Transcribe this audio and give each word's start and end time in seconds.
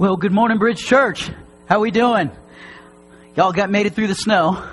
Well, 0.00 0.16
good 0.16 0.32
morning, 0.32 0.56
Bridge 0.56 0.82
Church. 0.82 1.30
How 1.68 1.80
we 1.80 1.90
doing? 1.90 2.30
Y'all 3.36 3.52
got 3.52 3.68
made 3.68 3.84
it 3.84 3.92
through 3.92 4.06
the 4.06 4.14
snow. 4.14 4.66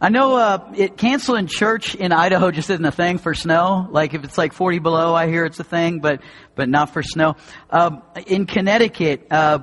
I 0.00 0.08
know 0.08 0.34
uh, 0.34 0.72
it 0.74 0.96
canceling 0.96 1.46
church 1.46 1.94
in 1.94 2.10
Idaho 2.10 2.50
just 2.50 2.70
isn't 2.70 2.84
a 2.86 2.90
thing 2.90 3.18
for 3.18 3.34
snow. 3.34 3.86
Like 3.90 4.14
if 4.14 4.24
it's 4.24 4.38
like 4.38 4.54
40 4.54 4.78
below, 4.78 5.14
I 5.14 5.28
hear 5.28 5.44
it's 5.44 5.60
a 5.60 5.64
thing, 5.64 6.00
but 6.00 6.22
but 6.54 6.70
not 6.70 6.94
for 6.94 7.02
snow. 7.02 7.36
Um, 7.68 8.02
in 8.26 8.46
Connecticut, 8.46 9.26
uh, 9.30 9.58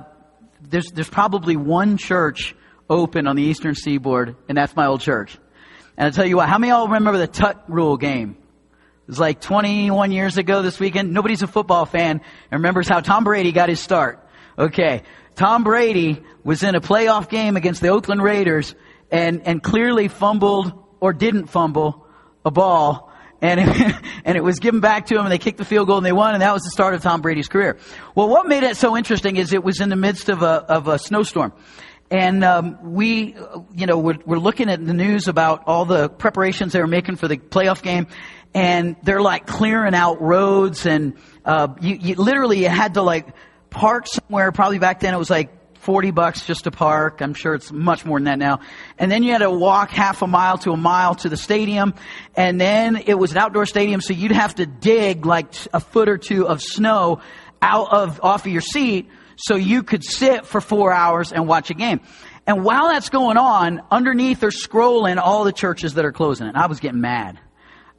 there's 0.60 0.92
there's 0.92 1.10
probably 1.10 1.56
one 1.56 1.96
church 1.96 2.54
open 2.88 3.26
on 3.26 3.34
the 3.34 3.42
eastern 3.42 3.74
seaboard, 3.74 4.36
and 4.48 4.56
that's 4.56 4.76
my 4.76 4.86
old 4.86 5.00
church. 5.00 5.36
And 5.96 6.06
I'll 6.06 6.12
tell 6.12 6.24
you 6.24 6.36
what, 6.36 6.48
how 6.48 6.58
many 6.58 6.70
of 6.70 6.78
y'all 6.78 6.86
remember 6.86 7.18
the 7.18 7.26
Tuck 7.26 7.64
Rule 7.66 7.96
game? 7.96 8.36
It 9.02 9.08
was 9.08 9.18
like 9.18 9.40
21 9.40 10.12
years 10.12 10.38
ago 10.38 10.62
this 10.62 10.78
weekend. 10.78 11.12
Nobody's 11.12 11.42
a 11.42 11.48
football 11.48 11.84
fan 11.84 12.20
and 12.52 12.60
remembers 12.60 12.88
how 12.88 13.00
Tom 13.00 13.24
Brady 13.24 13.50
got 13.50 13.68
his 13.68 13.80
start. 13.80 14.23
Okay. 14.58 15.02
Tom 15.34 15.64
Brady 15.64 16.22
was 16.44 16.62
in 16.62 16.74
a 16.74 16.80
playoff 16.80 17.28
game 17.28 17.56
against 17.56 17.80
the 17.80 17.88
Oakland 17.88 18.22
Raiders 18.22 18.74
and, 19.10 19.42
and 19.46 19.62
clearly 19.62 20.08
fumbled 20.08 20.72
or 21.00 21.12
didn't 21.12 21.46
fumble 21.46 22.06
a 22.44 22.50
ball. 22.50 23.12
And 23.40 23.60
it, 23.60 23.96
and 24.24 24.36
it 24.36 24.44
was 24.44 24.60
given 24.60 24.80
back 24.80 25.06
to 25.06 25.16
him 25.16 25.22
and 25.22 25.32
they 25.32 25.38
kicked 25.38 25.58
the 25.58 25.64
field 25.64 25.88
goal 25.88 25.96
and 25.96 26.06
they 26.06 26.12
won 26.12 26.34
and 26.34 26.42
that 26.42 26.52
was 26.52 26.62
the 26.62 26.70
start 26.70 26.94
of 26.94 27.02
Tom 27.02 27.20
Brady's 27.20 27.48
career. 27.48 27.78
Well, 28.14 28.28
what 28.28 28.46
made 28.46 28.62
it 28.62 28.76
so 28.76 28.96
interesting 28.96 29.36
is 29.36 29.52
it 29.52 29.64
was 29.64 29.80
in 29.80 29.88
the 29.88 29.96
midst 29.96 30.28
of 30.28 30.42
a, 30.42 30.46
of 30.46 30.88
a 30.88 30.98
snowstorm. 30.98 31.52
And 32.10 32.44
um, 32.44 32.94
we, 32.94 33.34
you 33.74 33.86
know, 33.86 33.98
we're, 33.98 34.18
we're 34.24 34.38
looking 34.38 34.68
at 34.68 34.84
the 34.84 34.94
news 34.94 35.26
about 35.26 35.64
all 35.66 35.84
the 35.84 36.08
preparations 36.08 36.72
they 36.72 36.80
were 36.80 36.86
making 36.86 37.16
for 37.16 37.28
the 37.28 37.38
playoff 37.38 37.82
game, 37.82 38.06
and 38.52 38.94
they're 39.02 39.22
like 39.22 39.46
clearing 39.46 39.94
out 39.94 40.20
roads, 40.20 40.86
and 40.86 41.16
uh, 41.44 41.74
you, 41.80 41.96
you 41.96 42.14
literally 42.16 42.62
had 42.62 42.94
to 42.94 43.02
like 43.02 43.34
park 43.74 44.06
somewhere. 44.06 44.50
Probably 44.52 44.78
back 44.78 45.00
then 45.00 45.12
it 45.12 45.18
was 45.18 45.28
like 45.28 45.78
40 45.80 46.12
bucks 46.12 46.46
just 46.46 46.64
to 46.64 46.70
park. 46.70 47.20
I'm 47.20 47.34
sure 47.34 47.54
it's 47.54 47.70
much 47.70 48.06
more 48.06 48.18
than 48.18 48.24
that 48.24 48.38
now. 48.38 48.60
And 48.98 49.12
then 49.12 49.22
you 49.22 49.32
had 49.32 49.38
to 49.38 49.50
walk 49.50 49.90
half 49.90 50.22
a 50.22 50.26
mile 50.26 50.56
to 50.58 50.70
a 50.70 50.76
mile 50.76 51.14
to 51.16 51.28
the 51.28 51.36
stadium. 51.36 51.94
And 52.34 52.58
then 52.58 52.96
it 52.96 53.18
was 53.18 53.32
an 53.32 53.38
outdoor 53.38 53.66
stadium, 53.66 54.00
so 54.00 54.14
you'd 54.14 54.32
have 54.32 54.54
to 54.54 54.64
dig 54.64 55.26
like 55.26 55.52
a 55.74 55.80
foot 55.80 56.08
or 56.08 56.16
two 56.16 56.48
of 56.48 56.62
snow 56.62 57.20
out 57.60 57.92
of, 57.92 58.20
off 58.22 58.46
of 58.46 58.52
your 58.52 58.62
seat 58.62 59.10
so 59.36 59.56
you 59.56 59.82
could 59.82 60.04
sit 60.04 60.46
for 60.46 60.60
four 60.60 60.92
hours 60.92 61.32
and 61.32 61.46
watch 61.46 61.70
a 61.70 61.74
game. 61.74 62.00
And 62.46 62.64
while 62.64 62.88
that's 62.88 63.08
going 63.08 63.36
on, 63.36 63.82
underneath 63.90 64.40
they're 64.40 64.50
scrolling 64.50 65.18
all 65.18 65.44
the 65.44 65.52
churches 65.52 65.94
that 65.94 66.04
are 66.04 66.12
closing. 66.12 66.46
And 66.46 66.56
I 66.56 66.66
was 66.66 66.80
getting 66.80 67.00
mad. 67.00 67.38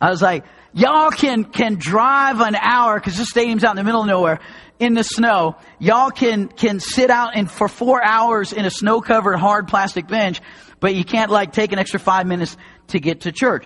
I 0.02 0.10
was 0.10 0.22
like, 0.22 0.46
y'all 0.74 1.12
can, 1.12 1.46
can 1.46 1.76
drive 1.76 2.42
an 2.42 2.56
hour, 2.56 3.00
cause 3.00 3.18
this 3.18 3.30
stadium's 3.30 3.64
out 3.64 3.72
in 3.72 3.78
the 3.78 3.84
middle 3.84 4.02
of 4.02 4.08
nowhere, 4.08 4.40
in 4.80 4.94
the 4.94 5.04
snow. 5.04 5.56
Y'all 5.80 6.12
can, 6.12 6.48
can 6.48 6.80
sit 6.80 7.10
out 7.10 7.32
and 7.36 7.50
for 7.50 7.68
four 7.68 8.04
hours 8.04 8.52
in 8.52 8.66
a 8.66 8.70
snow 8.70 9.02
covered 9.02 9.38
hard 9.38 9.68
plastic 9.68 10.08
bench, 10.08 10.42
but 10.80 10.94
you 10.94 11.06
can't 11.06 11.32
like 11.32 11.54
take 11.54 11.72
an 11.72 11.80
extra 11.80 12.00
five 12.00 12.28
minutes 12.28 12.58
to 12.88 13.00
get 13.00 13.22
to 13.22 13.32
church. 13.32 13.66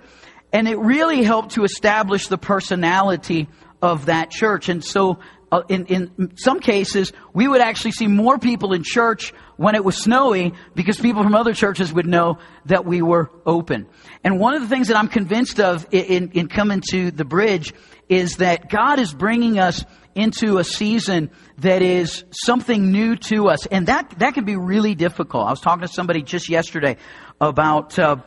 And 0.54 0.68
it 0.68 0.78
really 0.78 1.24
helped 1.24 1.52
to 1.52 1.64
establish 1.64 2.28
the 2.28 2.38
personality 2.38 3.48
of 3.82 4.08
that 4.08 4.32
church. 4.32 4.70
And 4.70 4.84
so 4.84 5.20
uh, 5.52 5.64
in, 5.68 5.86
in 5.88 6.38
some 6.38 6.60
cases, 6.60 7.12
we 7.34 7.48
would 7.48 7.62
actually 7.62 7.92
see 7.92 8.08
more 8.08 8.38
people 8.38 8.74
in 8.74 8.84
church 8.84 9.34
when 9.58 9.76
it 9.76 9.84
was 9.84 9.98
snowy 9.98 10.54
because 10.76 10.98
people 10.98 11.24
from 11.24 11.36
other 11.36 11.54
churches 11.54 11.92
would 11.92 12.06
know 12.06 12.38
that 12.66 12.86
we 12.86 13.02
were 13.02 13.32
open. 13.46 13.88
And 14.24 14.40
one 14.40 14.54
of 14.54 14.62
the 14.62 14.68
things 14.68 14.88
that 14.90 14.98
I'm 14.98 15.08
convinced 15.08 15.60
of 15.60 15.88
in, 15.92 16.32
in 16.32 16.48
coming 16.48 16.82
to 16.92 17.12
the 17.12 17.26
bridge 17.26 17.74
is 18.08 18.38
that 18.38 18.70
God 18.70 19.00
is 19.00 19.14
bringing 19.14 19.60
us 19.60 19.84
into 20.16 20.58
a 20.58 20.64
season 20.64 21.32
that 21.60 21.82
is 21.82 22.24
something 22.32 22.92
new 22.92 23.16
to 23.16 23.48
us. 23.48 23.66
And 23.68 23.88
that, 23.88 24.16
that 24.20 24.34
can 24.34 24.46
be 24.46 24.56
really 24.56 24.96
difficult. 24.96 25.48
I 25.48 25.52
was 25.52 25.62
talking 25.62 25.82
to 25.82 25.94
somebody 25.94 26.22
just 26.22 26.50
yesterday 26.50 26.98
about 27.42 27.98
uh, 27.98 28.18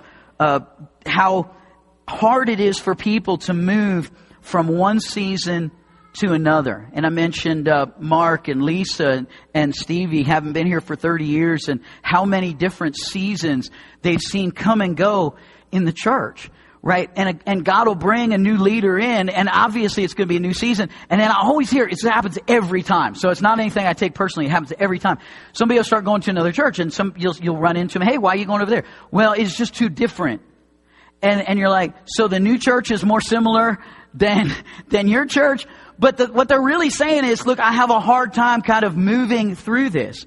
uh, 0.41 0.61
how 1.07 1.55
hard 2.09 2.49
it 2.49 2.61
is 2.61 2.79
for 2.79 2.95
people 2.95 3.39
to 3.39 3.55
move 3.55 4.11
from 4.41 4.69
one 4.69 5.01
season 5.01 5.71
to 6.15 6.33
another. 6.33 6.89
And 6.93 7.07
I 7.07 7.09
mentioned 7.09 7.69
uh, 7.69 7.87
Mark 7.99 8.49
and 8.49 8.63
Lisa 8.63 9.09
and, 9.09 9.27
and 9.55 9.75
Stevie 9.75 10.23
haven't 10.23 10.53
been 10.53 10.67
here 10.67 10.81
for 10.81 10.95
30 10.95 11.25
years 11.25 11.69
and 11.69 11.81
how 12.03 12.25
many 12.25 12.53
different 12.53 12.97
seasons 12.97 13.71
they've 14.03 14.21
seen 14.21 14.51
come 14.51 14.81
and 14.81 14.97
go 14.97 15.37
in 15.71 15.85
the 15.85 15.93
church. 15.93 16.51
Right? 16.85 17.09
And, 17.15 17.41
and 17.47 17.65
God 17.65 17.87
will 17.87 17.95
bring 17.95 18.33
a 18.33 18.39
new 18.39 18.57
leader 18.59 18.99
in 18.99 19.29
and 19.29 19.49
obviously 19.49 20.03
it's 20.03 20.15
going 20.15 20.27
to 20.27 20.33
be 20.33 20.39
a 20.39 20.41
new 20.41 20.53
season. 20.53 20.91
And 21.09 21.21
then 21.21 21.31
I 21.31 21.37
always 21.41 21.71
hear 21.71 21.87
it 21.87 22.03
happens 22.03 22.39
every 22.49 22.83
time. 22.83 23.15
So 23.15 23.31
it's 23.31 23.41
not 23.41 23.61
anything 23.61 23.87
I 23.87 23.93
take 23.93 24.15
personally. 24.15 24.49
It 24.49 24.51
happens 24.51 24.73
every 24.77 24.99
time. 24.99 25.19
Somebody 25.53 25.79
will 25.79 25.85
start 25.85 26.05
going 26.05 26.23
to 26.23 26.31
another 26.31 26.51
church 26.51 26.81
and 26.81 26.93
some, 26.93 27.15
you'll, 27.17 27.37
you'll 27.37 27.61
run 27.61 27.77
into 27.77 28.01
them. 28.01 28.09
Hey, 28.09 28.19
why 28.19 28.33
are 28.33 28.37
you 28.37 28.47
going 28.47 28.63
over 28.63 28.71
there? 28.71 28.85
Well, 29.13 29.33
it's 29.33 29.57
just 29.57 29.77
too 29.77 29.91
different. 29.91 30.43
And, 31.23 31.41
and 31.49 31.57
you're 31.57 31.71
like, 31.71 31.95
so 32.07 32.27
the 32.27 32.41
new 32.41 32.59
church 32.59 32.91
is 32.91 33.05
more 33.05 33.21
similar 33.21 33.79
than, 34.13 34.53
than 34.89 35.09
your 35.09 35.27
church? 35.27 35.67
But 36.03 36.17
the, 36.17 36.27
what 36.27 36.49
they're 36.49 36.61
really 36.61 36.91
saying 36.91 37.25
is, 37.25 37.47
look, 37.47 37.61
I 37.61 37.71
have 37.71 37.91
a 37.91 38.01
hard 38.01 38.35
time 38.35 38.63
kind 38.63 38.85
of 38.85 38.97
moving 38.97 39.55
through 39.55 39.91
this. 39.91 40.27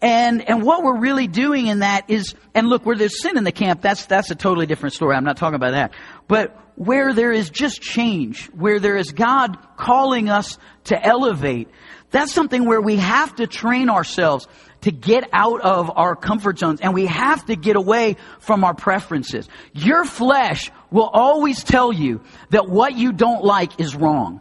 And, 0.00 0.48
and 0.48 0.62
what 0.62 0.84
we're 0.84 1.00
really 1.00 1.26
doing 1.26 1.66
in 1.66 1.80
that 1.80 2.08
is, 2.08 2.36
and 2.54 2.68
look, 2.68 2.86
where 2.86 2.94
there's 2.94 3.20
sin 3.20 3.36
in 3.36 3.42
the 3.42 3.50
camp, 3.50 3.82
that's, 3.82 4.06
that's 4.06 4.30
a 4.30 4.36
totally 4.36 4.66
different 4.66 4.94
story. 4.94 5.16
I'm 5.16 5.24
not 5.24 5.36
talking 5.36 5.56
about 5.56 5.72
that. 5.72 5.94
But 6.28 6.56
where 6.76 7.12
there 7.12 7.32
is 7.32 7.50
just 7.50 7.82
change, 7.82 8.46
where 8.50 8.78
there 8.78 8.96
is 8.96 9.10
God 9.10 9.58
calling 9.76 10.28
us 10.28 10.58
to 10.84 11.04
elevate, 11.04 11.70
that's 12.12 12.32
something 12.32 12.64
where 12.64 12.80
we 12.80 12.94
have 12.94 13.34
to 13.34 13.48
train 13.48 13.90
ourselves 13.90 14.46
to 14.82 14.92
get 14.92 15.28
out 15.32 15.60
of 15.60 15.90
our 15.96 16.14
comfort 16.14 16.60
zones 16.60 16.80
and 16.80 16.94
we 16.94 17.06
have 17.06 17.44
to 17.46 17.56
get 17.56 17.74
away 17.74 18.16
from 18.38 18.62
our 18.62 18.74
preferences. 18.74 19.48
Your 19.72 20.04
flesh 20.04 20.70
will 20.92 21.10
always 21.12 21.64
tell 21.64 21.92
you 21.92 22.20
that 22.50 22.68
what 22.68 22.96
you 22.96 23.10
don't 23.10 23.42
like 23.42 23.80
is 23.80 23.96
wrong. 23.96 24.40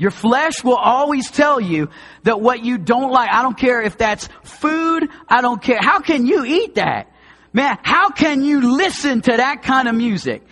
Your 0.00 0.10
flesh 0.10 0.64
will 0.64 0.78
always 0.78 1.30
tell 1.30 1.60
you 1.60 1.90
that 2.22 2.40
what 2.40 2.64
you 2.64 2.78
don't 2.78 3.12
like, 3.12 3.28
I 3.30 3.42
don't 3.42 3.58
care 3.58 3.82
if 3.82 3.98
that's 3.98 4.30
food, 4.42 5.10
I 5.28 5.42
don't 5.42 5.62
care. 5.62 5.76
How 5.78 6.00
can 6.00 6.24
you 6.24 6.42
eat 6.42 6.76
that? 6.76 7.12
Man, 7.52 7.76
how 7.82 8.08
can 8.08 8.42
you 8.42 8.78
listen 8.78 9.20
to 9.20 9.36
that 9.36 9.62
kind 9.62 9.88
of 9.88 9.94
music? 9.94 10.42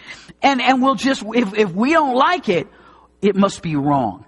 And, 0.43 0.61
and 0.61 0.83
we'll 0.83 0.97
just, 0.97 1.25
if, 1.35 1.55
if 1.55 1.73
we 1.73 1.95
don't 1.95 2.15
like 2.15 2.51
it, 2.51 2.69
it 3.23 3.37
must 3.37 3.63
be 3.63 3.75
wrong. 3.75 4.27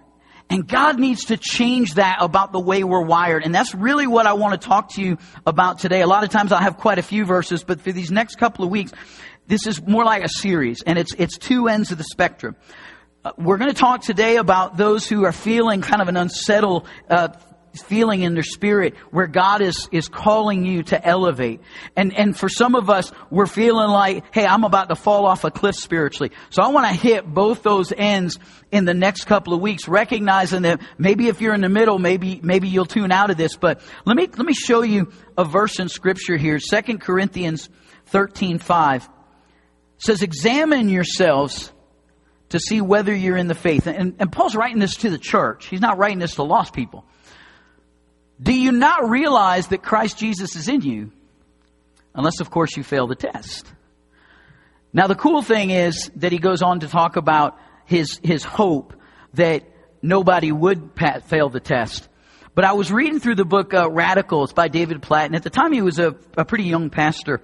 And 0.48 0.66
God 0.66 0.98
needs 0.98 1.26
to 1.26 1.36
change 1.36 1.94
that 1.96 2.16
about 2.22 2.52
the 2.52 2.58
way 2.58 2.82
we're 2.82 3.04
wired. 3.04 3.44
And 3.44 3.54
that's 3.54 3.74
really 3.74 4.06
what 4.06 4.24
I 4.24 4.32
want 4.32 4.58
to 4.58 4.66
talk 4.66 4.94
to 4.94 5.02
you 5.02 5.18
about 5.46 5.80
today. 5.80 6.00
A 6.00 6.06
lot 6.06 6.24
of 6.24 6.30
times 6.30 6.50
I 6.50 6.62
have 6.62 6.78
quite 6.78 6.98
a 6.98 7.02
few 7.02 7.26
verses, 7.26 7.62
but 7.62 7.82
for 7.82 7.92
these 7.92 8.10
next 8.10 8.36
couple 8.36 8.64
of 8.64 8.70
weeks, 8.70 8.92
this 9.46 9.66
is 9.66 9.86
more 9.86 10.04
like 10.04 10.24
a 10.24 10.30
series 10.30 10.82
and 10.86 10.98
it's, 10.98 11.12
it's 11.18 11.36
two 11.36 11.68
ends 11.68 11.92
of 11.92 11.98
the 11.98 12.04
spectrum. 12.04 12.56
Uh, 13.22 13.32
we're 13.36 13.58
going 13.58 13.70
to 13.70 13.76
talk 13.76 14.00
today 14.00 14.36
about 14.36 14.78
those 14.78 15.06
who 15.06 15.26
are 15.26 15.32
feeling 15.32 15.82
kind 15.82 16.00
of 16.00 16.08
an 16.08 16.16
unsettled 16.16 16.88
uh, 17.10 17.28
feeling 17.74 18.22
in 18.22 18.32
their 18.32 18.42
spirit 18.42 18.96
where 19.10 19.26
God 19.26 19.60
is, 19.60 19.90
is 19.92 20.08
calling 20.08 20.64
you 20.64 20.84
to 20.84 21.06
elevate. 21.06 21.60
And, 21.96 22.16
and 22.16 22.34
for 22.34 22.48
some 22.48 22.74
of 22.74 22.88
us, 22.88 23.12
we're 23.28 23.44
feeling 23.44 23.90
like, 23.90 24.24
hey, 24.34 24.46
I'm 24.46 24.64
about 24.64 24.88
to 24.88 24.96
fall 24.96 25.26
off 25.26 25.44
a 25.44 25.50
cliff 25.50 25.74
spiritually. 25.74 26.32
So 26.48 26.62
I 26.62 26.68
want 26.68 26.86
to 26.86 26.94
hit 26.94 27.26
both 27.26 27.62
those 27.62 27.92
ends 27.94 28.38
in 28.72 28.86
the 28.86 28.94
next 28.94 29.24
couple 29.26 29.52
of 29.52 29.60
weeks, 29.60 29.86
recognizing 29.86 30.62
that 30.62 30.80
maybe 30.96 31.28
if 31.28 31.42
you're 31.42 31.54
in 31.54 31.60
the 31.60 31.68
middle, 31.68 31.98
maybe, 31.98 32.40
maybe 32.42 32.68
you'll 32.68 32.86
tune 32.86 33.12
out 33.12 33.28
of 33.28 33.36
this. 33.36 33.54
But 33.54 33.82
let 34.06 34.16
me, 34.16 34.28
let 34.28 34.46
me 34.46 34.54
show 34.54 34.80
you 34.80 35.12
a 35.36 35.44
verse 35.44 35.78
in 35.78 35.90
scripture 35.90 36.38
here. 36.38 36.58
Second 36.58 37.02
Corinthians 37.02 37.68
13, 38.06 38.58
5 38.58 39.08
says, 39.98 40.22
examine 40.22 40.88
yourselves 40.88 41.70
to 42.50 42.60
see 42.60 42.80
whether 42.80 43.14
you're 43.14 43.36
in 43.36 43.48
the 43.48 43.54
faith. 43.54 43.86
And, 43.86 44.16
and 44.18 44.30
Paul's 44.30 44.54
writing 44.54 44.78
this 44.78 44.96
to 44.96 45.10
the 45.10 45.18
church. 45.18 45.66
He's 45.66 45.80
not 45.80 45.98
writing 45.98 46.18
this 46.18 46.34
to 46.34 46.42
lost 46.42 46.74
people. 46.74 47.04
Do 48.42 48.52
you 48.52 48.72
not 48.72 49.08
realize 49.08 49.68
that 49.68 49.82
Christ 49.82 50.18
Jesus 50.18 50.56
is 50.56 50.68
in 50.68 50.82
you? 50.82 51.12
Unless, 52.14 52.40
of 52.40 52.50
course, 52.50 52.76
you 52.76 52.82
fail 52.82 53.06
the 53.06 53.14
test. 53.14 53.66
Now, 54.92 55.06
the 55.06 55.14
cool 55.14 55.42
thing 55.42 55.70
is 55.70 56.10
that 56.16 56.32
he 56.32 56.38
goes 56.38 56.62
on 56.62 56.80
to 56.80 56.88
talk 56.88 57.16
about 57.16 57.56
his, 57.84 58.18
his 58.22 58.42
hope 58.42 58.94
that 59.34 59.62
nobody 60.02 60.50
would 60.50 60.90
fail 61.26 61.48
the 61.48 61.60
test. 61.60 62.08
But 62.54 62.64
I 62.64 62.72
was 62.72 62.90
reading 62.90 63.20
through 63.20 63.36
the 63.36 63.44
book 63.44 63.72
uh, 63.72 63.88
Radicals 63.88 64.52
by 64.52 64.66
David 64.66 65.02
Platt, 65.02 65.26
and 65.26 65.36
at 65.36 65.44
the 65.44 65.50
time 65.50 65.72
he 65.72 65.82
was 65.82 66.00
a, 66.00 66.16
a 66.36 66.44
pretty 66.44 66.64
young 66.64 66.90
pastor 66.90 67.40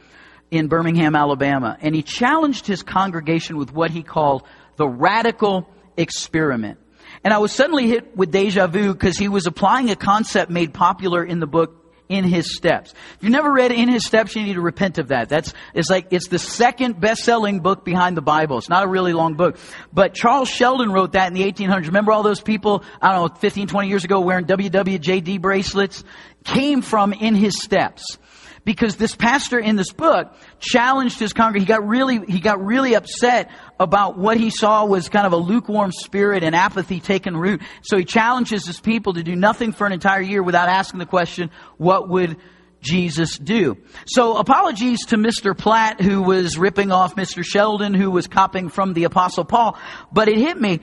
in 0.50 0.67
Birmingham, 0.67 1.14
Alabama, 1.14 1.76
and 1.81 1.94
he 1.94 2.02
challenged 2.02 2.67
his 2.67 2.82
congregation 2.82 3.56
with 3.56 3.73
what 3.73 3.91
he 3.91 4.02
called 4.02 4.43
the 4.76 4.88
radical 4.88 5.69
experiment. 5.96 6.78
And 7.25 7.32
I 7.32 7.38
was 7.38 7.52
suddenly 7.52 7.88
hit 7.88 8.17
with 8.17 8.31
deja 8.31 8.67
vu 8.67 8.93
because 8.93 9.19
he 9.19 9.28
was 9.28 9.46
applying 9.46 9.90
a 9.90 9.96
concept 9.96 10.50
made 10.50 10.73
popular 10.73 11.25
in 11.25 11.40
the 11.40 11.46
book 11.46 11.82
in 12.08 12.25
his 12.25 12.55
steps. 12.55 12.93
If 13.17 13.23
you've 13.23 13.32
never 13.32 13.52
read 13.52 13.73
in 13.73 13.88
his 13.88 14.06
steps, 14.06 14.37
you 14.37 14.43
need 14.43 14.55
to 14.55 14.61
repent 14.61 14.99
of 14.99 15.08
that. 15.08 15.28
That's, 15.28 15.52
it's 15.75 15.90
like, 15.90 16.08
it's 16.12 16.28
the 16.28 16.38
second 16.38 17.00
best-selling 17.00 17.61
book 17.61 17.84
behind 17.84 18.17
the 18.17 18.23
Bible. 18.23 18.58
It's 18.58 18.69
not 18.69 18.84
a 18.84 18.87
really 18.87 19.12
long 19.12 19.34
book. 19.34 19.58
But 19.93 20.14
Charles 20.14 20.49
Sheldon 20.49 20.93
wrote 20.93 21.12
that 21.12 21.28
in 21.28 21.34
the 21.34 21.43
1800s. 21.50 21.87
Remember 21.87 22.12
all 22.12 22.23
those 22.23 22.40
people, 22.40 22.84
I 23.02 23.12
don't 23.12 23.28
know, 23.32 23.40
15, 23.40 23.67
20 23.67 23.88
years 23.88 24.05
ago 24.05 24.20
wearing 24.20 24.44
WWJD 24.44 25.40
bracelets? 25.40 26.05
Came 26.44 26.81
from 26.81 27.12
in 27.12 27.34
his 27.34 27.61
steps 27.61 28.19
because 28.67 28.97
this 28.97 29.15
pastor 29.15 29.61
in 29.61 29.77
this 29.77 29.93
book 29.93 30.35
challenged 30.59 31.21
his 31.21 31.33
congregation. 31.33 31.67
He 31.67 31.73
got 31.73 31.87
really, 31.87 32.27
he 32.27 32.41
got 32.41 32.63
really 32.63 32.95
upset 32.95 33.49
about 33.79 34.19
what 34.19 34.37
he 34.37 34.51
saw 34.51 34.85
was 34.85 35.09
kind 35.09 35.25
of 35.25 35.33
a 35.33 35.37
lukewarm 35.37 35.93
spirit 35.93 36.43
and 36.43 36.55
apathy 36.55 36.99
taking 36.99 37.37
root. 37.37 37.63
So 37.83 37.97
he 37.97 38.05
challenges 38.05 38.67
his 38.67 38.81
people 38.81 39.15
to 39.15 39.23
do 39.23 39.37
nothing 39.37 39.71
for 39.71 39.87
an 39.87 39.93
entire 39.93 40.21
year 40.21 40.43
without 40.43 40.69
asking 40.69 40.99
the 40.99 41.07
question, 41.07 41.53
what 41.79 42.09
would 42.09 42.39
Jesus 42.81 43.39
do? 43.39 43.77
So 44.05 44.37
apologies 44.37 45.07
to 45.07 45.17
Mr. 45.17 45.57
Platt 45.57 46.01
who 46.01 46.23
was 46.23 46.59
ripping 46.59 46.91
off 46.91 47.15
Mr. 47.15 47.45
Sheldon 47.45 47.95
who 47.95 48.11
was 48.11 48.27
copying 48.27 48.69
from 48.69 48.95
the 48.95 49.05
apostle 49.05 49.45
Paul, 49.45 49.79
but 50.12 50.29
it 50.29 50.39
hit 50.39 50.61
me. 50.61 50.81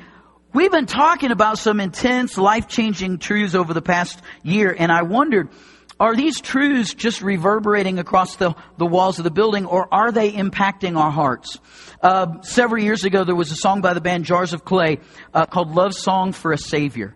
We've 0.53 0.71
been 0.71 0.85
talking 0.85 1.31
about 1.31 1.57
some 1.57 1.81
intense, 1.81 2.37
life-changing 2.37 3.17
truths 3.17 3.55
over 3.55 3.73
the 3.73 3.81
past 3.81 4.21
year, 4.41 4.73
and 4.77 4.89
I 4.89 5.01
wondered, 5.01 5.49
are 5.99 6.15
these 6.15 6.41
truths 6.41 6.93
just 6.93 7.21
reverberating 7.21 7.99
across 7.99 8.35
the, 8.35 8.55
the 8.77 8.85
walls 8.85 9.19
of 9.19 9.23
the 9.23 9.31
building, 9.31 9.65
or 9.65 9.93
are 9.93 10.11
they 10.11 10.31
impacting 10.31 10.97
our 10.97 11.11
hearts? 11.11 11.59
Uh, 12.01 12.41
several 12.41 12.83
years 12.83 13.03
ago, 13.03 13.23
there 13.23 13.35
was 13.35 13.51
a 13.51 13.55
song 13.55 13.81
by 13.81 13.93
the 13.93 14.01
band 14.01 14.25
Jars 14.25 14.53
of 14.53 14.65
Clay 14.65 14.99
uh, 15.33 15.45
called 15.45 15.73
Love 15.73 15.93
Song 15.93 16.31
for 16.31 16.51
a 16.51 16.57
Savior. 16.57 17.15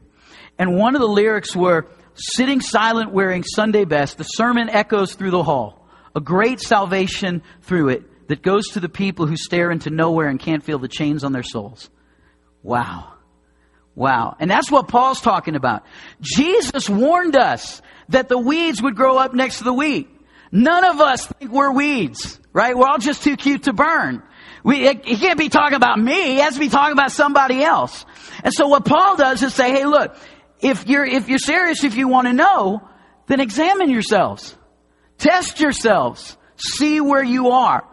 And 0.59 0.75
one 0.75 0.95
of 0.95 1.01
the 1.01 1.07
lyrics 1.07 1.56
were, 1.56 1.88
Sitting 2.19 2.62
silent 2.62 3.12
wearing 3.12 3.44
Sunday 3.44 3.85
best, 3.85 4.18
the 4.18 4.24
sermon 4.24 4.69
echoes 4.69 5.13
through 5.13 5.29
the 5.29 5.44
hall. 5.44 5.88
A 6.15 6.19
great 6.19 6.59
salvation 6.59 7.44
through 7.62 7.89
it 7.89 8.27
that 8.27 8.41
goes 8.41 8.68
to 8.69 8.79
the 8.79 8.89
people 8.89 9.27
who 9.27 9.38
stare 9.38 9.69
into 9.69 9.91
nowhere 9.91 10.27
and 10.27 10.39
can't 10.39 10.63
feel 10.63 10.79
the 10.79 10.88
chains 10.88 11.24
on 11.24 11.31
their 11.31 11.44
souls. 11.44 11.91
Wow. 12.63 13.13
Wow. 13.98 14.36
And 14.40 14.50
that's 14.50 14.70
what 14.70 14.88
Paul's 14.88 15.22
talking 15.22 15.56
about. 15.56 15.84
Jesus 16.22 16.88
warned 16.88 17.36
us 17.36 17.82
that 18.10 18.30
the 18.30 18.38
weeds 18.38 18.80
would 18.80 18.96
grow 18.96 19.18
up 19.18 19.34
next 19.34 19.58
to 19.58 19.64
the 19.64 19.74
wheat. 19.74 20.08
None 20.52 20.86
of 20.86 21.02
us 21.02 21.26
think 21.26 21.52
we're 21.52 21.72
weeds, 21.72 22.40
right? 22.54 22.78
We're 22.78 22.86
all 22.86 23.00
just 23.00 23.24
too 23.24 23.36
cute 23.36 23.64
to 23.64 23.74
burn. 23.74 24.22
We, 24.64 24.88
he 25.04 25.18
can't 25.18 25.40
be 25.40 25.50
talking 25.50 25.76
about 25.76 25.98
me. 25.98 26.14
He 26.14 26.36
has 26.36 26.54
to 26.54 26.60
be 26.60 26.70
talking 26.70 26.94
about 26.94 27.12
somebody 27.12 27.64
else. 27.64 28.06
And 28.44 28.54
so 28.54 28.68
what 28.68 28.86
Paul 28.86 29.16
does 29.16 29.42
is 29.42 29.56
say, 29.56 29.72
hey, 29.72 29.86
look, 29.86 30.16
if 30.60 30.88
you're, 30.88 31.04
if 31.04 31.28
you're 31.28 31.40
serious, 31.40 31.84
if 31.84 31.96
you 31.96 32.08
want 32.08 32.28
to 32.28 32.34
know, 32.34 32.88
then 33.26 33.40
examine 33.40 33.90
yourselves. 33.90 34.56
Test 35.18 35.60
yourselves. 35.60 36.38
See 36.56 37.02
where 37.02 37.24
you 37.24 37.50
are. 37.50 37.84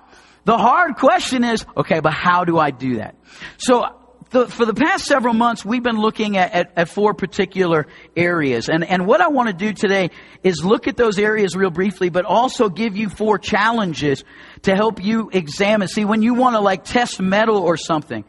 The 0.45 0.59
hard 0.59 0.97
question 0.97 1.45
is, 1.45 1.65
okay, 1.79 2.01
but 2.01 2.13
how 2.13 2.45
do 2.45 2.59
I 2.59 2.73
do 2.73 2.97
that? 2.97 3.15
So 3.57 3.87
the, 4.35 4.49
for 4.49 4.67
the 4.67 4.75
past 4.75 5.05
several 5.05 5.33
months, 5.33 5.65
we've 5.65 5.83
been 5.83 6.01
looking 6.01 6.37
at, 6.37 6.53
at, 6.53 6.73
at, 6.77 6.89
four 6.89 7.15
particular 7.15 7.87
areas. 8.17 8.69
And, 8.69 8.85
and 8.85 9.07
what 9.07 9.21
I 9.21 9.29
want 9.29 9.49
to 9.49 9.55
do 9.55 9.73
today 9.73 10.11
is 10.43 10.65
look 10.65 10.89
at 10.89 10.97
those 10.97 11.21
areas 11.21 11.55
real 11.55 11.71
briefly, 11.71 12.11
but 12.11 12.25
also 12.25 12.69
give 12.69 12.97
you 12.97 13.09
four 13.09 13.39
challenges 13.39 14.25
to 14.63 14.75
help 14.75 15.03
you 15.03 15.31
examine. 15.33 15.87
See, 15.87 16.05
when 16.05 16.21
you 16.21 16.35
want 16.35 16.57
to 16.57 16.61
like 16.61 16.85
test 16.85 17.21
metal 17.21 17.59
or 17.59 17.77
something, 17.77 18.25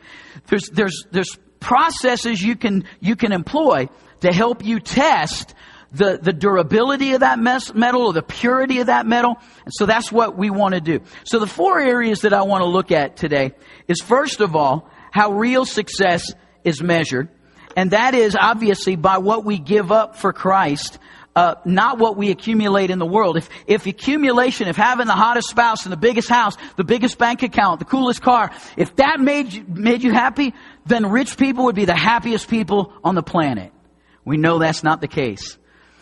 there's, 0.45 0.69
there's, 0.69 1.05
there's 1.11 1.37
processes 1.59 2.39
you 2.39 2.55
can, 2.55 2.85
you 2.99 3.15
can 3.15 3.31
employ 3.31 3.89
to 4.21 4.31
help 4.31 4.63
you 4.63 4.79
test 4.79 5.55
the, 5.91 6.19
the 6.21 6.33
durability 6.33 7.13
of 7.13 7.21
that 7.21 7.39
metal 7.39 8.03
or 8.03 8.13
the 8.13 8.21
purity 8.21 8.79
of 8.79 8.87
that 8.87 9.07
metal. 9.07 9.37
And 9.63 9.73
so 9.73 9.87
that's 9.87 10.11
what 10.11 10.37
we 10.37 10.51
want 10.51 10.75
to 10.75 10.81
do. 10.81 11.01
So 11.23 11.39
the 11.39 11.47
four 11.47 11.79
areas 11.79 12.21
that 12.21 12.33
I 12.33 12.43
want 12.43 12.61
to 12.61 12.67
look 12.67 12.91
at 12.91 13.17
today 13.17 13.53
is 13.87 14.01
first 14.01 14.39
of 14.39 14.55
all, 14.55 14.87
how 15.15 15.31
real 15.31 15.63
success 15.63 16.33
is 16.65 16.83
measured. 16.83 17.29
And 17.77 17.91
that 17.91 18.13
is 18.13 18.35
obviously 18.35 18.97
by 18.97 19.19
what 19.19 19.45
we 19.45 19.57
give 19.57 19.89
up 19.89 20.17
for 20.17 20.33
Christ, 20.33 20.99
uh, 21.37 21.55
not 21.63 21.99
what 21.99 22.17
we 22.17 22.31
accumulate 22.31 22.89
in 22.89 22.99
the 22.99 23.05
world. 23.05 23.37
If, 23.37 23.47
if 23.65 23.85
accumulation, 23.85 24.67
if 24.67 24.75
having 24.75 25.07
the 25.07 25.13
hottest 25.13 25.47
spouse 25.47 25.85
and 25.85 25.93
the 25.93 25.97
biggest 25.97 26.27
house, 26.27 26.57
the 26.75 26.83
biggest 26.83 27.17
bank 27.17 27.43
account, 27.43 27.79
the 27.79 27.85
coolest 27.85 28.21
car, 28.21 28.51
if 28.75 28.93
that 28.97 29.21
made 29.21 29.53
you, 29.53 29.63
made 29.65 30.03
you 30.03 30.11
happy, 30.11 30.53
then 30.85 31.09
rich 31.09 31.37
people 31.37 31.63
would 31.63 31.75
be 31.75 31.85
the 31.85 31.95
happiest 31.95 32.49
people 32.49 32.91
on 33.01 33.15
the 33.15 33.23
planet. 33.23 33.71
We 34.25 34.35
know 34.35 34.59
that's 34.59 34.83
not 34.83 34.99
the 34.99 35.07
case. 35.07 35.57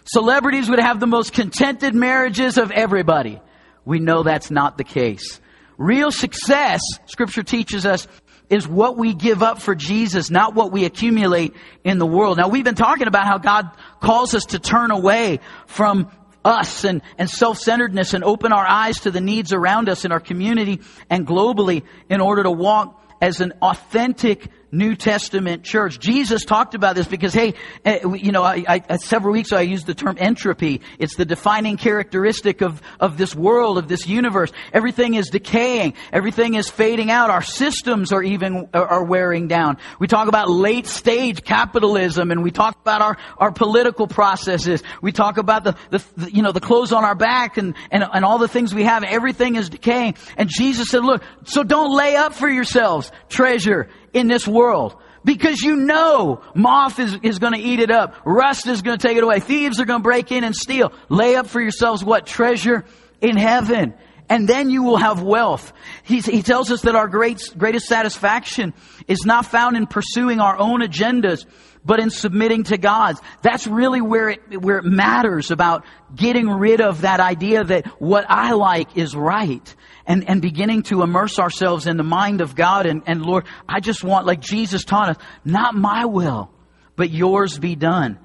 Celebrities 0.05 0.71
would 0.71 0.79
have 0.79 0.99
the 0.99 1.05
most 1.05 1.33
contented 1.33 1.93
marriages 1.93 2.57
of 2.57 2.71
everybody. 2.71 3.39
We 3.85 3.99
know 3.99 4.23
that's 4.23 4.49
not 4.49 4.79
the 4.79 4.83
case. 4.83 5.39
Real 5.77 6.11
success, 6.11 6.81
scripture 7.05 7.43
teaches 7.43 7.85
us, 7.85 8.07
is 8.53 8.67
what 8.67 8.97
we 8.97 9.15
give 9.15 9.41
up 9.41 9.59
for 9.59 9.73
Jesus, 9.73 10.29
not 10.29 10.53
what 10.53 10.71
we 10.71 10.85
accumulate 10.85 11.55
in 11.83 11.97
the 11.97 12.05
world. 12.05 12.37
Now 12.37 12.49
we've 12.49 12.63
been 12.63 12.75
talking 12.75 13.07
about 13.07 13.25
how 13.25 13.39
God 13.39 13.71
calls 13.99 14.35
us 14.35 14.45
to 14.47 14.59
turn 14.59 14.91
away 14.91 15.39
from 15.65 16.11
us 16.45 16.83
and, 16.83 17.01
and 17.17 17.27
self-centeredness 17.27 18.13
and 18.13 18.23
open 18.23 18.53
our 18.53 18.65
eyes 18.65 18.99
to 19.01 19.11
the 19.11 19.21
needs 19.21 19.53
around 19.53 19.89
us 19.89 20.05
in 20.05 20.11
our 20.11 20.19
community 20.19 20.81
and 21.09 21.25
globally 21.25 21.83
in 22.09 22.21
order 22.21 22.43
to 22.43 22.51
walk 22.51 23.01
as 23.19 23.41
an 23.41 23.53
authentic 23.61 24.49
New 24.73 24.95
Testament 24.95 25.63
church. 25.63 25.99
Jesus 25.99 26.45
talked 26.45 26.73
about 26.73 26.95
this 26.95 27.07
because, 27.07 27.33
hey, 27.33 27.53
eh, 27.85 27.99
you 28.15 28.31
know, 28.31 28.43
I, 28.43 28.81
I, 28.89 28.97
several 28.97 29.33
weeks 29.33 29.51
ago 29.51 29.59
I 29.59 29.61
used 29.61 29.85
the 29.85 29.93
term 29.93 30.17
entropy. 30.19 30.81
It's 30.97 31.15
the 31.15 31.25
defining 31.25 31.77
characteristic 31.77 32.61
of, 32.61 32.81
of 32.99 33.17
this 33.17 33.35
world, 33.35 33.77
of 33.77 33.87
this 33.87 34.07
universe. 34.07 34.51
Everything 34.73 35.13
is 35.13 35.29
decaying. 35.29 35.93
Everything 36.11 36.55
is 36.55 36.69
fading 36.69 37.11
out. 37.11 37.29
Our 37.29 37.43
systems 37.43 38.11
are 38.11 38.23
even, 38.23 38.69
are 38.73 39.03
wearing 39.03 39.47
down. 39.47 39.77
We 39.99 40.07
talk 40.07 40.27
about 40.27 40.49
late 40.49 40.87
stage 40.87 41.43
capitalism 41.43 42.31
and 42.31 42.43
we 42.43 42.49
talk 42.51 42.75
about 42.81 43.01
our, 43.01 43.17
our 43.37 43.51
political 43.51 44.07
processes. 44.07 44.81
We 45.01 45.11
talk 45.11 45.37
about 45.37 45.63
the, 45.63 45.77
the, 45.91 46.31
you 46.31 46.41
know, 46.41 46.51
the 46.51 46.59
clothes 46.59 46.91
on 46.91 47.03
our 47.03 47.15
back 47.15 47.57
and, 47.57 47.75
and, 47.91 48.03
and 48.11 48.25
all 48.25 48.39
the 48.39 48.47
things 48.47 48.73
we 48.73 48.85
have. 48.85 49.03
Everything 49.03 49.55
is 49.55 49.69
decaying. 49.69 50.15
And 50.35 50.49
Jesus 50.49 50.89
said, 50.89 51.03
look, 51.03 51.21
so 51.45 51.63
don't 51.63 51.95
lay 51.95 52.15
up 52.15 52.33
for 52.33 52.49
yourselves 52.49 53.11
treasure 53.29 53.89
in 54.13 54.27
this 54.27 54.47
world. 54.47 54.95
Because 55.25 55.61
you 55.61 55.75
know 55.75 56.41
moth 56.53 56.99
is, 56.99 57.17
is 57.23 57.39
going 57.39 57.53
to 57.53 57.59
eat 57.59 57.79
it 57.79 57.89
up. 57.89 58.15
Rust 58.25 58.67
is 58.67 58.81
going 58.81 58.97
to 58.97 59.07
take 59.07 59.17
it 59.17 59.23
away. 59.23 59.39
Thieves 59.39 59.79
are 59.79 59.85
going 59.85 60.01
to 60.01 60.03
break 60.03 60.31
in 60.31 60.43
and 60.43 60.55
steal. 60.55 60.91
Lay 61.09 61.35
up 61.35 61.47
for 61.47 61.61
yourselves 61.61 62.03
what? 62.03 62.25
Treasure 62.25 62.85
in 63.21 63.37
heaven. 63.37 63.93
And 64.29 64.47
then 64.47 64.69
you 64.69 64.83
will 64.83 64.97
have 64.97 65.21
wealth. 65.21 65.73
He's, 66.03 66.25
he 66.25 66.41
tells 66.41 66.71
us 66.71 66.81
that 66.81 66.95
our 66.95 67.07
great, 67.07 67.41
greatest 67.57 67.87
satisfaction 67.87 68.73
is 69.07 69.25
not 69.25 69.45
found 69.45 69.77
in 69.77 69.85
pursuing 69.85 70.39
our 70.39 70.57
own 70.57 70.81
agendas, 70.81 71.45
but 71.85 71.99
in 71.99 72.09
submitting 72.09 72.63
to 72.63 72.77
God's. 72.77 73.21
That's 73.41 73.67
really 73.67 74.01
where 74.01 74.29
it, 74.29 74.61
where 74.61 74.77
it 74.77 74.85
matters 74.85 75.51
about 75.51 75.85
getting 76.15 76.49
rid 76.49 76.81
of 76.81 77.01
that 77.01 77.19
idea 77.19 77.63
that 77.63 77.87
what 78.01 78.25
I 78.29 78.53
like 78.53 78.97
is 78.97 79.15
right 79.15 79.75
and, 80.05 80.27
and 80.27 80.41
beginning 80.41 80.83
to 80.83 81.01
immerse 81.01 81.39
ourselves 81.39 81.87
in 81.87 81.97
the 81.97 82.03
mind 82.03 82.41
of 82.41 82.55
God. 82.55 82.85
And, 82.85 83.03
and 83.05 83.25
Lord, 83.25 83.45
I 83.67 83.79
just 83.79 84.03
want, 84.03 84.25
like 84.25 84.39
Jesus 84.39 84.83
taught 84.83 85.09
us, 85.09 85.17
not 85.45 85.75
my 85.75 86.05
will, 86.05 86.51
but 86.95 87.09
yours 87.09 87.57
be 87.57 87.75
done. 87.75 88.19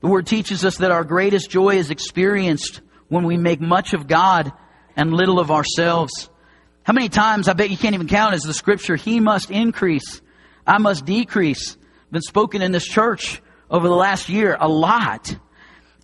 The 0.00 0.08
word 0.08 0.26
teaches 0.26 0.64
us 0.64 0.76
that 0.76 0.92
our 0.92 1.04
greatest 1.04 1.50
joy 1.50 1.76
is 1.76 1.90
experienced 1.90 2.80
when 3.08 3.24
we 3.24 3.36
make 3.36 3.60
much 3.60 3.94
of 3.94 4.06
God 4.06 4.52
and 4.96 5.12
little 5.12 5.40
of 5.40 5.50
ourselves. 5.50 6.30
How 6.84 6.92
many 6.92 7.08
times, 7.08 7.48
I 7.48 7.52
bet 7.52 7.70
you 7.70 7.76
can't 7.76 7.94
even 7.94 8.06
count, 8.06 8.34
is 8.34 8.42
the 8.42 8.54
scripture, 8.54 8.96
He 8.96 9.20
must 9.20 9.50
increase, 9.50 10.22
I 10.66 10.78
must 10.78 11.04
decrease, 11.04 11.76
been 12.10 12.22
spoken 12.22 12.62
in 12.62 12.72
this 12.72 12.86
church 12.86 13.42
over 13.70 13.88
the 13.88 13.94
last 13.94 14.28
year 14.28 14.56
a 14.58 14.68
lot. 14.68 15.36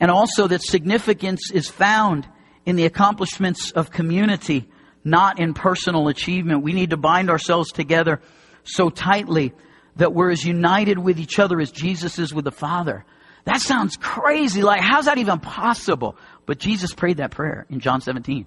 And 0.00 0.11
also 0.11 0.49
that 0.49 0.62
significance 0.62 1.50
is 1.52 1.68
found 1.68 2.28
in 2.66 2.76
the 2.76 2.85
accomplishments 2.85 3.71
of 3.71 3.90
community 3.90 4.68
not 5.04 5.38
in 5.38 5.54
personal 5.54 6.08
achievement. 6.08 6.62
We 6.62 6.73
need 6.73 6.90
to 6.90 6.96
bind 6.96 7.30
ourselves 7.30 7.70
together 7.73 8.20
so 8.64 8.90
tightly 8.90 9.52
that 9.96 10.12
we're 10.12 10.30
as 10.30 10.44
united 10.44 10.99
with 10.99 11.20
each 11.20 11.38
other 11.38 11.61
as 11.61 11.70
Jesus 11.70 12.18
is 12.18 12.34
with 12.34 12.44
the 12.44 12.50
Father. 12.50 13.04
That 13.44 13.61
sounds 13.61 13.96
crazy. 13.96 14.62
Like, 14.62 14.80
how's 14.80 15.04
that 15.04 15.18
even 15.18 15.38
possible? 15.38 16.16
But 16.46 16.58
Jesus 16.58 16.94
prayed 16.94 17.18
that 17.18 17.30
prayer 17.30 17.66
in 17.68 17.80
John 17.80 18.00
17 18.00 18.46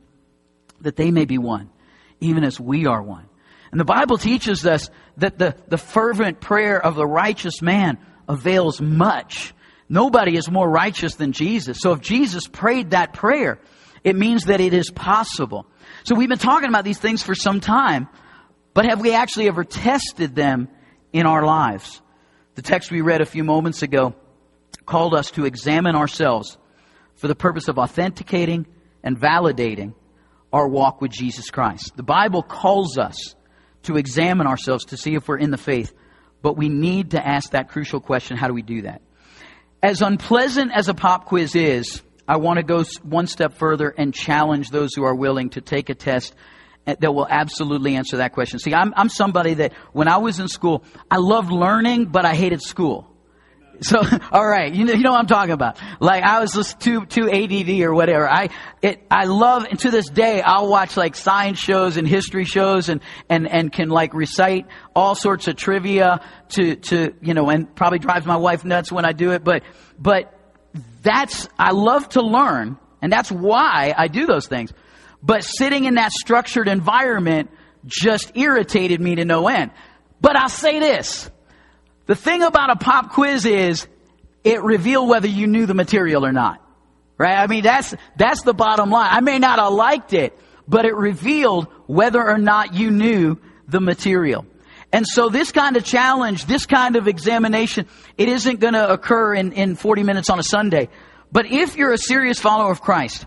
that 0.82 0.96
they 0.96 1.12
may 1.12 1.26
be 1.26 1.38
one, 1.38 1.70
even 2.20 2.44
as 2.44 2.60
we 2.60 2.86
are 2.86 3.02
one. 3.02 3.26
And 3.72 3.80
the 3.80 3.86
Bible 3.86 4.18
teaches 4.18 4.66
us 4.66 4.90
that 5.18 5.38
the, 5.38 5.56
the 5.68 5.78
fervent 5.78 6.40
prayer 6.40 6.80
of 6.84 6.96
the 6.96 7.06
righteous 7.06 7.62
man 7.62 7.98
avails 8.30 8.80
much. 8.80 9.54
Nobody 9.90 10.38
is 10.38 10.50
more 10.50 10.70
righteous 10.70 11.16
than 11.16 11.32
Jesus. 11.32 11.80
So 11.80 11.94
if 11.94 12.02
Jesus 12.02 12.48
prayed 12.48 12.92
that 12.92 13.14
prayer, 13.14 13.60
it 14.04 14.16
means 14.16 14.46
that 14.46 14.62
it 14.62 14.74
is 14.74 14.92
possible. 14.92 15.66
So 16.08 16.16
we've 16.16 16.30
been 16.30 16.38
talking 16.38 16.70
about 16.70 16.86
these 16.86 17.00
things 17.00 17.22
for 17.22 17.36
some 17.36 17.60
time, 17.60 18.08
but 18.74 18.86
have 18.86 19.02
we 19.02 19.14
actually 19.14 19.50
ever 19.50 19.66
tested 19.66 20.36
them 20.36 20.70
in 21.12 21.26
our 21.26 21.46
lives? 21.46 22.02
The 22.56 22.62
text 22.62 22.92
we 22.92 23.02
read 23.02 23.20
a 23.20 23.26
few 23.26 23.44
moments 23.44 23.82
ago 23.82 24.16
called 24.86 25.14
us 25.14 25.32
to 25.32 25.44
examine 25.44 25.98
ourselves 25.98 26.58
for 27.16 27.28
the 27.28 27.36
purpose 27.36 27.68
of 27.68 27.78
authenticating 27.78 28.68
and 29.04 29.20
validating 29.20 29.96
our 30.54 30.66
walk 30.66 31.02
with 31.02 31.12
Jesus 31.12 31.50
Christ. 31.50 31.92
The 31.98 32.04
Bible 32.04 32.42
calls 32.42 32.98
us 32.98 33.36
to 33.84 33.98
examine 33.98 34.48
ourselves 34.48 34.86
to 34.86 34.96
see 34.96 35.14
if 35.16 35.28
we're 35.28 35.36
in 35.36 35.52
the 35.52 35.58
faith, 35.58 35.92
but 36.42 36.56
we 36.56 36.70
need 36.70 37.12
to 37.12 37.28
ask 37.28 37.52
that 37.52 37.68
crucial 37.68 38.00
question 38.00 38.38
how 38.38 38.48
do 38.48 38.54
we 38.54 38.62
do 38.62 38.84
that? 38.84 39.02
As 39.84 40.02
unpleasant 40.02 40.72
as 40.74 40.88
a 40.88 40.94
pop 40.94 41.26
quiz 41.26 41.54
is, 41.54 42.02
I 42.28 42.38
want 42.38 42.58
to 42.58 42.64
go 42.64 42.84
one 43.04 43.28
step 43.28 43.54
further 43.54 43.90
and 43.90 44.14
challenge 44.14 44.70
those 44.70 44.94
who 44.94 45.04
are 45.04 45.16
willing 45.16 45.52
to 45.52 45.62
take 45.62 45.90
a 45.90 45.96
test 45.96 46.36
eh, 46.86 46.96
that 47.00 47.14
will 47.14 47.28
absolutely 47.30 47.96
answer 47.96 48.18
that 48.18 48.34
question. 48.34 48.60
See, 48.60 48.74
I'm, 48.74 48.94
I'm 48.96 49.10
somebody 49.10 49.56
that 49.56 49.74
when 49.94 50.08
I 50.08 50.18
was 50.18 50.40
in 50.40 50.48
school, 50.48 50.84
I 51.10 51.18
loved 51.18 51.52
learning, 51.52 52.06
but 52.06 52.26
I 52.26 52.36
hated 52.36 52.62
school. 52.62 53.08
So, 53.82 54.02
all 54.32 54.46
right, 54.46 54.74
you 54.74 54.86
know, 54.86 54.94
you 54.94 55.04
know 55.04 55.12
what 55.12 55.20
I'm 55.20 55.28
talking 55.28 55.52
about. 55.52 55.78
Like 56.00 56.24
I 56.24 56.40
was 56.40 56.54
just 56.54 56.80
too 56.80 57.06
too 57.06 57.30
ADD 57.30 57.70
or 57.82 57.94
whatever. 57.94 58.30
I 58.30 58.50
it 58.82 59.04
I 59.10 59.26
love 59.26 59.66
and 59.70 59.80
to 59.80 59.92
this 59.92 60.10
day 60.10 60.42
I'll 60.42 60.68
watch 60.68 60.98
like 60.98 61.16
science 61.16 61.60
shows 61.60 61.98
and 61.98 62.08
history 62.08 62.46
shows 62.46 62.90
and 62.90 63.02
and 63.30 63.48
and 63.48 63.72
can 63.72 63.90
like 63.90 64.14
recite 64.14 64.66
all 64.96 65.16
sorts 65.16 65.48
of 65.48 65.56
trivia 65.56 66.22
to 66.50 66.76
to 66.76 67.14
you 67.22 67.34
know 67.34 67.50
and 67.50 67.74
probably 67.76 68.00
drives 68.00 68.26
my 68.26 68.38
wife 68.38 68.66
nuts 68.66 68.92
when 68.92 69.06
I 69.06 69.12
do 69.12 69.32
it. 69.32 69.44
But 69.44 69.64
but 70.00 70.34
that's 71.02 71.48
I 71.58 71.72
love 71.72 72.10
to 72.10 72.22
learn 72.22 72.78
and 73.02 73.12
that's 73.12 73.32
why 73.32 73.94
I 73.98 74.08
do 74.08 74.26
those 74.26 74.48
things. 74.48 74.74
But 75.22 75.44
sitting 75.44 75.86
in 75.86 75.96
that 75.96 76.12
structured 76.12 76.68
environment 76.68 77.50
just 77.86 78.36
irritated 78.36 79.00
me 79.00 79.16
to 79.16 79.26
no 79.26 79.48
end. 79.48 79.72
But 80.20 80.36
I'll 80.36 80.50
say 80.50 80.80
this 80.80 81.30
the 82.06 82.16
thing 82.16 82.42
about 82.42 82.72
a 82.72 82.76
pop 82.76 83.12
quiz 83.12 83.46
is 83.46 83.88
it 84.44 84.64
revealed 84.64 85.10
whether 85.10 85.28
you 85.28 85.46
knew 85.46 85.66
the 85.66 85.74
material 85.74 86.26
or 86.26 86.32
not. 86.32 86.62
Right? 87.18 87.36
I 87.36 87.48
mean, 87.48 87.64
that's, 87.64 87.96
that's 88.16 88.44
the 88.44 88.54
bottom 88.54 88.92
line. 88.92 89.10
I 89.12 89.22
may 89.22 89.40
not 89.40 89.60
have 89.60 89.74
liked 89.74 90.14
it, 90.14 90.38
but 90.68 90.86
it 90.86 90.96
revealed 90.96 91.68
whether 91.88 92.24
or 92.24 92.38
not 92.38 92.76
you 92.76 92.92
knew 92.92 93.40
the 93.68 93.82
material. 93.82 94.46
And 94.92 95.06
so 95.06 95.30
this 95.30 95.52
kind 95.52 95.76
of 95.76 95.84
challenge, 95.84 96.46
this 96.46 96.66
kind 96.66 96.96
of 96.96 97.08
examination, 97.08 97.88
it 98.18 98.30
isn't 98.30 98.60
going 98.60 98.74
to 98.74 98.90
occur 98.90 99.36
in, 99.36 99.52
in 99.52 99.76
40 99.76 100.04
minutes 100.04 100.30
on 100.30 100.40
a 100.40 100.44
Sunday. 100.44 100.90
But 101.32 101.46
if 101.48 101.76
you're 101.76 101.92
a 101.92 101.98
serious 101.98 102.40
follower 102.40 102.72
of 102.72 102.82
Christ, 102.82 103.26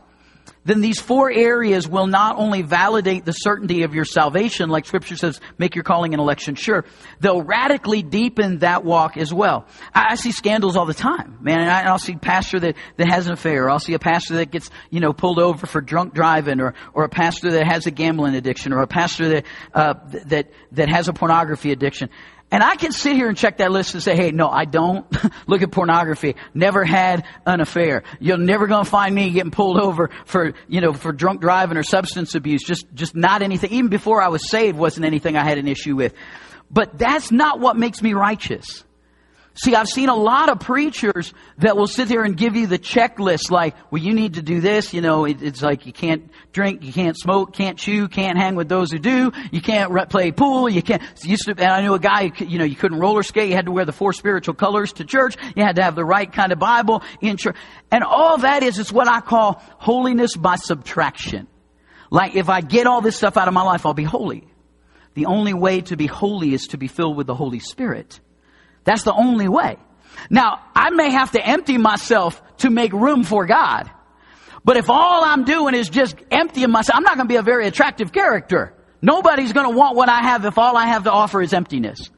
then 0.65 0.81
these 0.81 1.01
four 1.01 1.31
areas 1.31 1.89
will 1.89 2.07
not 2.07 2.37
only 2.37 2.63
validate 2.63 3.25
the 3.25 3.33
certainty 3.33 3.83
of 3.83 3.95
your 3.95 4.05
salvation, 4.05 4.69
like 4.69 4.85
scripture 4.85 5.17
says, 5.17 5.41
make 5.59 5.75
your 5.75 5.85
calling 5.85 6.13
and 6.13 6.21
election 6.21 6.55
sure, 6.55 6.85
they'll 7.21 7.43
radically 7.43 8.03
deepen 8.03 8.59
that 8.59 8.85
walk 8.85 9.17
as 9.17 9.33
well. 9.33 9.67
I, 9.95 10.13
I 10.13 10.15
see 10.17 10.33
scandals 10.33 10.77
all 10.77 10.87
the 10.87 10.95
time, 10.95 11.39
man, 11.41 11.61
and 11.61 11.71
I, 11.71 11.91
will 11.91 11.99
see 11.99 12.17
pastor 12.17 12.61
that, 12.61 12.77
that 12.97 13.09
has 13.09 13.27
an 13.27 13.33
affair, 13.33 13.65
or 13.65 13.71
I'll 13.71 13.79
see 13.79 13.95
a 13.95 13.99
pastor 13.99 14.35
that 14.35 14.51
gets, 14.51 14.71
you 14.91 15.01
know, 15.01 15.13
pulled 15.13 15.39
over 15.39 15.67
for 15.67 15.81
drunk 15.81 16.15
driving, 16.15 16.61
or, 16.61 16.75
or 16.93 17.05
a 17.05 17.09
pastor 17.09 17.53
that 17.53 17.67
has 17.67 17.87
a 17.87 17.91
gambling 17.91 18.35
addiction, 18.35 18.73
or 18.73 18.83
a 18.83 18.87
pastor 18.87 19.29
that, 19.29 19.47
uh, 19.73 19.95
that, 20.27 20.51
that 20.73 20.89
has 20.91 21.09
a 21.09 21.13
pornography 21.13 21.73
addiction. 21.73 22.11
And 22.53 22.65
I 22.65 22.75
can 22.75 22.91
sit 22.91 23.15
here 23.15 23.29
and 23.29 23.37
check 23.37 23.59
that 23.59 23.71
list 23.71 23.95
and 23.95 24.03
say, 24.03 24.17
hey, 24.17 24.33
no, 24.33 24.49
I 24.49 24.65
don't 24.65 25.07
look 25.47 25.63
at 25.63 25.71
pornography. 25.71 26.35
Never 26.53 26.85
had 26.85 27.25
an 27.47 27.61
affair. 27.61 28.03
You're 28.19 28.39
never 28.39 28.67
going 28.67 28.85
to 28.85 28.91
find 28.91 29.15
me 29.15 29.31
getting 29.31 29.53
pulled 29.53 29.79
over 29.79 30.11
for, 30.25 30.55
you 30.67 30.81
know, 30.81 30.93
for 30.93 31.13
drunk 31.13 31.41
driving 31.41 31.77
or 31.77 31.85
substance 31.85 32.35
abuse. 32.35 32.63
Just, 32.65 32.93
just 32.93 33.15
not 33.15 33.43
anything. 33.43 33.71
Even 33.71 33.89
before 33.89 34.21
I 34.21 34.29
was 34.29 34.49
saved 34.51 34.77
wasn't 34.77 35.07
anything 35.07 35.37
I 35.37 35.45
had 35.45 35.59
an 35.59 35.69
issue 35.69 35.95
with. 35.95 36.13
But 36.71 36.99
that's 36.99 37.31
not 37.31 37.61
what 37.61 37.77
makes 37.77 38.03
me 38.03 38.15
righteous. 38.15 38.85
See, 39.55 39.75
I've 39.75 39.89
seen 39.89 40.09
a 40.09 40.15
lot 40.15 40.49
of 40.49 40.61
preachers 40.61 41.35
that 41.59 41.77
will 41.77 41.89
sit 41.89 42.09
there 42.09 42.23
and 42.23 42.37
give 42.37 42.55
you 42.55 42.67
the 42.69 42.79
checklist 42.79 43.51
like, 43.51 43.75
well, 43.91 44.01
you 44.01 44.15
need 44.15 44.35
to 44.35 44.43
do 44.43 44.61
this. 44.61 44.95
You 44.95 45.01
know, 45.01 45.25
it, 45.25 45.43
it's 45.43 45.61
like 45.61 45.87
you 45.87 45.93
can't 45.93 46.31
drink, 46.53 46.85
you 46.85 46.93
can't 46.93 47.19
smoke, 47.19 47.53
can't 47.53 47.77
chew, 47.77 48.09
can't 48.09 48.39
hang 48.39 48.55
with 48.55 48.69
those 48.69 48.93
who 48.93 48.99
do, 48.99 49.33
you 49.51 49.61
can't 49.61 49.91
re- 49.91 50.07
play 50.07 50.31
pool, 50.31 50.69
you 50.69 50.83
can't, 50.83 51.03
used 51.25 51.45
to, 51.47 51.51
and 51.51 51.61
I 51.61 51.83
knew 51.83 51.95
a 51.95 51.99
guy, 51.99 52.33
you 52.39 52.59
know, 52.59 52.65
you 52.65 52.77
couldn't 52.77 53.01
roller 53.01 53.23
skate, 53.23 53.51
you 53.51 53.57
had 53.57 53.67
to 53.67 53.73
wear 53.73 53.85
the 53.85 53.93
four 53.93 54.13
spiritual 54.13 54.55
colors 54.55 54.93
to 54.95 55.05
church, 55.05 55.37
you 55.57 55.65
had 55.65 55.77
to 55.77 55.83
have 55.83 55.97
the 55.97 56.05
right 56.05 56.33
kind 56.33 56.53
of 56.53 56.59
Bible 56.59 57.03
in 57.21 57.37
church. 57.37 57.57
And 57.91 58.05
all 58.05 58.39
that 58.39 58.63
is, 58.63 58.79
is 58.79 58.93
what 58.93 59.09
I 59.09 59.21
call 59.21 59.61
holiness 59.79 60.37
by 60.37 60.57
subtraction. 60.57 61.49
Like, 62.11 62.35
if 62.35 62.49
I 62.49 62.61
get 62.61 62.87
all 62.87 63.01
this 63.01 63.17
stuff 63.17 63.37
out 63.37 63.49
of 63.49 63.55
my 63.55 63.63
life, 63.63 63.85
I'll 63.85 63.95
be 63.95 64.05
holy. 64.05 64.47
The 65.15 65.27
only 65.27 65.55
way 65.55 65.81
to 65.83 65.97
be 65.97 66.07
holy 66.07 66.55
is 66.55 66.69
to 66.69 66.79
be 66.79 66.87
filled 66.87 67.17
with 67.17 67.27
the 67.27 67.35
Holy 67.35 67.59
Spirit. 67.59 68.21
That's 68.91 69.05
the 69.05 69.15
only 69.15 69.47
way. 69.47 69.77
Now, 70.31 70.65
I 70.75 70.91
may 70.91 71.13
have 71.13 71.31
to 71.31 71.41
empty 71.41 71.79
myself 71.79 72.43
to 72.59 72.71
make 72.71 72.93
room 72.93 73.23
for 73.23 73.47
God. 73.47 73.89
But 74.65 74.77
if 74.79 74.91
all 74.91 75.23
I'm 75.23 75.45
doing 75.45 75.77
is 75.77 75.89
just 75.89 76.17
emptying 76.29 76.73
myself, 76.73 76.97
I'm 76.97 77.05
not 77.05 77.15
going 77.15 77.29
to 77.29 77.33
be 77.33 77.37
a 77.37 77.43
very 77.43 77.69
attractive 77.69 78.11
character. 78.11 78.75
Nobody's 79.01 79.53
going 79.53 79.71
to 79.71 79.77
want 79.77 79.95
what 79.97 80.09
I 80.09 80.23
have 80.23 80.45
if 80.45 80.59
all 80.59 80.77
I 80.77 80.87
have 80.87 81.05
to 81.05 81.13
offer 81.13 81.41
is 81.41 81.53
emptiness. 81.53 82.11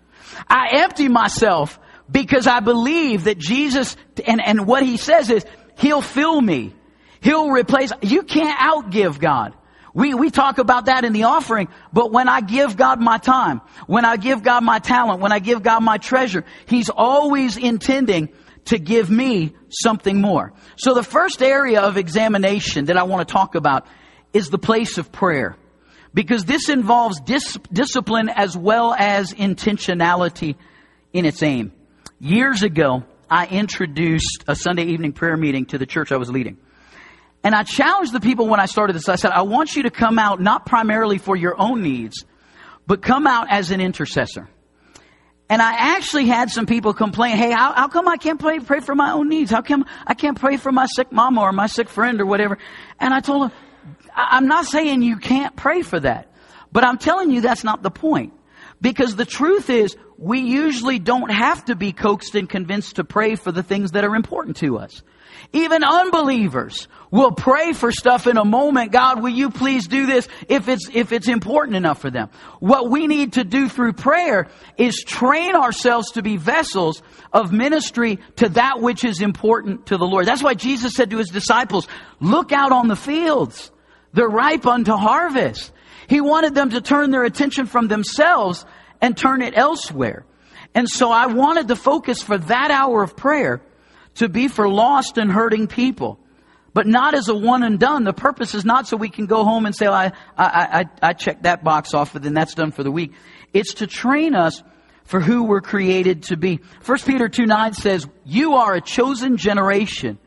I 0.49 0.79
empty 0.83 1.09
myself 1.09 1.79
because 2.11 2.47
I 2.47 2.61
believe 2.61 3.25
that 3.25 3.37
Jesus, 3.37 3.95
and, 4.27 4.41
and 4.43 4.67
what 4.67 4.83
he 4.83 4.97
says 4.97 5.29
is, 5.29 5.45
he'll 5.77 6.01
fill 6.01 6.41
me. 6.41 6.75
He'll 7.21 7.51
replace, 7.51 7.93
you 8.01 8.23
can't 8.23 8.59
outgive 8.59 9.21
God. 9.21 9.55
We, 9.95 10.15
we 10.15 10.31
talk 10.31 10.59
about 10.59 10.87
that 10.87 11.05
in 11.05 11.13
the 11.13 11.25
offering, 11.25 11.69
but 11.93 12.11
when 12.11 12.29
I 12.29 12.41
give 12.41 12.77
God 12.77 13.01
my 13.01 13.19
time, 13.19 13.61
when 13.87 14.05
I 14.07 14.17
give 14.17 14.43
God 14.43 14.65
my 14.65 14.79
talent, 14.79 15.21
when 15.21 15.33
I 15.33 15.39
give 15.39 15.63
God 15.63 15.81
my 15.83 15.99
treasure, 15.99 16.45
He's 16.67 16.89
always 16.89 17.59
intending 17.59 18.31
to 18.67 18.79
give 18.79 19.11
me 19.11 19.55
something 19.69 20.21
more. 20.21 20.53
So 20.77 20.95
the 20.95 21.03
first 21.03 21.43
area 21.43 21.81
of 21.81 21.97
examination 21.97 22.87
that 22.87 22.97
I 22.97 23.03
want 23.03 23.27
to 23.27 23.33
talk 23.33 23.55
about 23.55 23.87
is 24.33 24.49
the 24.49 24.59
place 24.59 24.99
of 24.99 25.13
prayer. 25.13 25.57
Because 26.15 26.45
this 26.45 26.69
involves 26.69 27.21
dis- 27.21 27.59
discipline 27.73 28.29
as 28.29 28.57
well 28.57 28.95
as 28.95 29.33
intentionality 29.33 30.57
in 31.13 31.25
its 31.25 31.43
aim. 31.43 31.73
Years 32.21 32.63
ago, 32.63 33.05
I 33.31 33.47
introduced 33.47 34.45
a 34.47 34.55
Sunday 34.55 34.85
evening 34.85 35.13
prayer 35.13 35.37
meeting 35.37 35.65
to 35.67 35.79
the 35.79 35.87
church 35.87 36.13
I 36.13 36.19
was 36.19 36.31
leading. 36.31 36.59
And 37.45 37.55
I 37.55 37.65
challenged 37.65 38.13
the 38.13 38.21
people 38.21 38.47
when 38.47 38.61
I 38.61 38.67
started 38.67 38.95
this. 38.95 39.09
I 39.09 39.17
said, 39.17 39.33
I 39.33 39.43
want 39.43 39.75
you 39.75 39.85
to 39.85 39.91
come 39.91 40.19
out 40.19 40.41
not 40.41 40.65
primarily 40.65 41.19
for 41.19 41.37
your 41.37 41.61
own 41.61 41.83
needs, 41.83 42.25
but 42.87 43.03
come 43.03 43.27
out 43.27 43.49
as 43.51 43.71
an 43.71 43.81
intercessor. 43.81 44.49
And 45.49 45.61
I 45.61 45.75
actually 45.97 46.27
had 46.27 46.51
some 46.51 46.67
people 46.67 46.95
complain, 46.95 47.37
hey, 47.37 47.51
how, 47.51 47.75
how 47.75 47.89
come 47.89 48.09
I 48.09 48.17
can't 48.17 48.41
pray, 48.41 48.59
pray 48.61 48.81
for 48.81 48.95
my 48.95 49.13
own 49.13 49.29
needs? 49.29 49.51
How 49.51 49.61
come 49.61 49.85
I 50.07 50.15
can't 50.15 50.39
pray 50.39 50.57
for 50.57 50.73
my 50.73 50.87
sick 50.87 51.13
mama 51.13 51.43
or 51.43 51.53
my 51.53 51.67
sick 51.67 51.89
friend 51.89 52.21
or 52.21 52.27
whatever? 52.27 52.59
And 52.99 53.13
I 53.13 53.21
told 53.21 53.43
them, 53.43 53.59
I'm 54.15 54.47
not 54.47 54.67
saying 54.67 55.03
you 55.03 55.19
can't 55.19 55.55
pray 55.57 55.83
for 55.83 56.01
that, 56.01 56.33
but 56.71 56.85
I'm 56.85 56.97
telling 56.97 57.31
you 57.31 57.41
that's 57.41 57.65
not 57.65 57.83
the 57.83 57.91
point. 57.91 58.33
Because 58.81 59.15
the 59.15 59.27
truth 59.27 59.69
is, 59.69 59.97
we 60.17 60.41
usually 60.41 60.99
don't 60.99 61.31
have 61.31 61.65
to 61.67 61.77
be 61.77 61.93
coaxed 61.93 62.35
and 62.35 62.49
convinced 62.49 62.97
to 62.97 63.05
pray 63.05 63.35
for 63.35 63.53
the 63.53 63.63
things 63.63 63.93
that 63.93 64.05
are 64.05 64.15
important 64.15 64.57
to 64.59 64.79
us. 64.79 65.03
Even 65.53 65.85
unbelievers 65.85 66.89
will 67.11 67.33
pray 67.33 67.73
for 67.73 67.93
stuff 67.93 68.27
in 68.27 68.37
a 68.37 68.45
moment. 68.45 68.91
God, 68.91 69.23
will 69.23 69.31
you 69.31 69.51
please 69.51 69.87
do 69.87 70.07
this 70.07 70.27
if 70.49 70.69
it's, 70.69 70.89
if 70.93 71.13
it's 71.13 71.29
important 71.29 71.77
enough 71.77 72.01
for 72.01 72.11
them? 72.11 72.31
What 72.61 72.91
we 72.91 73.07
need 73.07 73.35
to 73.35 73.45
do 73.45 73.69
through 73.69 73.93
prayer 73.93 74.49
is 74.79 75.05
train 75.07 75.55
ourselves 75.55 76.13
to 76.13 76.23
be 76.23 76.37
vessels 76.39 77.03
of 77.33 77.53
ministry 77.53 78.19
to 78.37 78.49
that 78.51 78.81
which 78.81 79.05
is 79.05 79.21
important 79.21 79.87
to 79.87 79.99
the 79.99 80.07
Lord. 80.07 80.27
That's 80.27 80.43
why 80.43 80.55
Jesus 80.55 80.95
said 80.95 81.11
to 81.11 81.19
his 81.19 81.29
disciples, 81.29 81.87
look 82.21 82.51
out 82.51 82.73
on 82.73 82.89
the 82.89 82.97
fields. 82.97 83.71
They're 84.15 84.29
ripe 84.29 84.67
unto 84.67 84.93
harvest. 84.93 85.73
He 86.09 86.21
wanted 86.21 86.55
them 86.55 86.71
to 86.71 86.81
turn 86.81 87.11
their 87.11 87.25
attention 87.25 87.67
from 87.67 87.89
themselves 87.89 88.65
and 89.01 89.17
turn 89.17 89.43
it 89.43 89.55
elsewhere. 89.57 90.25
And 90.75 90.89
so 90.89 91.11
I 91.11 91.27
wanted 91.27 91.69
to 91.69 91.77
focus 91.77 92.23
for 92.23 92.39
that 92.39 92.71
hour 92.71 93.03
of 93.03 93.17
prayer 93.17 93.61
to 94.17 94.29
be 94.29 94.49
for 94.49 94.69
lost 94.69 95.19
and 95.19 95.31
hurting 95.31 95.67
people. 95.67 96.19
But 96.75 96.87
not 96.87 97.15
as 97.15 97.29
a 97.29 97.35
one 97.35 97.63
and 97.63 97.79
done. 97.79 98.05
The 98.05 98.15
purpose 98.15 98.55
is 98.55 98.65
not 98.65 98.89
so 98.89 98.97
we 98.97 99.11
can 99.11 99.27
go 99.27 99.45
home 99.45 99.67
and 99.67 99.77
say, 99.77 99.87
I, 99.87 100.07
I, 100.07 100.13
I, 100.39 100.85
I 101.03 101.13
checked 101.13 101.43
that 101.43 101.63
box 101.63 101.93
off, 101.93 102.15
and 102.15 102.25
then 102.25 102.33
that's 102.33 102.55
done 102.55 102.73
for 102.73 102.83
the 102.83 102.91
week. 102.91 103.13
It's 103.53 103.75
to 103.75 103.87
train 103.87 104.35
us 104.35 104.63
for 105.05 105.21
who 105.21 105.45
we're 105.45 105.61
created 105.61 106.25
to 106.25 106.37
be. 106.37 106.61
1 106.85 106.99
Peter 107.01 107.29
2 107.29 107.45
9 107.45 107.75
says, 107.75 108.07
You 108.25 108.55
are 108.55 108.75
a 108.75 108.81
chosen 108.81 109.37
generation, 109.37 110.19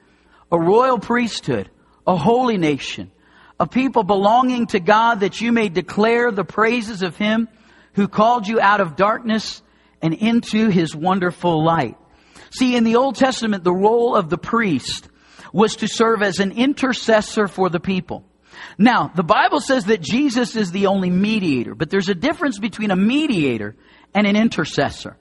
a 0.51 0.59
royal 0.59 0.99
priesthood, 0.99 1.71
a 2.05 2.15
holy 2.15 2.57
nation, 2.57 3.11
a 3.59 3.67
people 3.67 4.03
belonging 4.03 4.67
to 4.67 4.79
God 4.79 5.21
that 5.21 5.41
you 5.41 5.51
may 5.51 5.69
declare 5.69 6.31
the 6.31 6.45
praises 6.45 7.01
of 7.01 7.17
Him 7.17 7.47
who 7.93 8.07
called 8.07 8.47
you 8.47 8.59
out 8.59 8.81
of 8.81 8.95
darkness 8.95 9.63
and 10.01 10.13
into 10.13 10.69
His 10.69 10.95
wonderful 10.95 11.63
light. 11.63 11.97
See, 12.57 12.75
in 12.75 12.83
the 12.83 12.95
Old 12.95 13.15
Testament, 13.15 13.63
the 13.63 13.73
role 13.73 14.15
of 14.15 14.29
the 14.29 14.37
priest 14.37 15.09
was 15.51 15.77
to 15.77 15.87
serve 15.87 16.21
as 16.21 16.39
an 16.39 16.51
intercessor 16.51 17.47
for 17.47 17.69
the 17.69 17.79
people. 17.79 18.23
Now, 18.77 19.11
the 19.13 19.23
Bible 19.23 19.59
says 19.59 19.85
that 19.85 20.01
Jesus 20.01 20.55
is 20.55 20.71
the 20.71 20.87
only 20.87 21.09
mediator, 21.09 21.75
but 21.75 21.89
there's 21.89 22.09
a 22.09 22.15
difference 22.15 22.59
between 22.59 22.91
a 22.91 22.95
mediator 22.95 23.75
and 24.13 24.25
an 24.25 24.35
intercessor. 24.35 25.17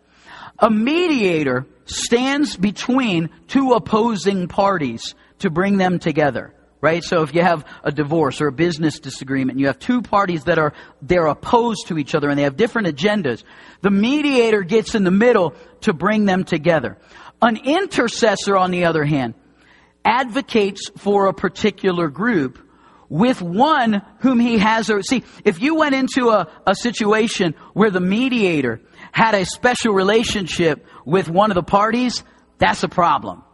A 0.58 0.70
mediator 0.70 1.66
stands 1.86 2.56
between 2.56 3.30
two 3.48 3.72
opposing 3.72 4.46
parties 4.46 5.14
to 5.40 5.50
bring 5.50 5.76
them 5.76 5.98
together. 5.98 6.54
Right? 6.80 7.02
So 7.02 7.22
if 7.22 7.34
you 7.34 7.40
have 7.40 7.64
a 7.82 7.90
divorce 7.90 8.42
or 8.42 8.48
a 8.48 8.52
business 8.52 9.00
disagreement, 9.00 9.58
you 9.58 9.68
have 9.68 9.78
two 9.78 10.02
parties 10.02 10.44
that 10.44 10.58
are, 10.58 10.74
they're 11.00 11.28
opposed 11.28 11.86
to 11.86 11.96
each 11.96 12.14
other 12.14 12.28
and 12.28 12.38
they 12.38 12.42
have 12.42 12.58
different 12.58 12.88
agendas. 12.88 13.42
The 13.80 13.90
mediator 13.90 14.62
gets 14.62 14.94
in 14.94 15.02
the 15.02 15.10
middle 15.10 15.54
to 15.80 15.94
bring 15.94 16.26
them 16.26 16.44
together. 16.44 16.98
An 17.44 17.58
intercessor, 17.58 18.56
on 18.56 18.70
the 18.70 18.86
other 18.86 19.04
hand, 19.04 19.34
advocates 20.02 20.90
for 20.96 21.26
a 21.26 21.34
particular 21.34 22.08
group 22.08 22.58
with 23.10 23.42
one 23.42 24.00
whom 24.20 24.40
he 24.40 24.56
has. 24.56 24.88
Or, 24.88 25.02
see, 25.02 25.24
if 25.44 25.60
you 25.60 25.74
went 25.74 25.94
into 25.94 26.30
a, 26.30 26.48
a 26.66 26.74
situation 26.74 27.54
where 27.74 27.90
the 27.90 28.00
mediator 28.00 28.80
had 29.12 29.34
a 29.34 29.44
special 29.44 29.92
relationship 29.92 30.86
with 31.04 31.28
one 31.28 31.50
of 31.50 31.54
the 31.54 31.62
parties, 31.62 32.24
that's 32.56 32.82
a 32.82 32.88
problem. 32.88 33.44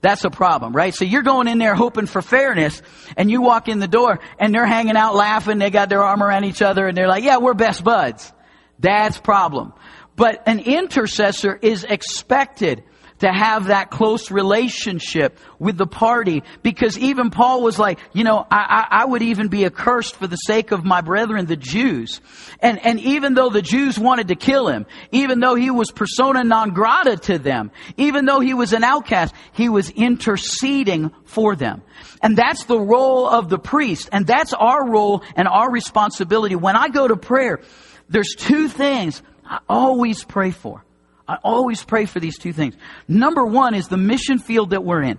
That's 0.00 0.24
a 0.24 0.30
problem, 0.30 0.74
right? 0.74 0.94
So 0.94 1.04
you're 1.04 1.22
going 1.22 1.46
in 1.46 1.58
there 1.58 1.74
hoping 1.74 2.06
for 2.06 2.22
fairness 2.22 2.80
and 3.14 3.30
you 3.30 3.42
walk 3.42 3.68
in 3.68 3.78
the 3.78 3.86
door 3.86 4.20
and 4.38 4.54
they're 4.54 4.64
hanging 4.64 4.96
out 4.96 5.14
laughing, 5.14 5.58
they 5.58 5.68
got 5.68 5.90
their 5.90 6.02
arm 6.02 6.22
around 6.22 6.44
each 6.44 6.62
other 6.62 6.86
and 6.86 6.96
they're 6.96 7.08
like, 7.08 7.24
yeah, 7.24 7.36
we're 7.36 7.52
best 7.52 7.84
buds. 7.84 8.32
That's 8.78 9.18
problem. 9.18 9.74
But 10.16 10.42
an 10.46 10.60
intercessor 10.60 11.58
is 11.60 11.84
expected 11.84 12.84
to 13.24 13.32
have 13.32 13.68
that 13.68 13.90
close 13.90 14.30
relationship 14.30 15.38
with 15.58 15.78
the 15.78 15.86
party 15.86 16.42
because 16.62 16.98
even 16.98 17.30
Paul 17.30 17.62
was 17.62 17.78
like, 17.78 17.98
you 18.12 18.22
know, 18.22 18.46
I, 18.50 18.86
I, 18.90 19.00
I, 19.00 19.04
would 19.06 19.22
even 19.22 19.48
be 19.48 19.64
accursed 19.64 20.16
for 20.16 20.26
the 20.26 20.36
sake 20.36 20.72
of 20.72 20.84
my 20.84 21.00
brethren, 21.00 21.46
the 21.46 21.56
Jews. 21.56 22.20
And, 22.60 22.78
and 22.84 23.00
even 23.00 23.32
though 23.32 23.48
the 23.48 23.62
Jews 23.62 23.98
wanted 23.98 24.28
to 24.28 24.34
kill 24.34 24.68
him, 24.68 24.84
even 25.10 25.40
though 25.40 25.54
he 25.54 25.70
was 25.70 25.90
persona 25.90 26.44
non 26.44 26.74
grata 26.74 27.16
to 27.16 27.38
them, 27.38 27.70
even 27.96 28.26
though 28.26 28.40
he 28.40 28.52
was 28.52 28.74
an 28.74 28.84
outcast, 28.84 29.34
he 29.52 29.70
was 29.70 29.88
interceding 29.88 31.10
for 31.24 31.56
them. 31.56 31.80
And 32.22 32.36
that's 32.36 32.64
the 32.64 32.78
role 32.78 33.26
of 33.26 33.48
the 33.48 33.58
priest. 33.58 34.10
And 34.12 34.26
that's 34.26 34.52
our 34.52 34.86
role 34.86 35.22
and 35.34 35.48
our 35.48 35.70
responsibility. 35.70 36.56
When 36.56 36.76
I 36.76 36.88
go 36.88 37.08
to 37.08 37.16
prayer, 37.16 37.62
there's 38.10 38.34
two 38.36 38.68
things 38.68 39.22
I 39.46 39.60
always 39.66 40.24
pray 40.24 40.50
for. 40.50 40.83
I 41.26 41.36
always 41.42 41.82
pray 41.82 42.04
for 42.06 42.20
these 42.20 42.38
two 42.38 42.52
things. 42.52 42.76
Number 43.08 43.44
one 43.44 43.74
is 43.74 43.88
the 43.88 43.96
mission 43.96 44.38
field 44.38 44.70
that 44.70 44.84
we're 44.84 45.02
in. 45.02 45.18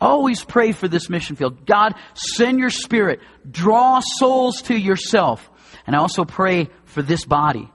Always 0.00 0.44
pray 0.44 0.72
for 0.72 0.88
this 0.88 1.08
mission 1.08 1.36
field. 1.36 1.64
God, 1.64 1.94
send 2.14 2.58
your 2.58 2.70
spirit. 2.70 3.20
Draw 3.48 4.00
souls 4.18 4.62
to 4.62 4.76
yourself. 4.76 5.48
And 5.86 5.94
I 5.94 6.00
also 6.00 6.24
pray 6.24 6.68
for 6.84 7.02
this 7.02 7.24
body. 7.24 7.70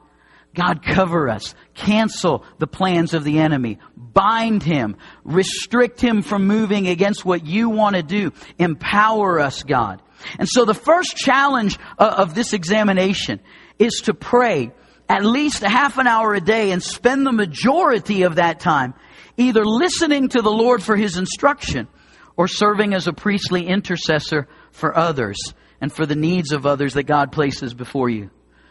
God, 0.53 0.83
cover 0.83 1.29
us. 1.29 1.55
Cancel 1.73 2.43
the 2.57 2.67
plans 2.67 3.13
of 3.13 3.23
the 3.23 3.39
enemy. 3.39 3.79
Bind 3.95 4.61
him. 4.61 4.97
Restrict 5.23 6.01
him 6.01 6.21
from 6.21 6.47
moving 6.47 6.87
against 6.87 7.23
what 7.23 7.45
you 7.45 7.69
want 7.69 7.95
to 7.95 8.03
do. 8.03 8.33
Empower 8.57 9.39
us, 9.39 9.63
God. 9.63 10.01
And 10.39 10.49
so 10.49 10.65
the 10.65 10.73
first 10.73 11.15
challenge 11.15 11.77
uh, 11.99 12.15
of 12.17 12.33
this 12.33 12.53
examination 12.53 13.39
is 13.79 14.01
to 14.05 14.13
pray 14.13 14.71
at 15.09 15.23
least 15.23 15.63
a 15.63 15.69
half 15.69 15.97
an 15.97 16.07
hour 16.07 16.33
a 16.33 16.41
day 16.41 16.71
and 16.71 16.83
spend 16.83 17.25
the 17.25 17.31
majority 17.31 18.23
of 18.23 18.35
that 18.35 18.59
time 18.59 18.93
either 19.37 19.65
listening 19.65 20.29
to 20.29 20.41
the 20.41 20.51
Lord 20.51 20.83
for 20.83 20.95
His 20.95 21.17
instruction 21.17 21.87
or 22.35 22.47
serving 22.47 22.93
as 22.93 23.07
a 23.07 23.13
priestly 23.13 23.67
intercessor 23.67 24.47
for 24.71 24.97
others 24.97 25.37
and 25.81 25.91
for 25.91 26.05
the 26.05 26.15
needs 26.15 26.51
of 26.51 26.65
others 26.65 26.93
that 26.93 27.03
God 27.03 27.31
places 27.31 27.73
before 27.73 28.09
you. 28.09 28.29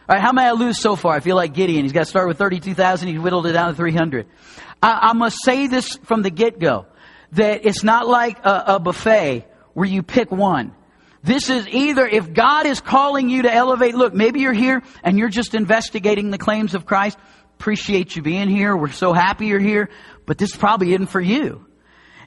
All 0.09 0.15
right, 0.15 0.21
how 0.21 0.31
may 0.31 0.43
I 0.43 0.51
lose 0.51 0.79
so 0.79 0.95
far? 0.95 1.13
I 1.13 1.19
feel 1.19 1.35
like 1.35 1.53
Gideon. 1.53 1.83
He's 1.83 1.91
got 1.91 2.01
to 2.01 2.05
start 2.05 2.27
with 2.27 2.37
32,000. 2.37 3.09
He's 3.09 3.19
whittled 3.19 3.45
it 3.45 3.53
down 3.53 3.69
to 3.69 3.75
300. 3.75 4.25
I, 4.81 5.09
I 5.09 5.13
must 5.13 5.37
say 5.43 5.67
this 5.67 5.97
from 6.03 6.21
the 6.21 6.29
get-go, 6.29 6.85
that 7.33 7.65
it's 7.65 7.83
not 7.83 8.07
like 8.07 8.45
a, 8.45 8.63
a 8.67 8.79
buffet 8.79 9.45
where 9.73 9.87
you 9.87 10.03
pick 10.03 10.31
one. 10.31 10.73
This 11.23 11.49
is 11.49 11.67
either 11.67 12.05
if 12.07 12.33
God 12.33 12.65
is 12.65 12.79
calling 12.79 13.29
you 13.29 13.43
to 13.43 13.53
elevate, 13.53 13.95
look, 13.95 14.13
maybe 14.13 14.41
you're 14.41 14.53
here 14.53 14.83
and 15.03 15.17
you're 15.17 15.29
just 15.29 15.55
investigating 15.55 16.29
the 16.29 16.37
claims 16.37 16.75
of 16.75 16.85
Christ. 16.85 17.17
Appreciate 17.59 18.15
you 18.15 18.21
being 18.21 18.49
here. 18.49 18.75
We're 18.75 18.91
so 18.91 19.13
happy 19.13 19.47
you're 19.47 19.59
here, 19.59 19.89
but 20.25 20.37
this 20.37 20.55
probably 20.55 20.93
isn't 20.93 21.07
for 21.07 21.21
you. 21.21 21.65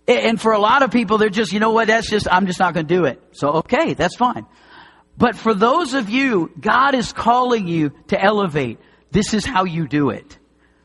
And 0.08 0.40
for 0.40 0.52
a 0.52 0.58
lot 0.58 0.82
of 0.82 0.90
people, 0.90 1.18
they're 1.18 1.28
just, 1.28 1.52
you 1.52 1.60
know 1.60 1.70
what, 1.70 1.86
that's 1.86 2.10
just, 2.10 2.26
I'm 2.30 2.46
just 2.46 2.58
not 2.58 2.74
going 2.74 2.86
to 2.86 2.94
do 2.94 3.04
it. 3.04 3.22
So, 3.32 3.50
okay, 3.58 3.94
that's 3.94 4.16
fine. 4.16 4.44
But 5.16 5.36
for 5.36 5.54
those 5.54 5.94
of 5.94 6.08
you, 6.08 6.50
God 6.58 6.94
is 6.94 7.12
calling 7.12 7.68
you 7.68 7.92
to 8.08 8.20
elevate. 8.20 8.80
This 9.12 9.34
is 9.34 9.44
how 9.44 9.64
you 9.64 9.86
do 9.86 10.10
it. 10.10 10.38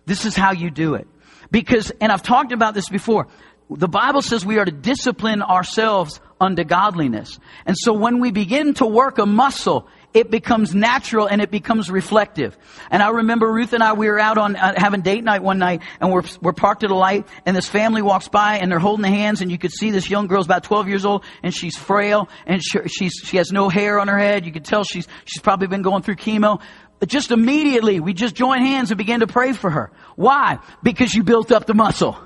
This 0.05 0.25
is 0.25 0.35
how 0.35 0.51
you 0.51 0.69
do 0.69 0.95
it. 0.95 1.07
Because, 1.49 1.91
and 2.01 2.11
I've 2.11 2.21
talked 2.21 2.51
about 2.51 2.73
this 2.73 2.89
before, 2.89 3.27
the 3.69 3.87
Bible 3.87 4.21
says 4.21 4.45
we 4.45 4.59
are 4.59 4.65
to 4.65 4.71
discipline 4.71 5.41
ourselves 5.41 6.19
unto 6.39 6.63
godliness. 6.63 7.39
And 7.65 7.75
so 7.77 7.93
when 7.93 8.19
we 8.19 8.31
begin 8.31 8.73
to 8.75 8.85
work 8.85 9.17
a 9.17 9.25
muscle, 9.25 9.87
it 10.13 10.29
becomes 10.29 10.75
natural 10.75 11.27
and 11.27 11.41
it 11.41 11.49
becomes 11.49 11.89
reflective. 11.89 12.57
And 12.91 13.01
I 13.01 13.09
remember 13.09 13.51
Ruth 13.51 13.73
and 13.73 13.83
I, 13.83 13.93
we 13.93 14.07
were 14.07 14.19
out 14.19 14.37
on 14.37 14.55
uh, 14.55 14.73
having 14.77 15.01
date 15.01 15.23
night 15.23 15.41
one 15.41 15.57
night 15.57 15.81
and 15.99 16.11
we're, 16.11 16.23
we're 16.41 16.53
parked 16.53 16.83
at 16.83 16.91
a 16.91 16.95
light 16.95 17.27
and 17.45 17.55
this 17.55 17.67
family 17.67 18.01
walks 18.01 18.27
by 18.27 18.57
and 18.57 18.71
they're 18.71 18.79
holding 18.79 19.01
the 19.01 19.09
hands 19.09 19.41
and 19.41 19.51
you 19.51 19.57
could 19.57 19.71
see 19.71 19.91
this 19.91 20.09
young 20.09 20.27
girl's 20.27 20.45
about 20.45 20.63
12 20.63 20.87
years 20.87 21.03
old 21.03 21.23
and 21.41 21.53
she's 21.53 21.75
frail 21.75 22.29
and 22.45 22.63
she, 22.63 22.79
she's, 22.87 23.13
she 23.23 23.37
has 23.37 23.51
no 23.51 23.67
hair 23.67 23.99
on 23.99 24.07
her 24.07 24.17
head. 24.17 24.45
You 24.45 24.51
could 24.51 24.65
tell 24.65 24.83
she's, 24.83 25.07
she's 25.25 25.41
probably 25.41 25.67
been 25.67 25.81
going 25.81 26.03
through 26.03 26.15
chemo. 26.15 26.61
But 26.99 27.09
just 27.09 27.31
immediately, 27.31 27.99
we 27.99 28.13
just 28.13 28.35
joined 28.35 28.65
hands 28.65 28.91
and 28.91 28.97
began 28.97 29.19
to 29.19 29.27
pray 29.27 29.51
for 29.51 29.69
her. 29.69 29.91
Why? 30.15 30.59
Because 30.81 31.13
you 31.13 31.23
built 31.23 31.51
up 31.51 31.65
the 31.65 31.73
muscle 31.73 32.17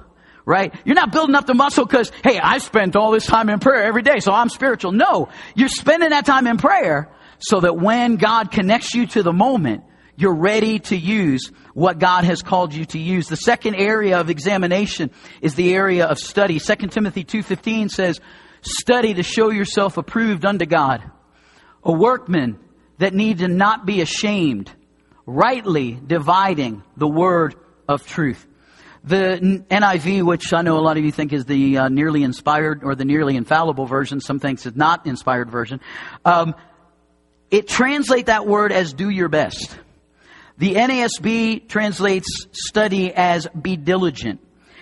right? 0.50 0.74
You're 0.84 0.96
not 0.96 1.12
building 1.12 1.36
up 1.36 1.46
the 1.46 1.54
muscle 1.54 1.86
because, 1.86 2.12
hey, 2.24 2.40
I 2.40 2.58
spent 2.58 2.96
all 2.96 3.12
this 3.12 3.28
time 3.28 3.50
in 3.50 3.60
prayer 3.60 3.84
every 3.84 4.02
day, 4.02 4.20
so 4.20 4.32
I'm 4.32 4.50
spiritual. 4.50 4.92
No, 4.92 5.30
you're 5.54 5.70
spending 5.70 6.10
that 6.10 6.26
time 6.26 6.48
in 6.48 6.58
prayer 6.58 7.08
so 7.38 7.60
that 7.60 7.78
when 7.78 8.16
God 8.16 8.50
connects 8.50 8.96
you 8.96 9.06
to 9.06 9.22
the 9.22 9.32
moment, 9.32 9.84
you're 10.16 10.34
ready 10.34 10.80
to 10.80 10.98
use 10.98 11.52
what 11.76 12.00
God 12.00 12.24
has 12.24 12.42
called 12.42 12.74
you 12.74 12.86
to 12.86 12.98
use. 12.98 13.28
The 13.28 13.36
second 13.36 13.76
area 13.76 14.20
of 14.20 14.32
examination 14.32 15.12
is 15.40 15.54
the 15.54 15.76
area 15.76 16.08
of 16.08 16.18
study. 16.18 16.60
2 16.60 16.76
Timothy 16.88 17.24
2.15 17.24 17.92
says, 17.92 18.20
study 18.62 19.14
to 19.14 19.24
show 19.24 19.52
yourself 19.52 19.98
approved 19.98 20.46
unto 20.46 20.66
God, 20.66 21.04
a 21.84 21.92
workman 21.92 22.58
that 22.98 23.14
need 23.14 23.38
to 23.38 23.48
not 23.48 23.86
be 23.86 24.02
ashamed, 24.02 24.72
rightly 25.28 25.92
dividing 25.92 26.82
the 26.98 27.08
word 27.08 27.54
of 27.88 28.04
truth. 28.08 28.48
The 29.04 29.64
NIV, 29.70 30.24
which 30.24 30.52
I 30.54 30.62
know 30.62 30.78
a 30.78 30.82
lot 30.82 30.98
of 30.98 31.04
you 31.04 31.12
think 31.12 31.32
is 31.32 31.46
the 31.46 31.78
uh, 31.78 31.90
nearly 31.90 32.24
inspired 32.24 32.84
or 32.84 32.96
the 32.96 33.06
nearly 33.06 33.36
infallible 33.36 33.86
version, 33.86 34.20
some 34.20 34.40
thinks 34.40 34.66
it's 34.66 34.76
not 34.76 35.06
inspired 35.06 35.50
version, 35.50 35.80
um, 36.26 36.54
it 37.50 37.68
translates 37.68 38.28
that 38.28 38.46
word 38.46 38.72
as 38.72 38.94
do 38.94 39.10
your 39.10 39.30
best. 39.30 39.78
The 40.58 40.76
NASB 40.76 41.70
translates 41.70 42.28
study 42.52 43.14
as 43.14 43.48
be 43.60 43.78
diligent. 43.78 44.42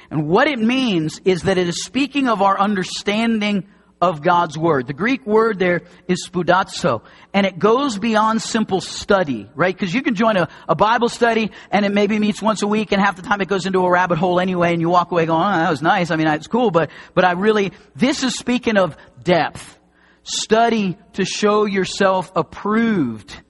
And 0.10 0.28
what 0.28 0.48
it 0.48 0.60
means 0.60 1.22
is 1.24 1.44
that 1.44 1.58
it 1.58 1.68
is 1.68 1.84
speaking 1.84 2.28
of 2.28 2.42
our 2.42 2.60
understanding 2.60 3.68
of 4.02 4.22
God's 4.22 4.58
Word. 4.58 4.88
The 4.88 4.94
Greek 4.94 5.26
word 5.26 5.58
there 5.60 5.82
is 6.08 6.28
spoudazo, 6.28 7.02
and 7.34 7.46
it 7.46 7.58
goes 7.58 7.98
beyond 7.98 8.42
simple 8.42 8.80
study, 8.80 9.50
right? 9.56 9.74
Because 9.76 9.94
you 9.94 10.02
can 10.02 10.16
join 10.16 10.38
a, 10.38 10.50
a, 10.70 10.76
Bible 10.76 11.10
study 11.10 11.52
and 11.72 11.86
it 11.86 11.92
maybe 11.92 12.20
meets 12.20 12.42
once 12.42 12.62
a 12.62 12.68
week, 12.68 12.92
and 12.92 13.02
half 13.02 13.16
the 13.16 13.24
time 13.24 13.42
it 13.42 13.48
goes 13.48 13.66
into 13.66 13.80
a 13.80 13.90
rabbit 13.90 14.20
hole 14.20 14.40
anyway, 14.40 14.72
and 14.72 14.82
you 14.82 14.90
walk 14.90 15.12
away 15.12 15.26
going, 15.26 15.42
oh, 15.42 15.58
that 15.58 15.70
was 15.70 15.82
nice. 15.82 16.12
I 16.12 16.16
mean, 16.16 16.28
it's 16.28 16.48
cool, 16.48 16.70
but, 16.70 16.92
but 17.16 17.26
I 17.26 17.32
really, 17.32 17.72
this 17.96 18.24
is 18.24 18.38
speaking 18.38 18.78
of 18.78 18.96
depth. 19.24 19.80
Study 20.24 20.98
to 21.14 21.26
show 21.26 21.66
yourself 21.66 22.32
approved, 22.36 23.42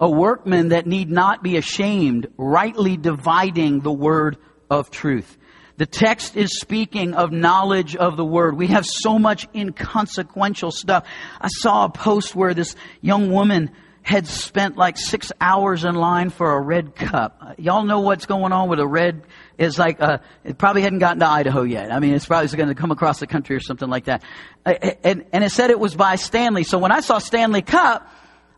a 0.00 0.08
workman 0.08 0.68
that 0.68 0.86
need 0.86 1.10
not 1.10 1.42
be 1.42 1.56
ashamed, 1.56 2.28
rightly 2.36 2.96
dividing 2.96 3.80
the 3.80 3.92
word 3.92 4.38
of 4.70 4.90
truth. 4.90 5.36
The 5.76 5.86
text 5.86 6.36
is 6.36 6.58
speaking 6.60 7.14
of 7.14 7.32
knowledge 7.32 7.96
of 7.96 8.16
the 8.16 8.24
word. 8.24 8.56
We 8.56 8.68
have 8.68 8.86
so 8.86 9.18
much 9.18 9.48
inconsequential 9.54 10.70
stuff. 10.70 11.06
I 11.40 11.48
saw 11.48 11.86
a 11.86 11.90
post 11.90 12.34
where 12.34 12.54
this 12.54 12.76
young 13.00 13.30
woman 13.30 13.70
had 14.02 14.26
spent 14.26 14.76
like 14.76 14.98
six 14.98 15.30
hours 15.40 15.84
in 15.84 15.94
line 15.94 16.30
for 16.30 16.52
a 16.52 16.60
red 16.60 16.94
cup. 16.96 17.54
Y'all 17.58 17.84
know 17.84 18.00
what's 18.00 18.26
going 18.26 18.52
on 18.52 18.68
with 18.68 18.80
a 18.80 18.86
red 18.86 19.22
is 19.58 19.78
like 19.78 20.00
uh, 20.00 20.18
it 20.42 20.58
probably 20.58 20.82
hadn't 20.82 20.98
gotten 20.98 21.20
to 21.20 21.28
Idaho 21.28 21.62
yet. 21.62 21.92
I 21.92 22.00
mean, 22.00 22.14
it's 22.14 22.26
probably 22.26 22.48
going 22.56 22.68
to 22.68 22.74
come 22.74 22.90
across 22.90 23.20
the 23.20 23.28
country 23.28 23.54
or 23.54 23.60
something 23.60 23.88
like 23.88 24.06
that. 24.06 24.22
And, 24.64 25.24
and 25.32 25.44
it 25.44 25.50
said 25.50 25.70
it 25.70 25.78
was 25.78 25.94
by 25.94 26.16
Stanley. 26.16 26.64
So 26.64 26.78
when 26.78 26.90
I 26.90 27.00
saw 27.00 27.18
Stanley 27.18 27.62
Cup, 27.62 28.10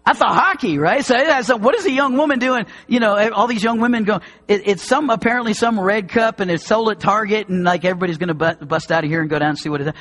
I 0.07 0.13
thought 0.13 0.35
hockey, 0.35 0.77
right? 0.79 1.03
So, 1.03 1.57
what 1.57 1.75
is 1.75 1.87
a 1.87 1.91
young 1.91 2.19
woman 2.19 2.39
doing? 2.39 2.67
You 2.87 3.01
know, 3.01 3.15
eh, 3.15 3.31
all 3.31 3.47
these 3.47 3.63
young 3.63 3.81
women 3.81 4.05
go, 4.05 4.21
it, 4.47 4.63
it's 4.67 4.83
some, 4.83 5.09
apparently 5.09 5.55
some 5.55 5.81
red 5.81 6.11
cup 6.11 6.41
and 6.41 6.51
it's 6.51 6.67
sold 6.67 6.91
at 6.91 7.01
Target 7.01 7.49
and 7.49 7.65
like 7.65 7.87
everybody's 7.87 8.19
going 8.19 8.37
to 8.37 8.67
bust 8.67 8.93
out 8.93 9.05
of 9.05 9.11
here 9.11 9.23
and 9.23 9.31
go 9.31 9.39
down 9.39 9.51
and 9.51 9.59
see 9.59 9.71
what 9.71 9.81
it 9.81 9.89
is. 9.89 9.95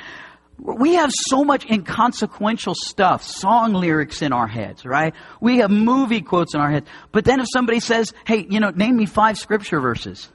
We 0.57 0.95
have 0.95 1.09
so 1.11 1.45
much 1.45 1.65
inconsequential 1.69 2.75
stuff, 2.75 3.23
song 3.23 3.73
lyrics 3.73 4.21
in 4.21 4.33
our 4.33 4.47
heads, 4.47 4.85
right? 4.85 5.13
We 5.39 5.59
have 5.59 5.71
movie 5.71 6.21
quotes 6.21 6.53
in 6.53 6.59
our 6.59 6.69
heads. 6.69 6.87
But 7.11 7.23
then 7.23 7.39
if 7.39 7.47
somebody 7.51 7.79
says, 7.79 8.13
hey, 8.27 8.45
you 8.49 8.59
know, 8.59 8.71
name 8.71 8.97
me 8.97 9.05
five 9.05 9.37
scripture 9.37 9.79
verses. 9.79 10.29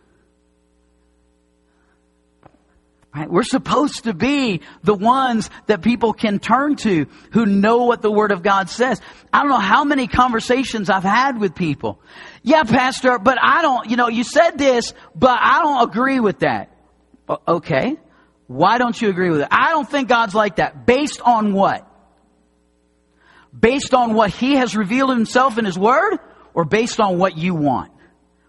Right? 3.14 3.31
We're 3.31 3.42
supposed 3.42 4.05
to 4.05 4.12
be 4.12 4.61
the 4.83 4.94
ones 4.94 5.49
that 5.66 5.81
people 5.81 6.12
can 6.12 6.38
turn 6.38 6.77
to 6.77 7.07
who 7.33 7.47
know 7.47 7.85
what 7.85 8.03
the 8.03 8.11
Word 8.12 8.33
of 8.33 8.42
God 8.42 8.68
says. 8.68 9.01
I 9.33 9.40
don't 9.40 9.49
know 9.49 9.59
how 9.59 9.85
many 9.85 10.09
conversations 10.09 10.90
I've 10.90 11.05
had 11.05 11.40
with 11.40 11.55
people. 11.55 12.01
Yeah, 12.42 12.64
Pastor, 12.64 13.18
but 13.18 13.38
I 13.42 13.62
don't, 13.62 13.88
you 13.90 13.97
know, 13.97 14.09
you 14.09 14.25
said 14.25 14.59
this, 14.59 14.92
but 15.14 15.38
I 15.40 15.62
don't 15.62 15.88
agree 15.88 16.21
with 16.21 16.40
that. 16.40 16.71
Okay. 17.47 17.97
Why 18.47 18.79
don't 18.79 19.01
you 19.01 19.09
agree 19.09 19.31
with 19.31 19.40
it? 19.40 19.49
I 19.51 19.71
don't 19.71 19.88
think 19.88 20.09
God's 20.09 20.35
like 20.35 20.57
that. 20.57 20.87
Based 20.87 21.21
on 21.23 21.55
what? 21.55 21.87
Based 23.59 23.94
on 23.94 24.14
what 24.14 24.31
He 24.31 24.57
has 24.57 24.77
revealed 24.77 25.11
Himself 25.11 25.59
in 25.59 25.64
His 25.64 25.79
Word 25.79 26.18
or 26.53 26.64
based 26.64 27.01
on 27.01 27.18
what 27.18 27.38
you 27.38 27.55
want? 27.55 27.90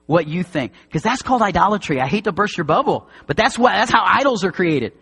What 0.09 0.27
you 0.27 0.41
think? 0.41 0.71
Because 0.87 1.03
that's 1.03 1.21
called 1.21 1.43
idolatry. 1.43 2.01
I 2.01 2.07
hate 2.07 2.23
to 2.23 2.31
burst 2.31 2.57
your 2.57 2.63
bubble, 2.63 3.07
but 3.27 3.37
that's 3.37 3.59
what, 3.59 3.73
that's 3.73 3.91
how 3.91 4.01
idols 4.03 4.43
are 4.43 4.51
created. 4.51 4.93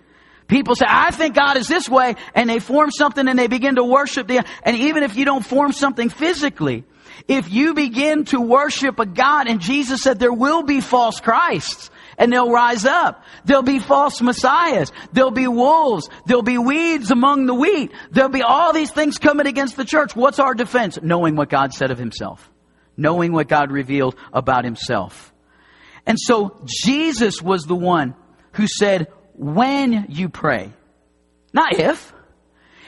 People 0.49 0.75
say, 0.75 0.85
I 0.85 1.11
think 1.11 1.33
God 1.33 1.55
is 1.55 1.69
this 1.69 1.87
way, 1.87 2.15
and 2.35 2.49
they 2.49 2.59
form 2.59 2.91
something 2.91 3.25
and 3.25 3.39
they 3.39 3.47
begin 3.47 3.75
to 3.75 3.85
worship 3.85 4.27
the, 4.27 4.43
and 4.63 4.75
even 4.75 5.03
if 5.03 5.15
you 5.15 5.23
don't 5.23 5.45
form 5.45 5.71
something 5.71 6.09
physically, 6.09 6.83
if 7.25 7.49
you 7.49 7.73
begin 7.73 8.25
to 8.25 8.41
worship 8.41 8.99
a 8.99 9.05
God, 9.05 9.47
and 9.47 9.61
Jesus 9.61 10.01
said 10.01 10.19
there 10.19 10.33
will 10.33 10.63
be 10.63 10.81
false 10.81 11.21
Christs, 11.21 11.89
and 12.17 12.33
they'll 12.33 12.51
rise 12.51 12.83
up. 12.83 13.23
There'll 13.45 13.63
be 13.63 13.79
false 13.79 14.21
messiahs. 14.21 14.91
There'll 15.13 15.31
be 15.31 15.47
wolves. 15.47 16.09
There'll 16.25 16.43
be 16.43 16.57
weeds 16.57 17.11
among 17.11 17.45
the 17.45 17.53
wheat. 17.53 17.93
There'll 18.11 18.29
be 18.29 18.41
all 18.41 18.73
these 18.73 18.91
things 18.91 19.19
coming 19.19 19.47
against 19.47 19.77
the 19.77 19.85
church. 19.85 20.17
What's 20.17 20.39
our 20.39 20.53
defense? 20.53 20.99
Knowing 21.01 21.37
what 21.37 21.47
God 21.49 21.73
said 21.73 21.91
of 21.91 21.97
himself. 21.97 22.51
Knowing 22.97 23.31
what 23.31 23.47
God 23.47 23.71
revealed 23.71 24.15
about 24.33 24.65
himself. 24.65 25.31
And 26.05 26.17
so 26.19 26.59
Jesus 26.65 27.41
was 27.41 27.63
the 27.63 27.75
one 27.75 28.15
who 28.53 28.65
said, 28.67 29.07
when 29.33 30.07
you 30.09 30.29
pray, 30.29 30.73
not 31.53 31.73
if. 31.73 32.13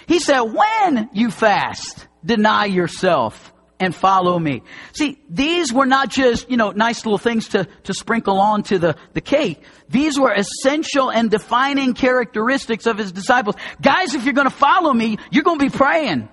He 0.07 0.19
said, 0.19 0.41
when 0.41 1.09
you 1.13 1.29
fast, 1.29 2.07
deny 2.25 2.65
yourself 2.65 3.53
and 3.79 3.95
follow 3.95 4.37
me. 4.37 4.63
See, 4.93 5.19
these 5.29 5.71
were 5.71 5.85
not 5.85 6.09
just, 6.09 6.49
you 6.49 6.57
know, 6.57 6.71
nice 6.71 7.05
little 7.05 7.17
things 7.17 7.49
to, 7.49 7.65
to 7.83 7.93
sprinkle 7.93 8.39
onto 8.39 8.77
the, 8.77 8.95
the 9.13 9.21
cake. 9.21 9.61
These 9.87 10.19
were 10.19 10.33
essential 10.33 11.09
and 11.11 11.29
defining 11.29 11.93
characteristics 11.93 12.87
of 12.87 12.97
his 12.97 13.11
disciples. 13.11 13.55
Guys, 13.81 14.15
if 14.15 14.25
you're 14.25 14.33
gonna 14.33 14.49
follow 14.49 14.93
me, 14.93 15.17
you're 15.31 15.43
gonna 15.43 15.59
be 15.59 15.69
praying. 15.69 16.27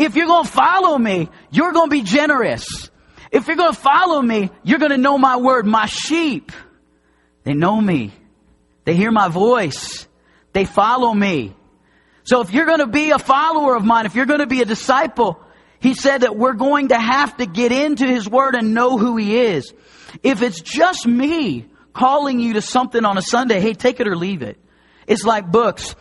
If 0.00 0.16
you're 0.16 0.26
gonna 0.26 0.48
follow 0.48 0.96
me, 0.96 1.28
you're 1.50 1.72
gonna 1.72 1.90
be 1.90 2.02
generous. 2.02 2.90
If 3.30 3.46
you're 3.46 3.56
gonna 3.56 3.74
follow 3.74 4.20
me, 4.22 4.50
you're 4.62 4.78
gonna 4.78 4.96
know 4.96 5.18
my 5.18 5.36
word. 5.36 5.66
My 5.66 5.84
sheep, 5.84 6.52
they 7.44 7.52
know 7.52 7.78
me. 7.78 8.12
They 8.86 8.94
hear 8.94 9.12
my 9.12 9.28
voice. 9.28 10.08
They 10.54 10.64
follow 10.64 11.12
me. 11.12 11.54
So 12.24 12.40
if 12.40 12.50
you're 12.50 12.64
gonna 12.64 12.86
be 12.86 13.10
a 13.10 13.18
follower 13.18 13.76
of 13.76 13.84
mine, 13.84 14.06
if 14.06 14.14
you're 14.14 14.24
gonna 14.24 14.46
be 14.46 14.62
a 14.62 14.64
disciple, 14.64 15.38
he 15.80 15.92
said 15.92 16.22
that 16.22 16.34
we're 16.34 16.54
going 16.54 16.88
to 16.88 16.98
have 16.98 17.36
to 17.36 17.46
get 17.46 17.70
into 17.70 18.06
His 18.06 18.26
Word 18.28 18.54
and 18.54 18.72
know 18.72 18.96
who 18.96 19.18
He 19.18 19.36
is. 19.36 19.72
If 20.22 20.40
it's 20.40 20.60
just 20.60 21.06
me 21.06 21.66
calling 21.92 22.40
you 22.40 22.54
to 22.54 22.62
something 22.62 23.04
on 23.04 23.18
a 23.18 23.22
Sunday, 23.22 23.60
hey, 23.60 23.74
take 23.74 24.00
it 24.00 24.08
or 24.08 24.16
leave 24.16 24.40
it. 24.40 24.58
It's 25.06 25.24
like 25.24 25.50
books. 25.50 25.94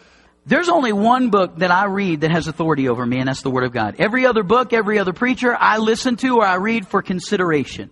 There's 0.50 0.68
only 0.68 0.92
one 0.94 1.30
book 1.30 1.58
that 1.58 1.70
I 1.70 1.86
read 1.86 2.22
that 2.22 2.32
has 2.32 2.48
authority 2.48 2.90
over 2.90 3.06
me, 3.06 3.20
and 3.20 3.28
that's 3.28 3.44
the 3.44 3.52
Word 3.52 3.66
of 3.66 3.72
God. 3.72 3.98
Every 4.00 4.26
other 4.26 4.42
book, 4.42 4.74
every 4.74 4.98
other 4.98 5.14
preacher, 5.14 5.56
I 5.56 5.78
listen 5.78 6.16
to 6.18 6.38
or 6.38 6.44
I 6.44 6.56
read 6.56 6.88
for 6.88 7.04
consideration. 7.04 7.92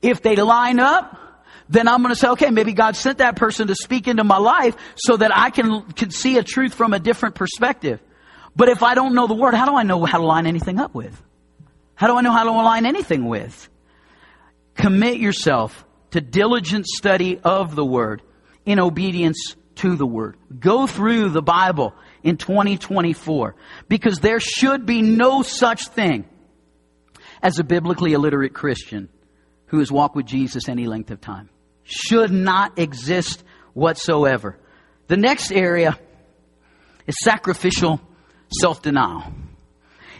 If 0.00 0.22
they 0.22 0.36
line 0.36 0.78
up, 0.78 1.18
then 1.68 1.88
I'm 1.88 2.00
going 2.00 2.14
to 2.14 2.16
say, 2.16 2.28
okay, 2.28 2.50
maybe 2.50 2.74
God 2.74 2.94
sent 2.94 3.18
that 3.18 3.34
person 3.34 3.66
to 3.66 3.74
speak 3.74 4.06
into 4.06 4.22
my 4.22 4.36
life 4.36 4.76
so 4.94 5.16
that 5.16 5.36
I 5.36 5.50
can, 5.50 5.82
can 5.90 6.12
see 6.12 6.38
a 6.38 6.44
truth 6.44 6.74
from 6.74 6.92
a 6.92 7.00
different 7.00 7.34
perspective. 7.34 8.00
But 8.54 8.68
if 8.68 8.84
I 8.84 8.94
don't 8.94 9.16
know 9.16 9.26
the 9.26 9.34
word, 9.34 9.54
how 9.54 9.66
do 9.66 9.74
I 9.74 9.82
know 9.82 10.04
how 10.04 10.18
to 10.18 10.24
line 10.24 10.46
anything 10.46 10.78
up 10.78 10.94
with? 10.94 11.20
How 11.96 12.06
do 12.06 12.16
I 12.16 12.20
know 12.20 12.30
how 12.30 12.44
to 12.44 12.50
align 12.50 12.86
anything 12.86 13.24
with? 13.24 13.68
Commit 14.76 15.16
yourself 15.16 15.84
to 16.12 16.20
diligent 16.20 16.86
study 16.86 17.40
of 17.42 17.74
the 17.74 17.84
word 17.84 18.22
in 18.64 18.78
obedience 18.78 19.56
to 19.76 19.96
the 19.96 20.06
word. 20.06 20.36
Go 20.58 20.86
through 20.86 21.30
the 21.30 21.42
Bible 21.42 21.94
in 22.22 22.36
2024 22.36 23.54
because 23.88 24.18
there 24.18 24.40
should 24.40 24.86
be 24.86 25.02
no 25.02 25.42
such 25.42 25.88
thing 25.88 26.24
as 27.42 27.58
a 27.58 27.64
biblically 27.64 28.12
illiterate 28.12 28.54
Christian 28.54 29.08
who 29.66 29.78
has 29.78 29.90
walked 29.90 30.16
with 30.16 30.26
Jesus 30.26 30.68
any 30.68 30.86
length 30.86 31.10
of 31.10 31.20
time. 31.20 31.50
Should 31.84 32.30
not 32.30 32.78
exist 32.78 33.44
whatsoever. 33.74 34.58
The 35.08 35.16
next 35.16 35.52
area 35.52 35.98
is 37.06 37.16
sacrificial 37.22 38.00
self 38.60 38.82
denial. 38.82 39.24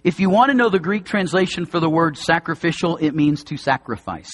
If 0.03 0.21
you 0.21 0.29
want 0.29 0.51
to 0.51 0.57
know 0.57 0.69
the 0.69 0.79
Greek 0.79 1.07
translation 1.07 1.65
for 1.65 1.81
the 1.81 1.89
word 1.89 2.19
sacrificial, 2.19 2.99
it 2.99 3.15
means 3.15 3.45
to 3.45 3.57
sacrifice. 3.57 4.31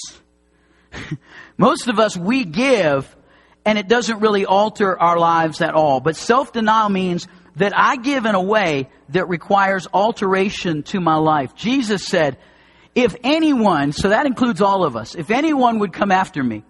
Most 1.57 1.87
of 1.87 2.01
us, 2.01 2.17
we 2.17 2.45
give, 2.45 3.17
and 3.65 3.79
it 3.79 3.89
doesn't 3.89 4.21
really 4.21 4.47
alter 4.47 4.99
our 4.99 5.19
lives 5.19 5.61
at 5.61 5.75
all. 5.75 6.01
But 6.01 6.17
self 6.17 6.53
denial 6.53 6.89
means 6.89 7.27
that 7.57 7.73
I 7.77 7.97
give 7.97 8.27
in 8.27 8.35
a 8.35 8.43
way 8.43 8.89
that 9.11 9.29
requires 9.29 9.87
alteration 9.93 10.83
to 10.85 11.01
my 11.01 11.17
life. 11.17 11.55
Jesus 11.55 12.07
said, 12.07 12.39
if 12.95 13.15
anyone, 13.23 13.93
so 13.93 14.09
that 14.09 14.27
includes 14.27 14.61
all 14.61 14.85
of 14.85 14.97
us, 14.97 15.15
if 15.15 15.31
anyone 15.31 15.79
would 15.81 15.93
come 15.93 16.11
after 16.11 16.43
me, 16.43 16.65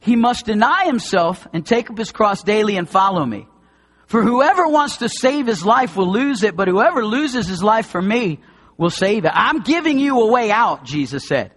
he 0.00 0.14
must 0.16 0.46
deny 0.46 0.84
himself 0.84 1.46
and 1.52 1.66
take 1.66 1.90
up 1.90 1.98
his 1.98 2.12
cross 2.12 2.42
daily 2.42 2.76
and 2.76 2.88
follow 2.88 3.24
me. 3.24 3.46
For 4.06 4.22
whoever 4.22 4.66
wants 4.68 4.98
to 4.98 5.08
save 5.08 5.46
his 5.46 5.64
life 5.64 5.96
will 5.96 6.10
lose 6.10 6.42
it, 6.42 6.56
but 6.56 6.68
whoever 6.68 7.04
loses 7.04 7.46
his 7.46 7.62
life 7.62 7.86
for 7.86 8.00
me 8.00 8.40
will 8.76 8.90
save 8.90 9.24
it. 9.24 9.32
I'm 9.34 9.60
giving 9.60 9.98
you 9.98 10.20
a 10.20 10.30
way 10.30 10.50
out, 10.50 10.84
Jesus 10.84 11.26
said. 11.26 11.52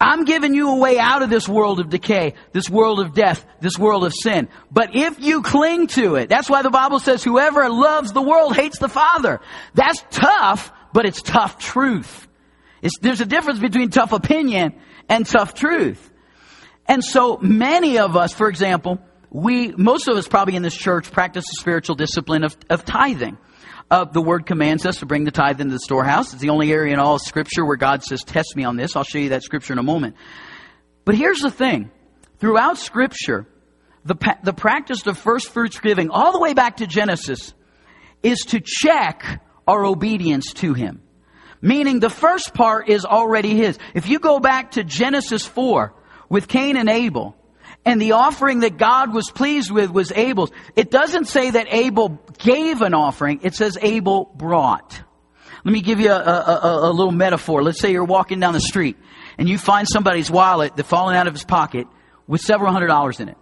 I'm 0.00 0.24
giving 0.24 0.54
you 0.54 0.70
a 0.70 0.76
way 0.76 0.98
out 0.98 1.22
of 1.22 1.30
this 1.30 1.48
world 1.48 1.80
of 1.80 1.88
decay, 1.88 2.34
this 2.52 2.68
world 2.68 3.00
of 3.00 3.14
death, 3.14 3.44
this 3.60 3.78
world 3.78 4.04
of 4.04 4.12
sin. 4.14 4.48
But 4.70 4.94
if 4.94 5.20
you 5.20 5.42
cling 5.42 5.86
to 5.88 6.16
it, 6.16 6.28
that's 6.28 6.50
why 6.50 6.62
the 6.62 6.70
Bible 6.70 6.98
says 6.98 7.24
whoever 7.24 7.68
loves 7.68 8.12
the 8.12 8.22
world 8.22 8.54
hates 8.54 8.78
the 8.78 8.88
Father. 8.88 9.40
That's 9.74 10.04
tough, 10.10 10.72
but 10.92 11.06
it's 11.06 11.22
tough 11.22 11.58
truth. 11.58 12.28
It's, 12.82 12.98
there's 13.00 13.20
a 13.20 13.26
difference 13.26 13.58
between 13.58 13.90
tough 13.90 14.12
opinion 14.12 14.74
and 15.08 15.24
tough 15.24 15.54
truth. 15.54 16.12
And 16.86 17.02
so 17.02 17.38
many 17.38 17.98
of 17.98 18.16
us, 18.16 18.32
for 18.32 18.48
example, 18.48 19.00
we, 19.30 19.72
most 19.72 20.08
of 20.08 20.16
us 20.16 20.28
probably 20.28 20.56
in 20.56 20.62
this 20.62 20.76
church 20.76 21.10
practice 21.10 21.44
the 21.44 21.56
spiritual 21.60 21.96
discipline 21.96 22.44
of, 22.44 22.56
of 22.70 22.84
tithing. 22.84 23.38
Uh, 23.88 24.04
the 24.04 24.20
word 24.20 24.46
commands 24.46 24.84
us 24.84 24.98
to 24.98 25.06
bring 25.06 25.24
the 25.24 25.30
tithe 25.30 25.60
into 25.60 25.72
the 25.72 25.80
storehouse. 25.80 26.32
It's 26.32 26.42
the 26.42 26.50
only 26.50 26.72
area 26.72 26.92
in 26.92 26.98
all 26.98 27.18
scripture 27.18 27.64
where 27.64 27.76
God 27.76 28.02
says, 28.02 28.24
test 28.24 28.56
me 28.56 28.64
on 28.64 28.76
this. 28.76 28.96
I'll 28.96 29.04
show 29.04 29.18
you 29.18 29.28
that 29.28 29.44
scripture 29.44 29.72
in 29.72 29.78
a 29.78 29.84
moment. 29.84 30.16
But 31.04 31.14
here's 31.14 31.38
the 31.38 31.52
thing. 31.52 31.90
Throughout 32.38 32.78
scripture, 32.78 33.46
the, 34.04 34.16
the 34.42 34.52
practice 34.52 35.06
of 35.06 35.16
first 35.16 35.50
fruits 35.50 35.78
giving, 35.78 36.10
all 36.10 36.32
the 36.32 36.40
way 36.40 36.52
back 36.52 36.78
to 36.78 36.86
Genesis, 36.86 37.54
is 38.24 38.40
to 38.48 38.60
check 38.60 39.42
our 39.68 39.84
obedience 39.84 40.52
to 40.54 40.74
Him. 40.74 41.02
Meaning 41.60 42.00
the 42.00 42.10
first 42.10 42.54
part 42.54 42.88
is 42.88 43.04
already 43.04 43.56
His. 43.56 43.78
If 43.94 44.08
you 44.08 44.18
go 44.18 44.40
back 44.40 44.72
to 44.72 44.84
Genesis 44.84 45.46
4 45.46 45.94
with 46.28 46.48
Cain 46.48 46.76
and 46.76 46.88
Abel, 46.88 47.36
and 47.86 48.02
the 48.02 48.12
offering 48.12 48.60
that 48.60 48.76
God 48.76 49.14
was 49.14 49.30
pleased 49.30 49.70
with 49.70 49.90
was 49.90 50.10
Abel's. 50.10 50.50
It 50.74 50.90
doesn't 50.90 51.26
say 51.26 51.52
that 51.52 51.68
Abel 51.70 52.20
gave 52.38 52.82
an 52.82 52.92
offering, 52.92 53.40
it 53.42 53.54
says 53.54 53.78
Abel 53.80 54.30
brought. 54.34 55.00
Let 55.64 55.72
me 55.72 55.80
give 55.80 56.00
you 56.00 56.10
a, 56.10 56.20
a, 56.20 56.90
a, 56.90 56.92
little 56.92 57.12
metaphor. 57.12 57.62
Let's 57.62 57.80
say 57.80 57.90
you're 57.90 58.04
walking 58.04 58.38
down 58.38 58.52
the 58.52 58.60
street 58.60 58.96
and 59.38 59.48
you 59.48 59.58
find 59.58 59.88
somebody's 59.88 60.30
wallet 60.30 60.76
that's 60.76 60.88
fallen 60.88 61.16
out 61.16 61.26
of 61.26 61.32
his 61.32 61.44
pocket 61.44 61.88
with 62.26 62.40
several 62.40 62.72
hundred 62.72 62.88
dollars 62.88 63.18
in 63.18 63.28
it. 63.28 63.36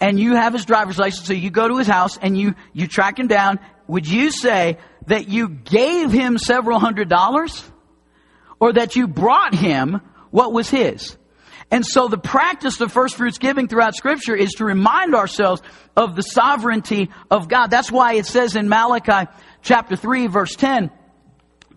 And 0.00 0.18
you 0.18 0.34
have 0.34 0.52
his 0.52 0.64
driver's 0.64 0.98
license, 0.98 1.26
so 1.26 1.32
you 1.32 1.50
go 1.50 1.68
to 1.68 1.76
his 1.76 1.86
house 1.86 2.16
and 2.16 2.36
you, 2.36 2.54
you 2.72 2.88
track 2.88 3.18
him 3.18 3.28
down. 3.28 3.60
Would 3.86 4.08
you 4.08 4.30
say 4.30 4.78
that 5.06 5.28
you 5.28 5.48
gave 5.48 6.10
him 6.10 6.38
several 6.38 6.78
hundred 6.78 7.08
dollars? 7.08 7.62
Or 8.60 8.72
that 8.72 8.96
you 8.96 9.06
brought 9.08 9.54
him 9.54 10.00
what 10.30 10.52
was 10.52 10.70
his? 10.70 11.16
And 11.74 11.84
so 11.84 12.06
the 12.06 12.16
practice 12.16 12.80
of 12.80 12.92
first 12.92 13.16
fruits 13.16 13.38
giving 13.38 13.66
throughout 13.66 13.96
scripture 13.96 14.36
is 14.36 14.52
to 14.58 14.64
remind 14.64 15.12
ourselves 15.16 15.60
of 15.96 16.14
the 16.14 16.22
sovereignty 16.22 17.10
of 17.32 17.48
God. 17.48 17.66
That's 17.66 17.90
why 17.90 18.12
it 18.12 18.26
says 18.26 18.54
in 18.54 18.68
Malachi 18.68 19.28
chapter 19.60 19.96
3 19.96 20.28
verse 20.28 20.54
10, 20.54 20.92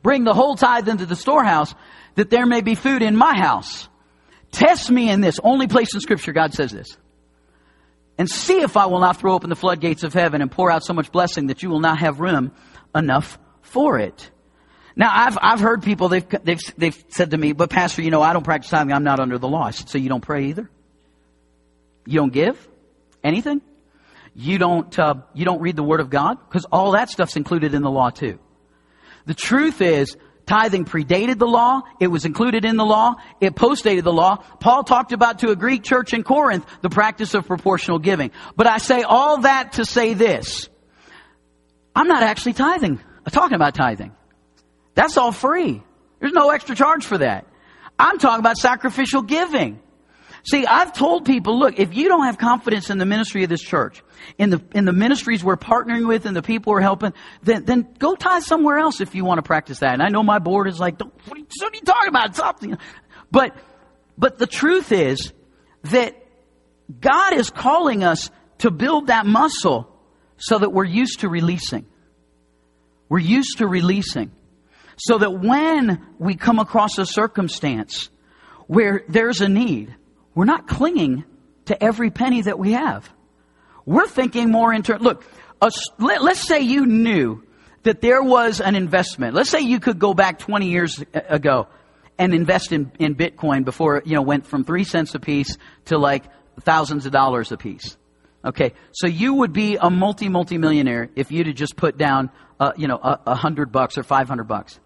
bring 0.04 0.24
the 0.24 0.36
whole 0.36 0.56
tithe 0.56 0.88
into 0.88 1.08
the 1.08 1.16
storehouse 1.16 1.74
that 2.14 2.30
there 2.30 2.46
may 2.46 2.62
be 2.62 2.76
food 2.76 3.02
in 3.02 3.16
my 3.16 3.40
house. 3.40 3.90
Test 4.52 4.92
me 4.92 5.10
in 5.10 5.22
this. 5.22 5.40
Only 5.44 5.66
place 5.66 5.96
in 5.96 6.00
scripture 6.00 6.32
God 6.32 6.54
says 6.54 6.70
this. 6.70 6.96
And 8.20 8.30
see 8.30 8.62
if 8.62 8.78
I 8.78 8.86
will 8.86 9.00
not 9.00 9.18
throw 9.18 9.34
open 9.34 9.50
the 9.50 9.56
floodgates 9.56 10.04
of 10.04 10.14
heaven 10.14 10.44
and 10.44 10.52
pour 10.52 10.70
out 10.70 10.86
so 10.86 10.94
much 10.94 11.12
blessing 11.12 11.48
that 11.48 11.64
you 11.64 11.72
will 11.72 11.80
not 11.80 11.98
have 12.02 12.20
room 12.20 12.52
enough 12.94 13.40
for 13.64 13.98
it. 13.98 14.30
Now, 14.98 15.12
I've, 15.14 15.38
I've 15.42 15.60
heard 15.62 15.84
people, 15.84 16.10
they've, 16.10 16.28
they've, 16.44 16.60
they've 16.76 17.06
said 17.08 17.32
to 17.32 17.38
me, 17.38 17.54
but 17.54 17.70
Pastor, 17.70 18.02
you 18.02 18.12
know, 18.12 18.22
I 18.22 18.34
don't 18.34 18.44
practice 18.44 18.72
tithing. 18.72 18.92
I'm 18.92 19.06
not 19.06 19.22
under 19.22 19.38
the 19.38 19.48
law. 19.48 19.70
Said, 19.70 19.88
so 19.88 19.98
you 19.98 20.10
don't 20.10 20.22
pray 20.22 20.48
either? 20.48 20.70
You 22.06 22.20
don't 22.20 22.34
give 22.34 22.68
anything? 23.24 23.62
you 24.38 24.60
don't, 24.60 24.98
uh, 25.00 25.16
you 25.34 25.46
don't 25.46 25.62
read 25.62 25.76
the 25.76 25.84
Word 25.84 26.00
of 26.00 26.12
God? 26.12 26.38
Because 26.48 26.66
all 26.72 26.92
that 26.92 27.10
stuff's 27.10 27.36
included 27.36 27.74
in 27.74 27.82
the 27.82 27.90
law 27.90 28.12
too. 28.12 28.38
The 29.26 29.34
truth 29.34 29.82
is, 29.82 30.16
tithing 30.46 30.86
predated 30.86 31.40
the 31.40 31.48
law. 31.48 31.82
It 32.00 32.08
was 32.08 32.24
included 32.24 32.64
in 32.64 32.78
the 32.78 32.86
law. 32.86 33.16
It 33.42 33.56
postdated 33.56 34.04
the 34.04 34.14
law. 34.14 34.38
Paul 34.60 34.84
talked 34.84 35.12
about 35.12 35.40
to 35.40 35.50
a 35.50 35.56
Greek 35.56 35.84
church 35.84 36.14
in 36.14 36.24
Corinth 36.24 36.66
the 36.82 36.90
practice 36.90 37.34
of 37.34 37.48
proportional 37.48 37.98
giving. 37.98 38.32
But 38.56 38.68
I 38.68 38.78
say 38.78 39.02
all 39.02 39.40
that 39.40 39.74
to 39.74 39.86
say 39.86 40.14
this. 40.14 40.70
I'm 41.96 42.08
not 42.08 42.22
actually 42.22 42.54
tithing, 42.54 43.02
I'm 43.26 43.32
talking 43.32 43.56
about 43.56 43.74
tithing. 43.74 44.14
That's 44.98 45.16
all 45.16 45.32
free. 45.32 45.84
There's 46.20 46.34
no 46.34 46.50
extra 46.50 46.76
charge 46.76 47.06
for 47.06 47.20
that. 47.20 47.46
I'm 48.00 48.18
talking 48.18 48.40
about 48.40 48.58
sacrificial 48.58 49.22
giving. 49.22 49.80
See, 50.44 50.66
I've 50.66 50.92
told 50.92 51.24
people, 51.24 51.60
look, 51.60 51.78
if 51.78 51.96
you 51.96 52.08
don't 52.08 52.26
have 52.26 52.40
confidence 52.40 52.90
in 52.90 52.98
the 52.98 53.06
ministry 53.06 53.44
of 53.44 53.50
this 53.50 53.62
church, 53.62 54.02
in 54.40 54.50
the, 54.50 54.64
in 54.74 54.86
the 54.86 54.94
ministries 54.94 55.44
we're 55.44 55.56
partnering 55.56 56.08
with 56.08 56.26
and 56.26 56.36
the 56.36 56.42
people 56.42 56.74
we're 56.74 56.82
helping, 56.82 57.14
then, 57.44 57.66
then 57.66 57.88
go 58.00 58.16
tie 58.16 58.40
somewhere 58.40 58.80
else 58.80 59.00
if 59.00 59.14
you 59.14 59.24
want 59.24 59.38
to 59.38 59.44
practice 59.44 59.80
that. 59.80 59.94
And 59.94 60.02
I 60.02 60.08
know 60.08 60.24
my 60.24 60.40
board 60.40 60.68
is 60.68 60.80
like, 60.80 61.00
what 61.00 61.12
are, 61.32 61.38
you, 61.38 61.46
what 61.60 61.74
are 61.74 61.76
you 61.76 61.82
talking 61.82 62.10
about? 62.10 62.36
Something. 62.36 62.78
But, 63.30 63.56
but 64.18 64.40
the 64.40 64.48
truth 64.48 64.92
is 64.92 65.32
that 65.84 66.16
God 67.00 67.34
is 67.34 67.52
calling 67.52 68.04
us 68.04 68.32
to 68.60 68.72
build 68.72 69.08
that 69.08 69.28
muscle 69.28 69.96
so 70.38 70.58
that 70.58 70.72
we're 70.72 70.86
used 70.86 71.20
to 71.20 71.30
releasing. 71.30 71.86
We're 73.10 73.20
used 73.20 73.60
to 73.60 73.68
releasing. 73.68 74.32
So 74.98 75.20
that 75.20 75.32
when 75.32 76.06
we 76.20 76.36
come 76.36 76.60
across 76.60 76.98
a 76.98 77.06
circumstance 77.06 78.10
where 78.66 79.04
there's 79.08 79.42
a 79.42 79.48
need, 79.48 79.96
we're 80.34 80.46
not 80.46 80.68
clinging 80.68 81.24
to 81.66 81.82
every 81.84 82.10
penny 82.10 82.42
that 82.42 82.58
we 82.58 82.74
have. 82.74 83.10
We're 83.86 84.08
thinking 84.08 84.52
more 84.52 84.74
in 84.74 84.82
look, 85.00 85.24
a, 85.62 85.72
let, 86.00 86.24
let's 86.24 86.46
say 86.46 86.62
you 86.62 86.86
knew 86.86 87.44
that 87.84 88.02
there 88.02 88.22
was 88.22 88.60
an 88.60 88.76
investment. 88.76 89.34
Let's 89.34 89.50
say 89.50 89.62
you 89.62 89.80
could 89.80 90.00
go 90.00 90.14
back 90.14 90.40
20 90.40 90.70
years 90.70 91.02
ago 91.14 91.68
and 92.18 92.34
invest 92.34 92.72
in, 92.72 92.92
in 93.00 93.16
Bitcoin 93.16 93.64
before 93.64 93.98
it, 93.98 94.08
you 94.08 94.16
know, 94.16 94.22
went 94.22 94.46
from 94.46 94.64
three 94.64 94.84
cents 94.84 95.16
a 95.16 95.20
piece 95.20 95.58
to 95.86 95.98
like 95.98 96.24
thousands 96.62 97.06
of 97.06 97.12
dollars 97.12 97.52
a 97.52 97.58
piece. 97.58 97.98
Okay, 98.44 98.74
so 98.92 99.08
you 99.08 99.36
would 99.36 99.52
be 99.52 99.78
a 99.78 99.90
multi 99.90 100.30
multi 100.30 100.58
millionaire 100.58 101.10
if 101.16 101.32
you'd 101.32 101.48
have 101.48 101.56
just 101.56 101.76
put 101.76 101.98
down, 101.98 102.30
uh, 102.60 102.72
you 102.78 102.88
know, 102.88 102.98
a 102.98 103.36
hundred 103.36 103.72
bucks 103.72 103.98
or 103.98 104.04
five 104.04 104.28
hundred 104.28 104.46
bucks. 104.46 104.80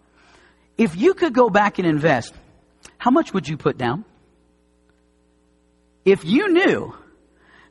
If 0.78 0.96
you 0.96 1.14
could 1.14 1.34
go 1.34 1.50
back 1.50 1.80
and 1.80 1.88
invest, 1.88 2.34
how 2.98 3.12
much 3.12 3.34
would 3.34 3.48
you 3.48 3.58
put 3.58 3.78
down? 3.78 4.06
If 6.06 6.26
you 6.26 6.52
knew 6.52 6.96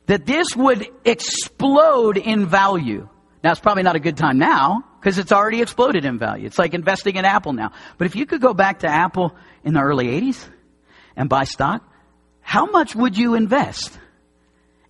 that 0.05 0.25
this 0.25 0.55
would 0.55 0.87
explode 1.03 2.17
in 2.17 2.45
value, 2.45 3.07
now 3.43 3.51
it's 3.51 3.59
probably 3.59 3.83
not 3.83 3.95
a 3.95 3.99
good 3.99 4.17
time 4.17 4.37
now 4.37 4.83
because 4.99 5.17
it's 5.17 5.31
already 5.31 5.61
exploded 5.61 6.05
in 6.05 6.19
value. 6.19 6.45
It's 6.45 6.59
like 6.59 6.73
investing 6.73 7.15
in 7.15 7.25
Apple 7.25 7.53
now. 7.53 7.71
But 7.97 8.05
if 8.05 8.15
you 8.15 8.25
could 8.25 8.41
go 8.41 8.53
back 8.53 8.79
to 8.79 8.87
Apple 8.87 9.35
in 9.63 9.73
the 9.73 9.81
early 9.81 10.07
80s 10.07 10.47
and 11.15 11.27
buy 11.27 11.43
stock, 11.43 11.83
how 12.41 12.67
much 12.67 12.95
would 12.95 13.17
you 13.17 13.35
invest? 13.35 13.97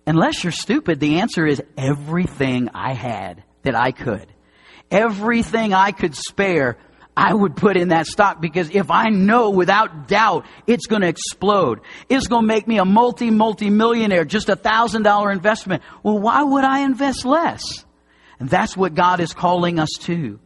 Unless 0.06 0.42
you're 0.42 0.52
stupid, 0.52 1.00
the 1.00 1.20
answer 1.20 1.46
is 1.46 1.62
everything 1.76 2.68
I 2.74 2.92
had 2.92 3.42
that 3.62 3.74
I 3.74 3.92
could. 3.92 4.26
Everything 4.90 5.72
I 5.72 5.92
could 5.92 6.14
spare, 6.14 6.76
I 7.16 7.34
would 7.34 7.56
put 7.56 7.76
in 7.76 7.88
that 7.88 8.06
stock 8.06 8.40
because 8.40 8.70
if 8.70 8.90
I 8.90 9.10
know 9.10 9.50
without 9.50 10.08
doubt 10.08 10.46
it's 10.66 10.86
going 10.86 11.02
to 11.02 11.08
explode, 11.08 11.80
it's 12.08 12.26
going 12.26 12.44
to 12.44 12.46
make 12.46 12.66
me 12.66 12.78
a 12.78 12.84
multi, 12.84 13.30
multi 13.30 13.68
millionaire, 13.68 14.24
just 14.24 14.48
a 14.48 14.56
thousand 14.56 15.02
dollar 15.02 15.30
investment. 15.30 15.82
Well, 16.02 16.18
why 16.18 16.42
would 16.42 16.64
I 16.64 16.80
invest 16.80 17.24
less? 17.24 17.62
And 18.38 18.48
that's 18.48 18.76
what 18.76 18.94
God 18.94 19.20
is 19.20 19.34
calling 19.34 19.78
us 19.78 19.90
to. 20.00 20.40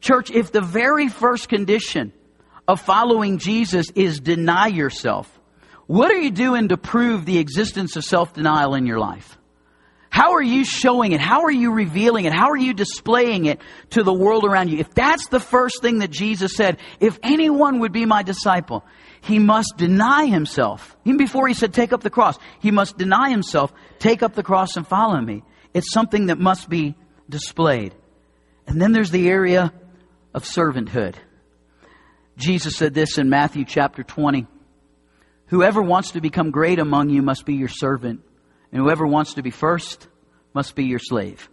Church, 0.00 0.30
if 0.30 0.52
the 0.52 0.60
very 0.60 1.08
first 1.08 1.48
condition 1.48 2.12
of 2.68 2.80
following 2.80 3.38
Jesus 3.38 3.86
is 3.94 4.20
deny 4.20 4.66
yourself, 4.66 5.30
what 5.86 6.10
are 6.10 6.20
you 6.20 6.30
doing 6.30 6.68
to 6.68 6.76
prove 6.76 7.24
the 7.24 7.38
existence 7.38 7.96
of 7.96 8.04
self-denial 8.04 8.74
in 8.74 8.86
your 8.86 8.98
life? 8.98 9.38
How 10.14 10.34
are 10.34 10.42
you 10.42 10.64
showing 10.64 11.10
it? 11.10 11.20
How 11.20 11.42
are 11.42 11.50
you 11.50 11.72
revealing 11.72 12.24
it? 12.24 12.32
How 12.32 12.50
are 12.50 12.56
you 12.56 12.72
displaying 12.72 13.46
it 13.46 13.60
to 13.90 14.04
the 14.04 14.12
world 14.12 14.44
around 14.44 14.70
you? 14.70 14.78
If 14.78 14.94
that's 14.94 15.26
the 15.26 15.40
first 15.40 15.82
thing 15.82 15.98
that 15.98 16.12
Jesus 16.12 16.54
said, 16.54 16.78
if 17.00 17.18
anyone 17.24 17.80
would 17.80 17.90
be 17.90 18.06
my 18.06 18.22
disciple, 18.22 18.84
he 19.22 19.40
must 19.40 19.74
deny 19.76 20.26
himself. 20.26 20.96
Even 21.04 21.16
before 21.16 21.48
he 21.48 21.54
said 21.54 21.74
take 21.74 21.92
up 21.92 22.00
the 22.00 22.10
cross, 22.10 22.38
he 22.60 22.70
must 22.70 22.96
deny 22.96 23.30
himself, 23.30 23.72
take 23.98 24.22
up 24.22 24.36
the 24.36 24.44
cross 24.44 24.76
and 24.76 24.86
follow 24.86 25.20
me. 25.20 25.42
It's 25.74 25.92
something 25.92 26.26
that 26.26 26.38
must 26.38 26.68
be 26.68 26.94
displayed. 27.28 27.92
And 28.68 28.80
then 28.80 28.92
there's 28.92 29.10
the 29.10 29.28
area 29.28 29.72
of 30.32 30.44
servanthood. 30.44 31.16
Jesus 32.36 32.76
said 32.76 32.94
this 32.94 33.18
in 33.18 33.30
Matthew 33.30 33.64
chapter 33.64 34.04
20. 34.04 34.46
Whoever 35.46 35.82
wants 35.82 36.12
to 36.12 36.20
become 36.20 36.52
great 36.52 36.78
among 36.78 37.10
you 37.10 37.20
must 37.20 37.44
be 37.44 37.54
your 37.54 37.66
servant, 37.66 38.20
and 38.74 38.82
whoever 38.82 39.06
wants 39.06 39.34
to 39.34 39.42
be 39.42 39.50
first 39.50 40.08
must 40.52 40.74
be 40.74 40.84
your 40.84 40.98
slave. 40.98 41.48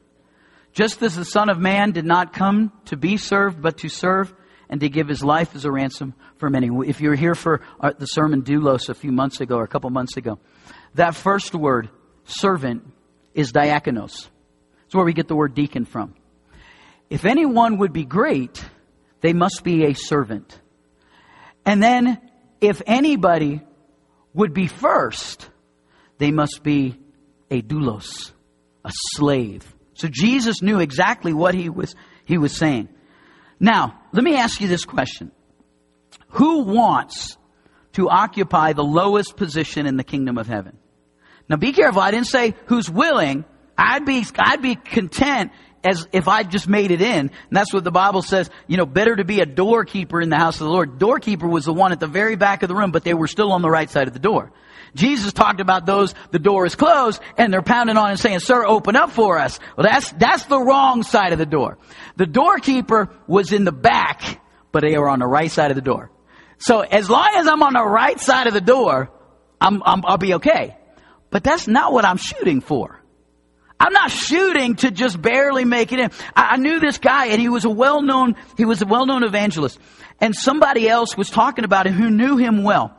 Just 0.74 1.04
as 1.04 1.16
the 1.16 1.24
Son 1.24 1.50
of 1.50 1.60
Man 1.60 1.92
did 1.92 2.04
not 2.04 2.34
come 2.34 2.72
to 2.86 2.98
be 2.98 3.18
served, 3.18 3.62
but 3.62 3.78
to 3.80 3.90
serve 3.90 4.34
and 4.70 4.82
to 4.82 4.90
give 4.90 5.08
his 5.08 5.24
life 5.24 5.56
as 5.56 5.64
a 5.64 5.72
ransom 5.72 6.16
for 6.38 6.50
many. 6.50 6.70
If 6.88 7.00
you 7.00 7.10
were 7.10 7.16
here 7.16 7.36
for 7.36 7.62
uh, 7.80 7.94
the 7.98 8.08
sermon 8.08 8.42
doulos 8.42 8.90
a 8.90 8.96
few 8.96 9.12
months 9.12 9.40
ago 9.40 9.58
or 9.58 9.64
a 9.64 9.68
couple 9.68 9.90
months 9.92 10.18
ago, 10.18 10.40
that 10.96 11.14
first 11.14 11.54
word, 11.54 11.90
servant, 12.26 12.92
is 13.36 13.52
diakonos. 13.52 14.28
It's 14.86 14.96
where 14.96 15.06
we 15.06 15.14
get 15.14 15.28
the 15.28 15.36
word 15.36 15.54
deacon 15.54 15.86
from. 15.86 16.16
If 17.10 17.26
anyone 17.26 17.78
would 17.78 17.94
be 17.94 18.06
great, 18.06 18.66
they 19.20 19.34
must 19.34 19.64
be 19.64 19.86
a 19.86 19.94
servant. 19.94 20.60
And 21.66 21.84
then, 21.84 22.20
if 22.62 22.82
anybody 22.88 23.62
would 24.34 24.54
be 24.54 24.66
first, 24.66 25.48
they 26.18 26.32
must 26.32 26.64
be 26.64 26.98
a 27.52 27.62
doulos, 27.62 28.32
a 28.84 28.92
slave. 29.14 29.76
So 29.94 30.08
Jesus 30.08 30.62
knew 30.62 30.80
exactly 30.80 31.34
what 31.34 31.54
he 31.54 31.70
was, 31.70 31.94
he 32.26 32.38
was 32.38 32.56
saying. 32.56 32.90
Now, 33.60 34.00
let 34.12 34.24
me 34.24 34.36
ask 34.38 34.60
you 34.62 34.68
this 34.68 34.86
question. 34.86 35.32
Who 36.30 36.62
wants 36.64 37.38
to 37.94 38.10
occupy 38.10 38.74
the 38.74 38.84
lowest 38.84 39.36
position 39.36 39.86
in 39.86 39.98
the 39.98 40.04
kingdom 40.04 40.38
of 40.38 40.48
heaven? 40.48 40.78
Now 41.48 41.58
be 41.58 41.74
careful. 41.74 42.02
I 42.02 42.12
didn't 42.12 42.28
say 42.28 42.56
who's 42.66 42.90
willing. 42.90 43.46
I'd 43.78 44.06
be, 44.06 44.26
I'd 44.40 44.62
be 44.62 44.76
content 44.76 45.52
as 45.84 46.08
if 46.12 46.28
I 46.28 46.44
just 46.44 46.68
made 46.68 46.92
it 46.92 47.02
in. 47.02 47.20
And 47.20 47.32
that's 47.52 47.74
what 47.74 47.84
the 47.84 47.92
Bible 47.92 48.22
says, 48.22 48.50
you 48.68 48.78
know, 48.78 48.86
better 48.86 49.16
to 49.16 49.26
be 49.26 49.42
a 49.42 49.46
doorkeeper 49.46 50.22
in 50.22 50.30
the 50.30 50.38
house 50.38 50.62
of 50.62 50.68
the 50.68 50.72
Lord. 50.72 51.00
Doorkeeper 51.00 51.48
was 51.48 51.66
the 51.66 51.74
one 51.74 51.92
at 51.92 52.00
the 52.00 52.08
very 52.08 52.36
back 52.36 52.64
of 52.64 52.70
the 52.70 52.76
room, 52.76 52.92
but 52.92 53.04
they 53.04 53.14
were 53.14 53.28
still 53.28 53.52
on 53.52 53.62
the 53.62 53.70
right 53.70 53.90
side 53.90 54.08
of 54.08 54.14
the 54.14 54.20
door. 54.20 54.52
Jesus 54.96 55.34
talked 55.34 55.62
about 55.62 55.86
those, 55.86 56.14
the 56.32 56.40
door 56.40 56.66
is 56.66 56.76
closed, 56.76 57.22
and 57.38 57.52
they're 57.54 57.62
pounding 57.62 57.98
on 57.98 58.10
and 58.10 58.20
saying, 58.20 58.40
sir, 58.40 58.66
open 58.66 58.96
up 58.96 59.12
for 59.12 59.40
us. 59.40 59.60
Well, 59.78 59.86
that's, 59.86 60.12
that's 60.12 60.46
the 60.46 60.60
wrong 60.60 61.04
side 61.04 61.34
of 61.34 61.40
the 61.40 61.46
door. 61.46 61.78
The 62.18 62.26
doorkeeper 62.26 63.10
was 63.28 63.54
in 63.54 63.64
the 63.64 63.72
back, 63.72 64.42
but 64.72 64.82
they 64.82 64.98
were 64.98 65.10
on 65.10 65.20
the 65.20 65.28
right 65.28 65.50
side 65.50 65.72
of 65.72 65.76
the 65.76 65.82
door. 65.82 66.12
So 66.58 66.82
as 66.82 67.10
long 67.10 67.30
as 67.36 67.48
I'm 67.48 67.64
on 67.64 67.74
the 67.74 67.84
right 67.84 68.20
side 68.20 68.48
of 68.48 68.54
the 68.54 68.62
door, 68.62 69.12
I'm, 69.60 69.82
I'm, 69.86 70.04
I'll 70.06 70.18
be 70.18 70.36
okay. 70.36 70.78
But 71.30 71.44
that's 71.44 71.68
not 71.68 71.94
what 71.94 72.06
I'm 72.06 72.18
shooting 72.18 72.62
for. 72.62 73.02
I'm 73.80 73.94
not 73.94 74.12
shooting 74.12 74.76
to 74.78 74.92
just 74.92 75.20
barely 75.20 75.66
make 75.66 75.92
it 75.92 76.00
in. 76.00 76.12
I, 76.36 76.58
knew 76.58 76.80
this 76.80 77.00
guy 77.00 77.28
and 77.28 77.42
he 77.42 77.50
was 77.50 77.66
a 77.66 77.70
well-known, 77.70 78.36
he 78.56 78.64
was 78.64 78.82
a 78.84 78.86
well-known 78.86 79.24
evangelist. 79.24 79.80
And 80.20 80.36
somebody 80.36 80.88
else 80.88 81.18
was 81.18 81.32
talking 81.32 81.66
about 81.66 81.88
him 81.88 81.94
who 81.94 82.12
knew 82.12 82.38
him 82.38 82.62
well. 82.62 82.96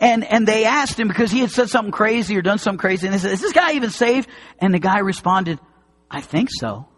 And, 0.00 0.24
and 0.24 0.46
they 0.46 0.64
asked 0.64 0.98
him 0.98 1.08
because 1.08 1.30
he 1.30 1.40
had 1.40 1.50
said 1.50 1.70
something 1.70 1.92
crazy 1.92 2.36
or 2.36 2.42
done 2.42 2.58
something 2.58 2.78
crazy. 2.78 3.06
And 3.06 3.14
they 3.14 3.18
said, 3.18 3.32
is 3.32 3.40
this 3.40 3.52
guy 3.52 3.72
even 3.72 3.90
saved? 3.90 4.28
And 4.58 4.74
the 4.74 4.78
guy 4.78 4.98
responded, 4.98 5.60
I 6.10 6.20
think 6.20 6.48
so. 6.52 6.88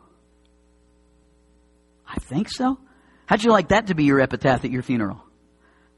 I 2.09 2.19
think 2.19 2.49
so. 2.49 2.79
How'd 3.27 3.43
you 3.43 3.51
like 3.51 3.69
that 3.69 3.89
to 3.89 3.95
be 3.95 4.05
your 4.05 4.21
epitaph 4.21 4.65
at 4.65 4.71
your 4.71 4.83
funeral? 4.83 5.23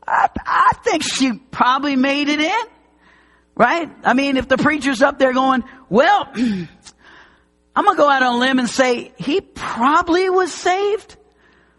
I, 0.07 0.29
I 0.45 0.73
think 0.83 1.03
she 1.03 1.33
probably 1.33 1.97
made 1.97 2.29
it 2.29 2.41
in. 2.41 2.67
Right? 3.55 3.91
I 4.05 4.15
mean, 4.15 4.37
if 4.37 4.49
the 4.49 4.57
preacher's 4.57 5.03
up 5.03 5.19
there 5.19 5.33
going, 5.33 5.65
well, 5.89 6.29
I'm 6.35 7.85
to 7.85 7.95
go 7.97 8.09
out 8.09 8.23
on 8.23 8.35
a 8.35 8.39
limb 8.39 8.59
and 8.59 8.69
say 8.69 9.13
he 9.19 9.41
probably 9.41 10.31
was 10.31 10.53
saved. 10.53 11.17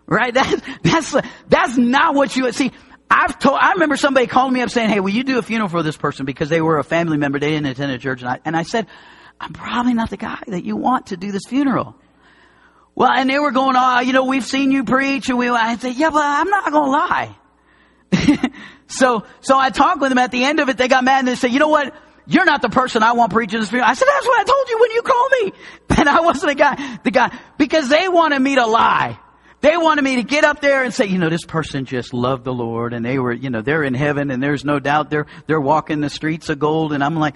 Right? 0.06 0.34
That, 0.40 0.80
that's, 0.84 1.16
that's 1.48 1.78
not 1.78 2.16
what 2.16 2.36
you, 2.36 2.44
would 2.44 2.56
see, 2.56 2.72
I've 3.10 3.40
told, 3.40 3.58
I 3.60 3.74
remember 3.74 3.98
somebody 3.98 4.28
calling 4.28 4.54
me 4.54 4.62
up 4.62 4.70
saying, 4.70 4.90
hey, 4.90 5.00
will 5.00 5.10
you 5.10 5.24
do 5.24 5.40
a 5.40 5.42
funeral 5.42 5.70
for 5.70 5.82
this 5.82 5.98
person 5.98 6.26
because 6.26 6.50
they 6.50 6.62
were 6.62 6.78
a 6.78 6.84
family 6.84 7.18
member, 7.18 7.40
they 7.40 7.50
didn't 7.50 7.68
attend 7.68 7.92
a 7.92 7.98
church. 7.98 8.22
And 8.22 8.30
I, 8.30 8.40
and 8.46 8.56
I 8.56 8.64
said, 8.64 8.88
I'm 9.40 9.54
probably 9.54 9.94
not 9.94 10.10
the 10.10 10.18
guy 10.18 10.40
that 10.48 10.64
you 10.64 10.76
want 10.76 11.08
to 11.08 11.18
do 11.18 11.32
this 11.32 11.44
funeral. 11.48 11.96
Well, 12.94 13.10
and 13.12 13.30
they 13.30 13.40
were 13.40 13.52
going, 13.52 13.76
oh, 13.78 14.02
you 14.02 14.14
know, 14.14 14.26
we've 14.26 14.46
seen 14.46 14.72
you 14.72 14.84
preach 14.84 15.30
and 15.30 15.38
we, 15.38 15.50
I 15.50 15.78
said, 15.78 15.96
yeah, 15.96 16.10
but 16.10 16.24
I'm 16.24 16.50
not 16.50 16.72
going 16.72 16.86
to 16.86 16.92
lie. 16.92 17.36
so, 18.88 19.24
so 19.42 19.58
I 19.58 19.70
talked 19.70 20.02
with 20.02 20.10
them 20.10 20.18
at 20.18 20.32
the 20.32 20.44
end 20.44 20.60
of 20.60 20.70
it. 20.70 20.78
They 20.78 20.88
got 20.88 21.04
mad 21.04 21.20
and 21.20 21.28
they 21.28 21.36
said, 21.36 21.52
you 21.52 21.60
know 21.60 21.70
what? 21.70 21.94
you're 22.30 22.46
not 22.46 22.62
the 22.62 22.70
person 22.70 23.02
I 23.02 23.14
want 23.14 23.34
preaching 23.34 23.60
this. 23.60 23.70
Funeral. 23.70 23.90
I 23.90 23.96
said, 23.96 24.08
that's 24.08 24.28
what 24.28 24.40
I 24.40 24.44
told 24.44 24.70
you 24.70 24.80
when 24.80 24.92
you 24.92 25.02
called 25.02 25.32
me. 25.42 25.54
And 26.00 26.08
I 26.08 26.22
wasn't 26.22 26.54
a 26.54 26.56
guy, 26.56 27.00
the 27.04 27.12
guy, 27.12 27.38
because 27.58 27.90
they 27.90 28.08
wanted 28.08 28.40
me 28.40 28.56
to 28.56 28.66
lie. 28.66 29.20
They 29.62 29.76
wanted 29.76 30.04
me 30.04 30.16
to 30.18 30.24
get 30.24 30.46
up 30.46 30.62
there 30.62 30.84
and 30.84 30.94
say, 30.94 31.06
you 31.06 31.18
know, 31.18 31.30
this 31.30 31.44
person 31.46 31.86
just 31.86 32.14
loved 32.14 32.46
the 32.46 32.54
Lord 32.54 32.94
and 32.94 33.04
they 33.04 33.20
were, 33.20 33.34
you 33.34 33.50
know, 33.50 33.62
they're 33.62 33.84
in 33.84 33.94
heaven 33.94 34.32
and 34.32 34.42
there's 34.42 34.64
no 34.64 34.80
doubt 34.80 35.10
they're, 35.10 35.28
they're 35.48 35.60
walking 35.60 36.00
the 36.00 36.10
streets 36.10 36.48
of 36.48 36.60
gold. 36.60 36.94
And 36.94 37.04
I'm 37.04 37.18
like, 37.18 37.36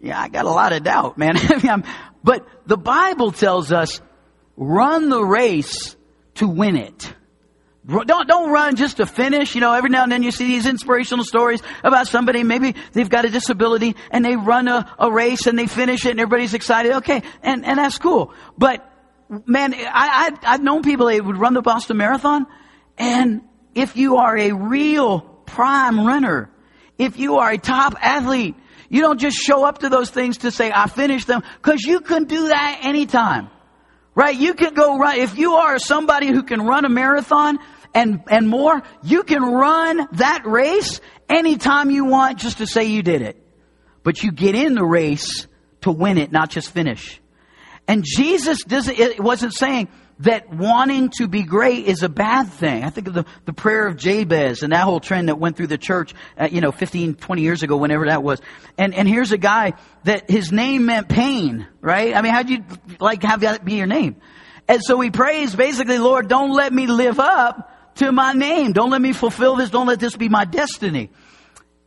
yeah, 0.00 0.20
I 0.20 0.28
got 0.28 0.44
a 0.44 0.50
lot 0.50 0.72
of 0.72 0.84
doubt, 0.84 1.18
man. 1.18 1.36
but 2.22 2.46
the 2.66 2.76
Bible 2.76 3.32
tells 3.32 3.72
us, 3.72 4.00
run 4.56 5.08
the 5.08 5.22
race 5.22 5.96
to 6.36 6.46
win 6.46 6.76
it. 6.76 7.12
Don't, 7.88 8.28
don't 8.28 8.50
run 8.50 8.76
just 8.76 8.98
to 8.98 9.06
finish. 9.06 9.54
You 9.54 9.60
know, 9.60 9.72
every 9.72 9.90
now 9.90 10.02
and 10.02 10.12
then 10.12 10.22
you 10.22 10.30
see 10.30 10.46
these 10.46 10.66
inspirational 10.66 11.24
stories 11.24 11.62
about 11.82 12.06
somebody, 12.06 12.44
maybe 12.44 12.74
they've 12.92 13.08
got 13.08 13.24
a 13.24 13.30
disability 13.30 13.96
and 14.10 14.24
they 14.24 14.36
run 14.36 14.68
a, 14.68 14.94
a 14.98 15.10
race 15.10 15.46
and 15.46 15.58
they 15.58 15.66
finish 15.66 16.04
it 16.04 16.10
and 16.10 16.20
everybody's 16.20 16.54
excited. 16.54 16.92
Okay. 16.96 17.22
And, 17.42 17.64
and 17.64 17.78
that's 17.78 17.98
cool. 17.98 18.34
But 18.58 18.84
man, 19.46 19.74
I, 19.74 20.30
I, 20.42 20.54
I've 20.54 20.62
known 20.62 20.82
people 20.82 21.06
that 21.06 21.24
would 21.24 21.36
run 21.36 21.54
the 21.54 21.62
Boston 21.62 21.96
Marathon 21.96 22.46
and 22.96 23.42
if 23.74 23.96
you 23.96 24.16
are 24.16 24.36
a 24.36 24.52
real 24.52 25.20
prime 25.20 26.04
runner, 26.04 26.50
if 26.98 27.18
you 27.18 27.36
are 27.36 27.52
a 27.52 27.58
top 27.58 27.94
athlete, 28.00 28.56
you 28.88 29.02
don't 29.02 29.20
just 29.20 29.36
show 29.36 29.64
up 29.64 29.78
to 29.78 29.88
those 29.88 30.10
things 30.10 30.38
to 30.38 30.50
say, 30.50 30.72
I 30.74 30.88
finished 30.88 31.26
them, 31.26 31.42
cause 31.62 31.82
you 31.82 32.00
can 32.00 32.24
do 32.24 32.48
that 32.48 32.80
anytime. 32.82 33.50
Right? 34.14 34.34
You 34.34 34.54
can 34.54 34.74
go 34.74 34.98
run, 34.98 35.18
if 35.18 35.38
you 35.38 35.54
are 35.54 35.78
somebody 35.78 36.28
who 36.28 36.42
can 36.42 36.62
run 36.62 36.84
a 36.84 36.88
marathon, 36.88 37.58
and, 37.94 38.22
and 38.28 38.48
more, 38.48 38.82
you 39.02 39.22
can 39.22 39.42
run 39.42 40.08
that 40.12 40.42
race 40.44 41.00
anytime 41.28 41.90
you 41.90 42.04
want 42.04 42.38
just 42.38 42.58
to 42.58 42.66
say 42.66 42.84
you 42.84 43.02
did 43.02 43.22
it. 43.22 43.42
But 44.02 44.22
you 44.22 44.32
get 44.32 44.54
in 44.54 44.74
the 44.74 44.84
race 44.84 45.46
to 45.82 45.92
win 45.92 46.18
it, 46.18 46.32
not 46.32 46.50
just 46.50 46.70
finish. 46.70 47.20
And 47.88 48.04
Jesus 48.04 48.62
doesn't, 48.64 48.98
it 48.98 49.18
wasn't 49.18 49.54
saying 49.54 49.88
that 50.20 50.52
wanting 50.52 51.10
to 51.16 51.26
be 51.26 51.42
great 51.42 51.86
is 51.86 52.02
a 52.02 52.08
bad 52.08 52.48
thing. 52.48 52.84
I 52.84 52.90
think 52.90 53.08
of 53.08 53.14
the, 53.14 53.24
the 53.46 53.54
prayer 53.54 53.86
of 53.86 53.96
Jabez 53.96 54.62
and 54.62 54.72
that 54.72 54.82
whole 54.82 55.00
trend 55.00 55.28
that 55.28 55.38
went 55.38 55.56
through 55.56 55.68
the 55.68 55.78
church, 55.78 56.12
uh, 56.36 56.48
you 56.50 56.60
know, 56.60 56.70
15, 56.70 57.14
20 57.14 57.42
years 57.42 57.62
ago, 57.62 57.78
whenever 57.78 58.06
that 58.06 58.22
was. 58.22 58.42
And, 58.76 58.94
and 58.94 59.08
here's 59.08 59.32
a 59.32 59.38
guy 59.38 59.72
that 60.04 60.28
his 60.28 60.52
name 60.52 60.84
meant 60.86 61.08
pain, 61.08 61.66
right? 61.80 62.14
I 62.14 62.20
mean, 62.20 62.32
how'd 62.32 62.50
you 62.50 62.64
like 63.00 63.22
have 63.22 63.40
that 63.40 63.64
be 63.64 63.74
your 63.74 63.86
name? 63.86 64.16
And 64.66 64.82
so 64.82 65.00
he 65.00 65.10
prays 65.10 65.54
basically, 65.54 65.98
Lord, 65.98 66.28
don't 66.28 66.52
let 66.52 66.72
me 66.72 66.86
live 66.88 67.18
up 67.18 67.94
to 67.96 68.12
my 68.12 68.34
name. 68.34 68.72
Don't 68.72 68.90
let 68.90 69.00
me 69.00 69.14
fulfill 69.14 69.56
this. 69.56 69.70
Don't 69.70 69.86
let 69.86 69.98
this 69.98 70.14
be 70.14 70.28
my 70.28 70.44
destiny. 70.44 71.10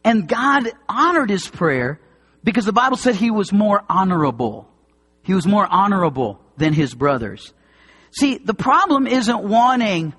And 0.03 0.27
God 0.27 0.71
honored 0.89 1.29
his 1.29 1.47
prayer 1.47 1.99
because 2.43 2.65
the 2.65 2.73
Bible 2.73 2.97
said 2.97 3.15
he 3.15 3.29
was 3.29 3.53
more 3.53 3.83
honorable. 3.87 4.70
He 5.23 5.33
was 5.33 5.45
more 5.45 5.65
honorable 5.65 6.39
than 6.57 6.73
his 6.73 6.93
brothers. 6.93 7.53
See, 8.11 8.37
the 8.37 8.53
problem 8.53 9.07
isn't 9.07 9.43
wanting 9.43 10.13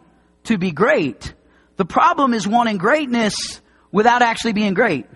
to 0.45 0.59
be 0.59 0.73
great. 0.73 1.35
The 1.77 1.85
problem 1.85 2.35
is 2.35 2.47
wanting 2.47 2.79
greatness 2.79 3.35
without 3.91 4.23
actually 4.23 4.53
being 4.53 4.75
great. 4.75 5.07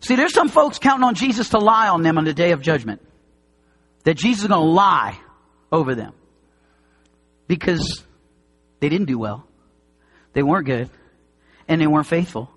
See, 0.00 0.16
there's 0.16 0.34
some 0.34 0.48
folks 0.48 0.78
counting 0.78 1.04
on 1.04 1.14
Jesus 1.14 1.50
to 1.50 1.58
lie 1.58 1.88
on 1.88 2.02
them 2.02 2.18
on 2.18 2.24
the 2.24 2.34
day 2.34 2.52
of 2.52 2.62
judgment. 2.62 3.02
That 4.04 4.14
Jesus 4.14 4.42
is 4.42 4.48
going 4.48 4.60
to 4.60 4.66
lie 4.66 5.18
over 5.72 5.94
them. 5.94 6.12
Because 7.46 8.04
they 8.80 8.88
didn't 8.88 9.06
do 9.06 9.18
well. 9.18 9.46
They 10.34 10.42
weren't 10.42 10.66
good, 10.66 10.90
and 11.66 11.80
they 11.80 11.86
weren't 11.86 12.06
faithful, 12.06 12.50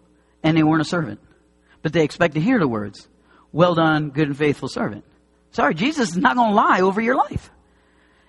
and 0.43 0.56
they 0.56 0.63
weren't 0.63 0.82
a 0.82 0.86
servant. 0.86 1.19
But 1.82 1.93
they 1.93 2.04
expect 2.04 2.36
to 2.36 2.41
hear 2.41 2.60
the 2.60 2.67
words, 2.67 3.08
Well 3.51 3.73
done, 3.75 4.10
good 4.10 4.27
and 4.27 4.38
faithful 4.38 4.67
servant. 4.67 5.04
Sorry, 5.52 5.74
Jesus 5.74 6.12
is 6.12 6.18
not 6.18 6.36
going 6.36 6.52
to 6.52 6.56
lie 6.56 6.82
over 6.82 7.02
your 7.02 7.16
life. 7.16 7.52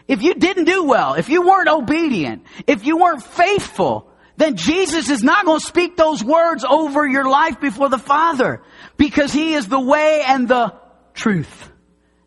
If 0.09 0.23
you 0.23 0.35
didn't 0.35 0.65
do 0.65 0.85
well, 0.85 1.15
if 1.15 1.29
you 1.29 1.47
weren't 1.47 1.69
obedient, 1.69 2.45
if 2.67 2.85
you 2.85 2.99
weren't 2.99 3.23
faithful, 3.23 4.11
then 4.37 4.57
Jesus 4.57 5.09
is 5.09 5.23
not 5.23 5.45
going 5.45 5.61
to 5.61 5.67
speak 5.67 5.97
those 5.97 6.23
words 6.25 6.65
over 6.69 7.07
your 7.07 7.29
life 7.29 7.61
before 7.61 7.89
the 7.89 7.99
Father 7.99 8.63
because 8.97 9.33
He 9.33 9.55
is 9.55 9.69
the 9.69 9.81
way 9.81 10.23
and 10.27 10.49
the 10.49 10.75
truth. 11.15 11.71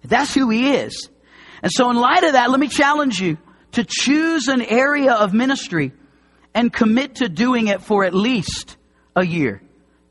That's 0.04 0.34
who 0.34 0.50
He 0.50 0.76
is. 0.76 1.10
And 1.62 1.72
so 1.72 1.90
in 1.90 1.98
light 1.98 2.24
of 2.24 2.34
that, 2.34 2.50
let 2.50 2.60
me 2.60 2.68
challenge 2.68 3.20
you 3.20 3.38
to 3.74 3.86
choose 3.88 4.48
an 4.48 4.62
area 4.62 5.14
of 5.14 5.34
ministry 5.34 5.92
and 6.54 6.72
commit 6.72 7.16
to 7.16 7.28
doing 7.28 7.68
it 7.68 7.82
for 7.82 8.06
at 8.06 8.14
least 8.14 8.78
a 9.16 9.26
year. 9.26 9.62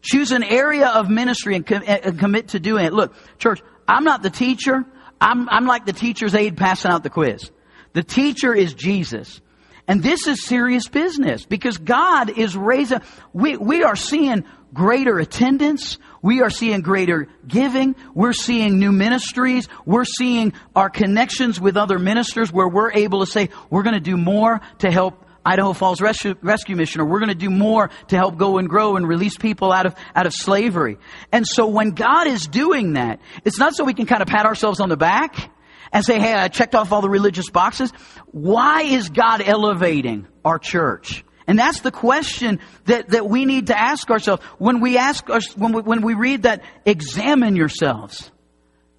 Choose 0.03 0.33
an 0.33 0.43
area 0.43 0.89
of 0.89 1.09
ministry 1.09 1.57
and, 1.57 1.67
com- 1.67 1.83
and 1.87 2.19
commit 2.19 2.49
to 2.49 2.61
doing 2.61 2.85
it. 2.85 2.93
Look, 2.93 3.15
church, 3.39 3.63
I'm 3.89 4.05
not 4.05 4.23
the 4.23 4.31
teacher. 4.31 4.85
I'm, 5.21 5.49
I'm 5.49 5.67
like 5.67 5.87
the 5.87 5.93
teacher's 5.93 6.35
aide 6.35 6.57
passing 6.57 6.91
out 6.91 7.03
the 7.03 7.11
quiz. 7.11 7.51
The 7.93 8.03
teacher 8.03 8.55
is 8.55 8.75
Jesus. 8.75 9.41
And 9.87 10.03
this 10.03 10.27
is 10.27 10.45
serious 10.45 10.89
business 10.89 11.45
because 11.45 11.77
God 11.77 12.31
is 12.39 12.57
raising, 12.57 13.01
we, 13.33 13.57
we 13.57 13.83
are 13.83 13.97
seeing 13.97 14.45
greater 14.73 15.19
attendance. 15.19 15.99
We 16.23 16.41
are 16.43 16.51
seeing 16.51 16.81
greater 16.81 17.29
giving. 17.47 17.95
We're 18.15 18.33
seeing 18.33 18.79
new 18.79 18.93
ministries. 18.93 19.69
We're 19.85 20.05
seeing 20.07 20.55
our 20.75 20.91
connections 20.91 21.61
with 21.61 21.77
other 21.77 21.99
ministers 21.99 22.51
where 22.53 22.69
we're 22.69 22.93
able 22.93 23.21
to 23.21 23.31
say, 23.31 23.51
we're 23.71 23.83
going 23.83 23.95
to 23.95 24.01
do 24.01 24.17
more 24.17 24.61
to 24.79 24.91
help 24.91 25.24
Idaho 25.45 25.73
Falls 25.73 26.01
Rescue, 26.01 26.35
Rescue 26.41 26.77
Mission, 26.77 27.01
or 27.01 27.05
we're 27.05 27.19
going 27.19 27.29
to 27.29 27.35
do 27.35 27.51
more 27.51 27.91
to 28.09 28.17
help 28.17 28.39
go 28.39 28.59
and 28.59 28.69
grow 28.69 28.97
and 28.97 29.07
release 29.07 29.37
people 29.37 29.73
out 29.73 29.87
of, 29.87 29.95
out 30.15 30.27
of 30.27 30.33
slavery. 30.33 30.99
And 31.33 31.47
so 31.47 31.67
when 31.67 31.91
God 31.91 32.27
is 32.27 32.47
doing 32.47 32.95
that, 32.95 33.21
it's 33.45 33.59
not 33.59 33.75
so 33.75 33.85
we 33.85 33.95
can 33.95 34.07
kind 34.07 34.23
of 34.23 34.29
pat 34.29 34.47
ourselves 34.47 34.81
on 34.81 34.89
the 34.89 34.97
back 34.97 35.51
and 35.93 36.05
say, 36.05 36.19
hey, 36.19 36.33
I 36.33 36.49
checked 36.49 36.75
off 36.75 36.93
all 36.93 37.03
the 37.03 37.11
religious 37.11 37.51
boxes. 37.51 37.93
Why 38.33 38.83
is 38.83 39.11
God 39.11 39.43
elevating 39.43 40.27
our 40.45 40.59
church? 40.59 41.25
And 41.47 41.59
that's 41.59 41.81
the 41.81 41.93
question 41.93 42.59
that, 42.87 43.11
that 43.11 43.29
we 43.29 43.45
need 43.45 43.67
to 43.67 43.79
ask 43.79 44.11
ourselves. 44.11 44.43
When 44.59 44.81
we 44.81 44.97
ask 44.97 45.29
us, 45.29 45.55
when 45.57 45.73
we, 45.73 45.83
when 45.83 46.03
we 46.03 46.15
read 46.15 46.43
that, 46.45 46.63
examine 46.87 47.55
yourselves 47.55 48.31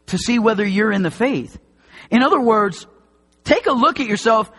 to 0.08 0.18
see 0.18 0.38
whether 0.38 0.64
you're 0.64 0.92
in 0.92 1.02
the 1.02 1.12
faith. 1.12 1.58
In 2.12 2.22
other 2.22 2.40
words, 2.40 2.86
take 3.44 3.66
a 3.66 3.72
look 3.72 4.00
at 4.00 4.06
yourself 4.06 4.52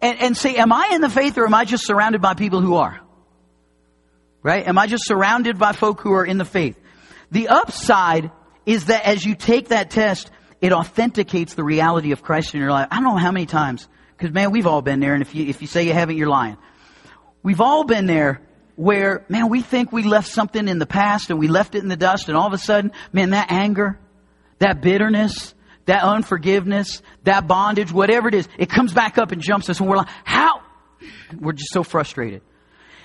and, 0.00 0.20
and 0.20 0.36
say, 0.36 0.56
am 0.56 0.72
I 0.72 0.90
in 0.92 1.00
the 1.00 1.10
faith 1.10 1.38
or 1.38 1.46
am 1.46 1.54
I 1.54 1.64
just 1.64 1.86
surrounded 1.86 2.20
by 2.20 2.34
people 2.34 2.60
who 2.60 2.74
are? 2.74 3.00
Right? 4.42 4.66
Am 4.66 4.78
I 4.78 4.86
just 4.86 5.06
surrounded 5.06 5.58
by 5.58 5.72
folk 5.72 6.00
who 6.00 6.12
are 6.12 6.24
in 6.24 6.38
the 6.38 6.44
faith? 6.44 6.78
The 7.30 7.48
upside 7.48 8.30
is 8.64 8.86
that 8.86 9.04
as 9.04 9.24
you 9.24 9.34
take 9.34 9.68
that 9.68 9.90
test, 9.90 10.30
it 10.60 10.72
authenticates 10.72 11.54
the 11.54 11.64
reality 11.64 12.12
of 12.12 12.22
Christ 12.22 12.54
in 12.54 12.60
your 12.60 12.70
life. 12.70 12.88
I 12.90 12.96
don't 12.96 13.04
know 13.04 13.16
how 13.16 13.32
many 13.32 13.46
times, 13.46 13.88
because 14.16 14.32
man, 14.32 14.50
we've 14.50 14.66
all 14.66 14.82
been 14.82 15.00
there, 15.00 15.14
and 15.14 15.22
if 15.22 15.34
you, 15.34 15.46
if 15.46 15.60
you 15.60 15.66
say 15.68 15.84
you 15.84 15.92
haven't, 15.92 16.16
you're 16.16 16.28
lying. 16.28 16.56
We've 17.42 17.60
all 17.60 17.84
been 17.84 18.06
there 18.06 18.42
where, 18.76 19.24
man, 19.28 19.48
we 19.48 19.62
think 19.62 19.92
we 19.92 20.02
left 20.04 20.28
something 20.28 20.68
in 20.68 20.78
the 20.78 20.86
past 20.86 21.30
and 21.30 21.38
we 21.38 21.48
left 21.48 21.74
it 21.74 21.82
in 21.82 21.88
the 21.88 21.96
dust, 21.96 22.28
and 22.28 22.36
all 22.36 22.46
of 22.46 22.52
a 22.52 22.58
sudden, 22.58 22.92
man, 23.12 23.30
that 23.30 23.50
anger, 23.50 23.98
that 24.58 24.80
bitterness, 24.80 25.54
that 25.88 26.02
unforgiveness, 26.02 27.02
that 27.24 27.46
bondage, 27.46 27.90
whatever 27.90 28.28
it 28.28 28.34
is, 28.34 28.46
it 28.58 28.68
comes 28.68 28.92
back 28.92 29.16
up 29.16 29.32
and 29.32 29.40
jumps 29.40 29.70
us 29.70 29.80
and 29.80 29.88
we're 29.88 29.96
like, 29.96 30.08
how? 30.22 30.60
We're 31.38 31.52
just 31.52 31.72
so 31.72 31.82
frustrated. 31.82 32.42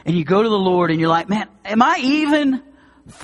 And 0.06 0.18
you 0.18 0.26
go 0.26 0.44
to 0.44 0.50
the 0.50 0.60
Lord 0.60 0.92
and 0.92 1.00
you're 1.00 1.10
like, 1.10 1.30
man, 1.30 1.48
am 1.64 1.82
I 1.82 2.00
even 2.02 2.62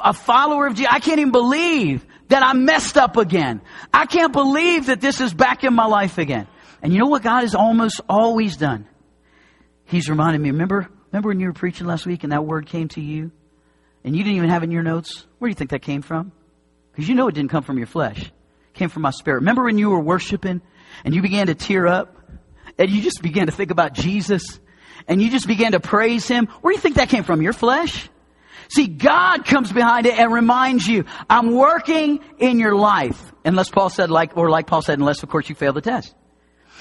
a 0.02 0.14
follower 0.14 0.68
of 0.68 0.76
Jesus? 0.76 0.88
I 0.90 1.00
can't 1.00 1.20
even 1.20 1.34
believe 1.34 2.06
that 2.30 2.42
I 2.42 2.54
messed 2.54 2.98
up 2.98 3.18
again. 3.18 3.60
I 3.94 4.06
can't 4.06 4.32
believe 4.32 4.86
that 4.86 5.02
this 5.02 5.20
is 5.20 5.34
back 5.34 5.66
in 5.66 5.74
my 5.74 5.88
life 5.88 6.18
again. 6.18 6.48
And 6.82 6.94
you 6.94 7.00
know 7.00 7.08
what 7.08 7.22
God 7.22 7.42
has 7.42 7.54
almost 7.54 8.00
always 8.08 8.56
done? 8.56 8.88
He's 9.84 10.10
reminded 10.10 10.40
me, 10.40 10.52
remember, 10.52 10.88
remember 11.12 11.30
when 11.30 11.42
you 11.42 11.48
were 11.48 11.54
preaching 11.54 11.86
last 11.86 12.06
week 12.06 12.24
and 12.24 12.32
that 12.32 12.46
word 12.46 12.66
came 12.68 12.88
to 12.90 13.02
you? 13.02 13.32
And 14.06 14.16
you 14.16 14.24
didn't 14.24 14.38
even 14.38 14.50
have 14.52 14.64
it 14.64 14.68
in 14.68 14.72
your 14.72 14.84
notes? 14.84 15.26
Where 15.40 15.50
do 15.50 15.52
you 15.52 15.56
think 15.56 15.72
that 15.72 15.82
came 15.82 16.02
from? 16.02 16.32
Because 16.94 17.10
you 17.10 17.16
know 17.16 17.28
it 17.28 17.36
didn't 17.36 17.52
come 17.52 17.64
from 17.64 17.78
your 17.78 17.88
flesh 17.88 18.32
came 18.80 18.90
from 18.90 19.04
my 19.04 19.12
spirit. 19.12 19.40
Remember 19.40 19.64
when 19.64 19.78
you 19.78 19.92
were 19.92 20.00
worshiping 20.00 20.62
and 21.04 21.14
you 21.14 21.22
began 21.22 21.48
to 21.48 21.56
tear 21.56 21.86
up 21.86 22.18
and 22.78 22.90
you 22.90 23.02
just 23.02 23.22
began 23.22 23.46
to 23.46 23.52
think 23.52 23.70
about 23.70 23.94
Jesus 23.94 24.60
and 25.08 25.22
you 25.22 25.30
just 25.30 25.48
began 25.48 25.74
to 25.74 25.80
praise 25.80 26.28
him? 26.28 26.48
Where 26.62 26.72
do 26.72 26.78
you 26.78 26.82
think 26.82 26.96
that 26.96 27.10
came 27.10 27.24
from? 27.24 27.42
Your 27.42 27.54
flesh? 27.54 28.10
See, 28.70 28.88
God 28.88 29.46
comes 29.46 29.72
behind 29.72 30.06
it 30.06 30.18
and 30.18 30.32
reminds 30.32 30.88
you, 30.88 31.06
I'm 31.30 31.54
working 31.56 32.24
in 32.38 32.60
your 32.60 32.76
life. 32.76 33.34
Unless 33.44 33.70
Paul 33.70 33.90
said 33.90 34.10
like, 34.10 34.38
or 34.38 34.50
like 34.50 34.68
Paul 34.68 34.82
said, 34.82 34.98
unless 34.98 35.24
of 35.24 35.30
course 35.30 35.50
you 35.50 35.56
fail 35.56 35.74
the 35.74 35.82
test. 35.82 36.16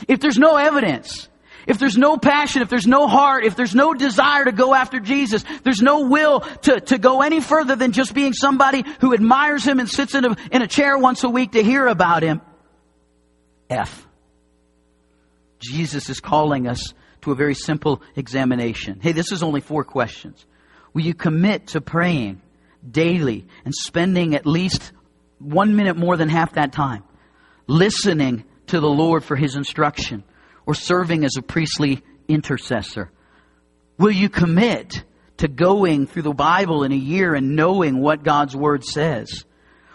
If 0.07 0.21
there's 0.21 0.39
no 0.39 0.57
evidence, 0.57 1.29
if 1.67 1.79
there's 1.79 1.97
no 1.97 2.17
passion, 2.17 2.63
if 2.63 2.69
there's 2.69 2.87
no 2.87 3.09
heart, 3.09 3.45
if 3.45 3.57
there's 3.57 3.75
no 3.75 3.95
desire 3.95 4.45
to 4.45 4.53
go 4.53 4.75
after 4.75 5.01
Jesus, 5.01 5.45
there's 5.65 5.83
no 5.83 6.03
will 6.03 6.41
to, 6.41 6.81
to 6.81 6.99
go 6.99 7.23
any 7.23 7.41
further 7.41 7.77
than 7.77 7.93
just 7.93 8.15
being 8.15 8.33
somebody 8.33 8.85
who 9.01 9.15
admires 9.15 9.65
Him 9.65 9.81
and 9.81 9.89
sits 9.89 10.15
in 10.15 10.25
a, 10.25 10.37
in 10.53 10.63
a 10.63 10.67
chair 10.67 10.97
once 10.97 11.25
a 11.25 11.29
week 11.29 11.53
to 11.53 11.63
hear 11.63 11.87
about 11.87 12.23
Him. 12.23 12.41
F. 13.69 14.07
Jesus 15.59 16.09
is 16.09 16.21
calling 16.21 16.67
us 16.69 16.95
to 17.23 17.33
a 17.33 17.35
very 17.35 17.55
simple 17.55 18.01
examination. 18.17 19.01
Hey, 19.01 19.13
this 19.13 19.33
is 19.33 19.43
only 19.43 19.61
four 19.61 19.85
questions. 19.85 20.47
Will 20.95 21.03
you 21.03 21.15
commit 21.15 21.69
to 21.69 21.81
praying 21.81 22.41
daily 22.89 23.47
and 23.65 23.75
spending 23.75 24.35
at 24.35 24.47
least 24.47 24.93
one 25.39 25.77
minute 25.77 25.97
more 25.97 26.17
than 26.17 26.29
half 26.29 26.55
that 26.55 26.73
time, 26.73 27.03
listening 27.67 28.45
to 28.69 28.81
the 28.81 28.89
Lord 28.89 29.25
for 29.25 29.37
His 29.37 29.57
instruction 29.57 30.25
or 30.69 30.75
serving 30.75 31.25
as 31.25 31.37
a 31.39 31.43
priestly 31.43 32.03
intercessor? 32.29 33.11
Will 33.97 34.11
you 34.11 34.29
commit 34.29 35.03
to 35.39 35.49
going 35.49 36.07
through 36.07 36.23
the 36.23 36.35
Bible 36.35 36.85
in 36.85 36.93
a 36.93 36.97
year 36.97 37.35
and 37.35 37.57
knowing 37.57 38.01
what 38.01 38.23
God's 38.23 38.55
Word 38.55 38.85
says? 38.85 39.47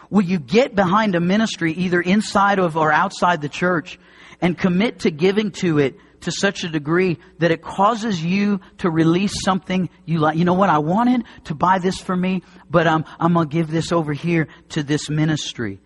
Will 0.09 0.23
you 0.23 0.39
get 0.39 0.75
behind 0.75 1.13
a 1.13 1.19
ministry 1.19 1.73
either 1.73 2.01
inside 2.01 2.57
of 2.57 2.75
or 2.75 2.91
outside 2.91 3.39
the 3.41 3.49
church 3.49 3.99
and 4.41 4.57
commit 4.57 5.01
to 5.01 5.11
giving 5.11 5.51
to 5.51 5.77
it 5.77 5.95
to 6.21 6.31
such 6.31 6.63
a 6.63 6.69
degree 6.69 7.19
that 7.37 7.51
it 7.51 7.61
causes 7.61 8.23
you 8.23 8.59
to 8.79 8.89
release 8.89 9.43
something 9.43 9.89
you 10.05 10.19
like. 10.19 10.37
You 10.37 10.45
know 10.45 10.53
what? 10.53 10.69
I 10.69 10.79
wanted 10.79 11.25
to 11.45 11.55
buy 11.55 11.79
this 11.79 11.99
for 11.99 12.15
me, 12.15 12.41
but 12.69 12.87
um, 12.87 13.05
I'm, 13.19 13.27
I'm 13.27 13.33
going 13.33 13.49
to 13.49 13.53
give 13.53 13.69
this 13.69 13.91
over 13.91 14.13
here 14.13 14.47
to 14.69 14.83
this 14.83 15.09
ministry. 15.09 15.81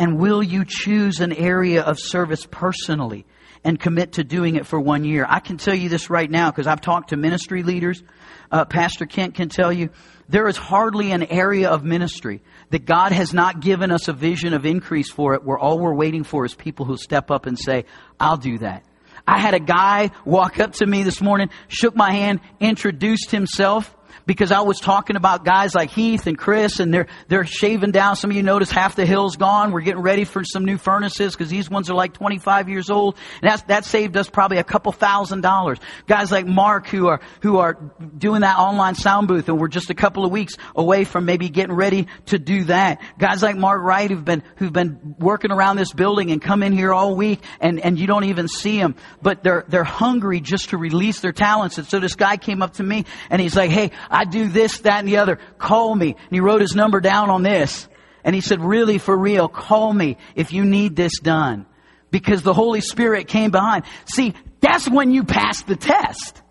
And 0.00 0.18
will 0.18 0.42
you 0.42 0.64
choose 0.66 1.20
an 1.20 1.30
area 1.34 1.82
of 1.82 2.00
service 2.00 2.46
personally 2.50 3.26
and 3.62 3.78
commit 3.78 4.12
to 4.12 4.24
doing 4.24 4.56
it 4.56 4.64
for 4.64 4.80
one 4.80 5.04
year? 5.04 5.26
I 5.28 5.40
can 5.40 5.58
tell 5.58 5.74
you 5.74 5.90
this 5.90 6.08
right 6.08 6.30
now 6.30 6.50
because 6.50 6.66
I've 6.66 6.80
talked 6.80 7.10
to 7.10 7.18
ministry 7.18 7.62
leaders. 7.62 8.02
Uh, 8.50 8.64
Pastor 8.64 9.04
Kent 9.04 9.34
can 9.34 9.50
tell 9.50 9.70
you 9.70 9.90
there 10.26 10.48
is 10.48 10.56
hardly 10.56 11.12
an 11.12 11.24
area 11.24 11.68
of 11.68 11.84
ministry 11.84 12.40
that 12.70 12.86
God 12.86 13.12
has 13.12 13.34
not 13.34 13.60
given 13.60 13.90
us 13.92 14.08
a 14.08 14.14
vision 14.14 14.54
of 14.54 14.64
increase 14.64 15.10
for 15.10 15.34
it 15.34 15.44
where 15.44 15.58
all 15.58 15.78
we're 15.78 15.94
waiting 15.94 16.24
for 16.24 16.46
is 16.46 16.54
people 16.54 16.86
who 16.86 16.96
step 16.96 17.30
up 17.30 17.44
and 17.44 17.58
say, 17.58 17.84
I'll 18.18 18.38
do 18.38 18.56
that. 18.56 18.82
I 19.28 19.38
had 19.38 19.52
a 19.52 19.60
guy 19.60 20.12
walk 20.24 20.58
up 20.60 20.72
to 20.76 20.86
me 20.86 21.02
this 21.02 21.20
morning, 21.20 21.50
shook 21.68 21.94
my 21.94 22.10
hand, 22.10 22.40
introduced 22.58 23.30
himself, 23.30 23.94
because 24.30 24.52
I 24.52 24.60
was 24.60 24.78
talking 24.78 25.16
about 25.16 25.44
guys 25.44 25.74
like 25.74 25.90
Heath 25.90 26.28
and 26.28 26.38
Chris 26.38 26.78
and 26.78 26.94
they're, 26.94 27.08
they're 27.26 27.44
shaving 27.44 27.90
down. 27.90 28.14
Some 28.14 28.30
of 28.30 28.36
you 28.36 28.44
notice 28.44 28.70
half 28.70 28.94
the 28.94 29.04
hill's 29.04 29.34
gone. 29.34 29.72
We're 29.72 29.80
getting 29.80 30.02
ready 30.02 30.22
for 30.22 30.44
some 30.44 30.64
new 30.64 30.78
furnaces 30.78 31.34
because 31.34 31.50
these 31.50 31.68
ones 31.68 31.90
are 31.90 31.94
like 31.94 32.12
25 32.12 32.68
years 32.68 32.90
old. 32.90 33.16
And 33.42 33.50
that's, 33.50 33.62
that 33.62 33.84
saved 33.84 34.16
us 34.16 34.30
probably 34.30 34.58
a 34.58 34.62
couple 34.62 34.92
thousand 34.92 35.40
dollars. 35.40 35.78
Guys 36.06 36.30
like 36.30 36.46
Mark 36.46 36.86
who 36.86 37.08
are, 37.08 37.20
who 37.42 37.58
are 37.58 37.74
doing 38.16 38.42
that 38.42 38.56
online 38.56 38.94
sound 38.94 39.26
booth 39.26 39.48
and 39.48 39.58
we're 39.58 39.66
just 39.66 39.90
a 39.90 39.94
couple 39.94 40.24
of 40.24 40.30
weeks 40.30 40.54
away 40.76 41.02
from 41.02 41.24
maybe 41.24 41.48
getting 41.48 41.74
ready 41.74 42.06
to 42.26 42.38
do 42.38 42.62
that. 42.66 43.00
Guys 43.18 43.42
like 43.42 43.56
Mark 43.56 43.82
Wright 43.82 44.08
who've 44.08 44.24
been, 44.24 44.44
who've 44.58 44.72
been 44.72 45.16
working 45.18 45.50
around 45.50 45.74
this 45.74 45.92
building 45.92 46.30
and 46.30 46.40
come 46.40 46.62
in 46.62 46.72
here 46.72 46.94
all 46.94 47.16
week 47.16 47.40
and, 47.58 47.80
and 47.80 47.98
you 47.98 48.06
don't 48.06 48.22
even 48.26 48.46
see 48.46 48.78
them, 48.78 48.94
but 49.20 49.42
they're, 49.42 49.64
they're 49.66 49.82
hungry 49.82 50.40
just 50.40 50.68
to 50.68 50.76
release 50.76 51.18
their 51.18 51.32
talents. 51.32 51.78
And 51.78 51.86
so 51.88 51.98
this 51.98 52.14
guy 52.14 52.36
came 52.36 52.62
up 52.62 52.74
to 52.74 52.84
me 52.84 53.06
and 53.28 53.42
he's 53.42 53.56
like, 53.56 53.72
Hey, 53.72 53.90
do 54.24 54.48
this, 54.48 54.80
that, 54.80 55.00
and 55.00 55.08
the 55.08 55.18
other. 55.18 55.38
Call 55.58 55.94
me. 55.94 56.08
And 56.08 56.30
he 56.30 56.40
wrote 56.40 56.60
his 56.60 56.74
number 56.74 57.00
down 57.00 57.30
on 57.30 57.42
this. 57.42 57.88
And 58.24 58.34
he 58.34 58.40
said, 58.40 58.60
really, 58.60 58.98
for 58.98 59.16
real, 59.16 59.48
call 59.48 59.92
me 59.92 60.16
if 60.34 60.52
you 60.52 60.64
need 60.64 60.96
this 60.96 61.18
done. 61.20 61.66
Because 62.10 62.42
the 62.42 62.54
Holy 62.54 62.80
Spirit 62.80 63.28
came 63.28 63.50
behind. 63.50 63.84
See, 64.04 64.34
that's 64.60 64.88
when 64.88 65.10
you 65.10 65.24
pass 65.24 65.62
the 65.62 65.76
test. 65.76 66.42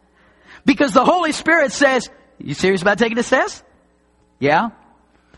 Because 0.66 0.94
the 0.94 1.06
Holy 1.06 1.32
Spirit 1.32 1.72
says, 1.72 2.10
you 2.38 2.54
serious 2.54 2.82
about 2.82 2.98
taking 2.98 3.16
this 3.16 3.30
test? 3.30 3.64
Yeah. 4.40 4.70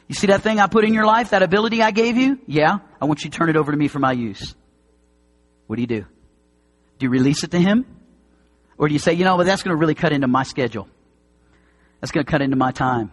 You 0.08 0.16
see 0.16 0.28
that 0.28 0.42
thing 0.42 0.60
I 0.60 0.68
put 0.68 0.86
in 0.86 0.94
your 0.94 1.06
life, 1.06 1.32
that 1.32 1.42
ability 1.42 1.82
I 1.82 1.92
gave 1.92 2.18
you? 2.18 2.40
Yeah. 2.46 2.80
I 3.02 3.06
want 3.06 3.24
you 3.24 3.30
to 3.30 3.38
turn 3.38 3.50
it 3.50 3.56
over 3.56 3.72
to 3.72 3.78
me 3.78 3.88
for 3.88 4.00
my 4.00 4.12
use. 4.12 4.56
What 5.68 5.78
do 5.78 5.82
you 5.82 5.88
do? 5.88 6.06
Do 7.00 7.06
you 7.06 7.10
release 7.10 7.44
it 7.44 7.52
to 7.52 7.60
Him? 7.60 7.86
Or 8.78 8.88
do 8.88 8.94
you 8.94 9.00
say, 9.00 9.14
you 9.14 9.24
know, 9.24 9.38
but 9.38 9.46
that's 9.46 9.64
going 9.64 9.76
to 9.76 9.80
really 9.80 9.96
cut 9.96 10.12
into 10.12 10.28
my 10.28 10.44
schedule? 10.44 10.88
That's 12.02 12.12
going 12.12 12.26
to 12.26 12.30
cut 12.30 12.42
into 12.42 12.58
my 12.58 12.72
time. 12.72 13.12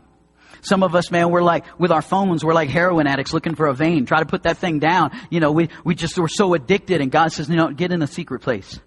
Some 0.63 0.83
of 0.83 0.95
us, 0.95 1.11
man, 1.11 1.31
we're 1.31 1.43
like, 1.43 1.65
with 1.79 1.93
our 1.93 2.03
phones, 2.03 2.45
we're 2.45 2.55
like 2.55 2.69
heroin 2.69 3.07
addicts 3.07 3.33
looking 3.33 3.55
for 3.55 3.67
a 3.67 3.75
vein. 3.75 4.07
Try 4.07 4.21
to 4.21 4.27
put 4.27 4.43
that 4.43 4.59
thing 4.59 4.79
down. 4.79 5.17
You 5.31 5.41
know, 5.41 5.53
we, 5.53 5.69
we 5.85 5.95
just, 5.95 6.19
we're 6.19 6.29
so 6.29 6.55
addicted 6.55 7.01
and 7.01 7.13
God 7.13 7.33
says, 7.33 7.49
you 7.49 7.57
know, 7.57 7.71
get 7.71 7.93
in 7.93 8.03
a 8.03 8.07
secret 8.07 8.41
place. 8.41 8.81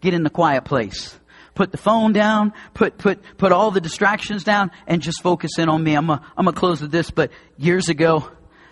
Get 0.00 0.14
in 0.14 0.24
the 0.24 0.30
quiet 0.30 0.64
place. 0.64 1.16
Put 1.54 1.72
the 1.72 1.78
phone 1.78 2.12
down, 2.12 2.52
put, 2.74 2.98
put, 2.98 3.22
put 3.38 3.52
all 3.52 3.70
the 3.70 3.80
distractions 3.80 4.44
down 4.44 4.70
and 4.86 5.00
just 5.00 5.22
focus 5.22 5.52
in 5.58 5.68
on 5.68 5.82
me. 5.82 5.94
I'm 5.94 6.06
gonna, 6.06 6.22
I'm 6.36 6.44
gonna 6.44 6.56
close 6.56 6.82
with 6.82 6.90
this, 6.90 7.10
but 7.10 7.30
years 7.56 7.88
ago, 7.88 8.28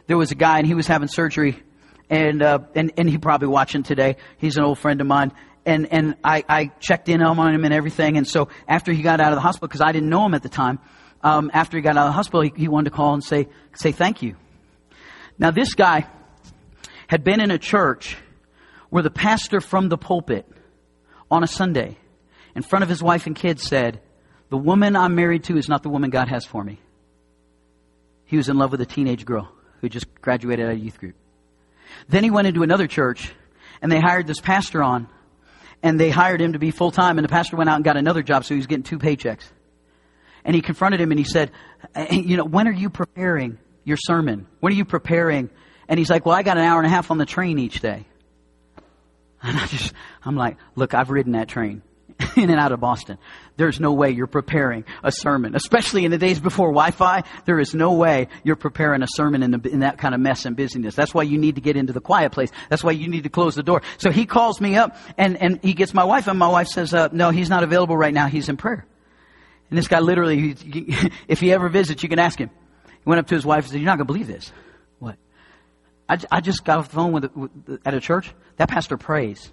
there 0.06 0.18
was 0.18 0.32
a 0.32 0.34
guy 0.34 0.58
and 0.58 0.66
he 0.66 0.74
was 0.74 0.86
having 0.86 1.08
surgery 1.08 1.62
and, 2.10 2.42
uh, 2.42 2.58
and, 2.74 2.92
and 2.98 3.08
he 3.08 3.16
probably 3.16 3.48
watching 3.48 3.84
today. 3.84 4.16
He's 4.36 4.58
an 4.58 4.64
old 4.64 4.78
friend 4.78 5.00
of 5.00 5.06
mine 5.06 5.32
and 5.66 5.86
and 5.92 6.16
I, 6.22 6.44
I 6.48 6.66
checked 6.80 7.08
in 7.08 7.22
on 7.22 7.54
him 7.54 7.64
and 7.64 7.72
everything. 7.72 8.16
And 8.16 8.26
so 8.26 8.48
after 8.68 8.92
he 8.92 9.02
got 9.02 9.20
out 9.20 9.32
of 9.32 9.36
the 9.36 9.40
hospital, 9.40 9.68
because 9.68 9.80
I 9.80 9.92
didn't 9.92 10.08
know 10.08 10.24
him 10.26 10.34
at 10.34 10.42
the 10.42 10.48
time, 10.48 10.78
um, 11.22 11.50
after 11.54 11.76
he 11.76 11.82
got 11.82 11.96
out 11.96 12.06
of 12.06 12.10
the 12.10 12.16
hospital, 12.16 12.42
he, 12.42 12.52
he 12.56 12.68
wanted 12.68 12.90
to 12.90 12.96
call 12.96 13.14
and 13.14 13.24
say 13.24 13.48
say 13.74 13.92
thank 13.92 14.22
you. 14.22 14.36
Now 15.38 15.50
this 15.50 15.74
guy 15.74 16.06
had 17.08 17.24
been 17.24 17.40
in 17.40 17.50
a 17.50 17.58
church 17.58 18.16
where 18.90 19.02
the 19.02 19.10
pastor 19.10 19.60
from 19.60 19.88
the 19.88 19.98
pulpit 19.98 20.46
on 21.30 21.42
a 21.42 21.46
Sunday, 21.46 21.96
in 22.54 22.62
front 22.62 22.82
of 22.82 22.88
his 22.88 23.02
wife 23.02 23.26
and 23.26 23.34
kids, 23.34 23.62
said, 23.62 24.00
"The 24.50 24.58
woman 24.58 24.96
I'm 24.96 25.14
married 25.14 25.44
to 25.44 25.56
is 25.56 25.68
not 25.68 25.82
the 25.82 25.88
woman 25.88 26.10
God 26.10 26.28
has 26.28 26.44
for 26.44 26.62
me." 26.62 26.80
He 28.26 28.36
was 28.36 28.48
in 28.48 28.56
love 28.56 28.70
with 28.70 28.80
a 28.80 28.86
teenage 28.86 29.24
girl 29.24 29.50
who 29.80 29.88
just 29.88 30.12
graduated 30.20 30.66
out 30.66 30.72
of 30.72 30.78
youth 30.78 30.98
group. 30.98 31.14
Then 32.08 32.24
he 32.24 32.30
went 32.30 32.46
into 32.46 32.62
another 32.62 32.86
church, 32.86 33.32
and 33.82 33.90
they 33.90 34.00
hired 34.00 34.26
this 34.26 34.40
pastor 34.40 34.82
on 34.82 35.08
and 35.84 36.00
they 36.00 36.08
hired 36.08 36.40
him 36.40 36.54
to 36.54 36.58
be 36.58 36.70
full 36.70 36.90
time, 36.90 37.18
and 37.18 37.24
the 37.24 37.28
pastor 37.28 37.56
went 37.56 37.68
out 37.68 37.76
and 37.76 37.84
got 37.84 37.98
another 37.98 38.22
job, 38.22 38.44
so 38.44 38.54
he 38.54 38.56
was 38.58 38.66
getting 38.66 38.82
two 38.82 38.98
paychecks. 38.98 39.44
And 40.42 40.56
he 40.56 40.62
confronted 40.62 40.98
him 41.00 41.12
and 41.12 41.18
he 41.18 41.24
said, 41.24 41.52
You 42.10 42.38
know, 42.38 42.44
when 42.44 42.66
are 42.66 42.72
you 42.72 42.88
preparing 42.88 43.58
your 43.84 43.98
sermon? 43.98 44.46
When 44.60 44.72
are 44.72 44.76
you 44.76 44.86
preparing? 44.86 45.50
And 45.86 45.98
he's 45.98 46.08
like, 46.08 46.24
Well, 46.24 46.34
I 46.34 46.42
got 46.42 46.56
an 46.56 46.64
hour 46.64 46.78
and 46.78 46.86
a 46.86 46.90
half 46.90 47.10
on 47.10 47.18
the 47.18 47.26
train 47.26 47.58
each 47.58 47.80
day. 47.80 48.06
And 49.42 49.58
I 49.58 49.66
just, 49.66 49.92
I'm 50.24 50.36
like, 50.36 50.56
Look, 50.74 50.94
I've 50.94 51.10
ridden 51.10 51.32
that 51.32 51.48
train 51.48 51.82
in 52.36 52.50
and 52.50 52.60
out 52.60 52.72
of 52.72 52.80
Boston. 52.80 53.18
There's 53.56 53.78
no 53.80 53.92
way 53.92 54.10
you're 54.10 54.26
preparing 54.26 54.84
a 55.02 55.12
sermon, 55.12 55.54
especially 55.54 56.04
in 56.04 56.10
the 56.10 56.18
days 56.18 56.40
before 56.40 56.68
Wi-Fi. 56.68 57.22
There 57.44 57.60
is 57.60 57.74
no 57.74 57.92
way 57.92 58.28
you're 58.42 58.56
preparing 58.56 59.02
a 59.02 59.06
sermon 59.08 59.42
in, 59.42 59.50
the, 59.52 59.68
in 59.68 59.80
that 59.80 59.98
kind 59.98 60.14
of 60.14 60.20
mess 60.20 60.44
and 60.44 60.56
busyness. 60.56 60.94
That's 60.94 61.14
why 61.14 61.22
you 61.22 61.38
need 61.38 61.54
to 61.54 61.60
get 61.60 61.76
into 61.76 61.92
the 61.92 62.00
quiet 62.00 62.32
place. 62.32 62.50
That's 62.68 62.82
why 62.82 62.92
you 62.92 63.08
need 63.08 63.22
to 63.24 63.28
close 63.28 63.54
the 63.54 63.62
door. 63.62 63.82
So 63.98 64.10
he 64.10 64.26
calls 64.26 64.60
me 64.60 64.76
up 64.76 64.96
and, 65.16 65.40
and 65.40 65.60
he 65.62 65.74
gets 65.74 65.94
my 65.94 66.04
wife 66.04 66.26
and 66.26 66.38
my 66.38 66.48
wife 66.48 66.68
says, 66.68 66.92
uh, 66.92 67.08
no, 67.12 67.30
he's 67.30 67.48
not 67.48 67.62
available 67.62 67.96
right 67.96 68.14
now. 68.14 68.26
He's 68.26 68.48
in 68.48 68.56
prayer. 68.56 68.86
And 69.70 69.78
this 69.78 69.88
guy 69.88 70.00
literally, 70.00 70.56
if 71.28 71.40
he 71.40 71.52
ever 71.52 71.68
visits, 71.68 72.02
you 72.02 72.08
can 72.08 72.18
ask 72.18 72.38
him. 72.38 72.50
He 72.86 73.08
went 73.08 73.20
up 73.20 73.28
to 73.28 73.34
his 73.34 73.46
wife 73.46 73.64
and 73.64 73.72
said, 73.72 73.80
you're 73.80 73.86
not 73.86 73.98
going 73.98 74.06
to 74.06 74.12
believe 74.12 74.26
this. 74.26 74.52
What? 74.98 75.16
I, 76.08 76.18
I 76.30 76.40
just 76.40 76.64
got 76.64 76.78
off 76.78 76.88
the 76.88 76.94
phone 76.96 77.12
with, 77.12 77.34
with, 77.34 77.80
at 77.84 77.94
a 77.94 78.00
church. 78.00 78.34
That 78.56 78.68
pastor 78.68 78.96
prays. 78.96 79.50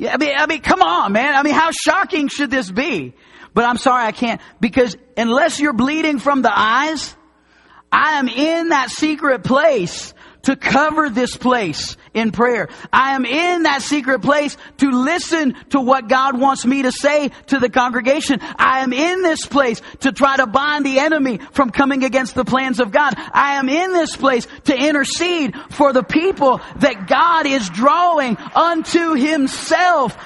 Yeah, 0.00 0.14
I 0.14 0.16
mean, 0.16 0.34
I 0.34 0.46
mean, 0.46 0.62
come 0.62 0.80
on, 0.80 1.12
man. 1.12 1.34
I 1.34 1.42
mean, 1.42 1.52
how 1.52 1.72
shocking 1.72 2.28
should 2.28 2.50
this 2.50 2.70
be? 2.70 3.12
But 3.52 3.66
I'm 3.66 3.76
sorry, 3.76 4.06
I 4.06 4.12
can't 4.12 4.40
because 4.58 4.96
unless 5.14 5.60
you're 5.60 5.74
bleeding 5.74 6.18
from 6.18 6.40
the 6.40 6.50
eyes, 6.50 7.14
I 7.92 8.12
am 8.14 8.26
in 8.26 8.70
that 8.70 8.88
secret 8.88 9.44
place 9.44 10.14
to 10.42 10.56
cover 10.56 11.10
this 11.10 11.36
place 11.36 11.96
in 12.14 12.32
prayer. 12.32 12.68
I 12.92 13.14
am 13.14 13.24
in 13.24 13.64
that 13.64 13.82
secret 13.82 14.20
place 14.22 14.56
to 14.78 14.90
listen 14.90 15.54
to 15.70 15.80
what 15.80 16.08
God 16.08 16.38
wants 16.38 16.64
me 16.64 16.82
to 16.82 16.92
say 16.92 17.30
to 17.48 17.58
the 17.58 17.68
congregation. 17.68 18.40
I 18.40 18.80
am 18.80 18.92
in 18.92 19.22
this 19.22 19.46
place 19.46 19.82
to 20.00 20.12
try 20.12 20.36
to 20.36 20.46
bind 20.46 20.84
the 20.86 20.98
enemy 20.98 21.38
from 21.52 21.70
coming 21.70 22.04
against 22.04 22.34
the 22.34 22.44
plans 22.44 22.80
of 22.80 22.90
God. 22.90 23.14
I 23.16 23.54
am 23.54 23.68
in 23.68 23.92
this 23.92 24.16
place 24.16 24.46
to 24.64 24.76
intercede 24.76 25.54
for 25.70 25.92
the 25.92 26.02
people 26.02 26.60
that 26.76 27.06
God 27.06 27.46
is 27.46 27.68
drawing 27.68 28.36
unto 28.36 29.14
himself. 29.14 30.16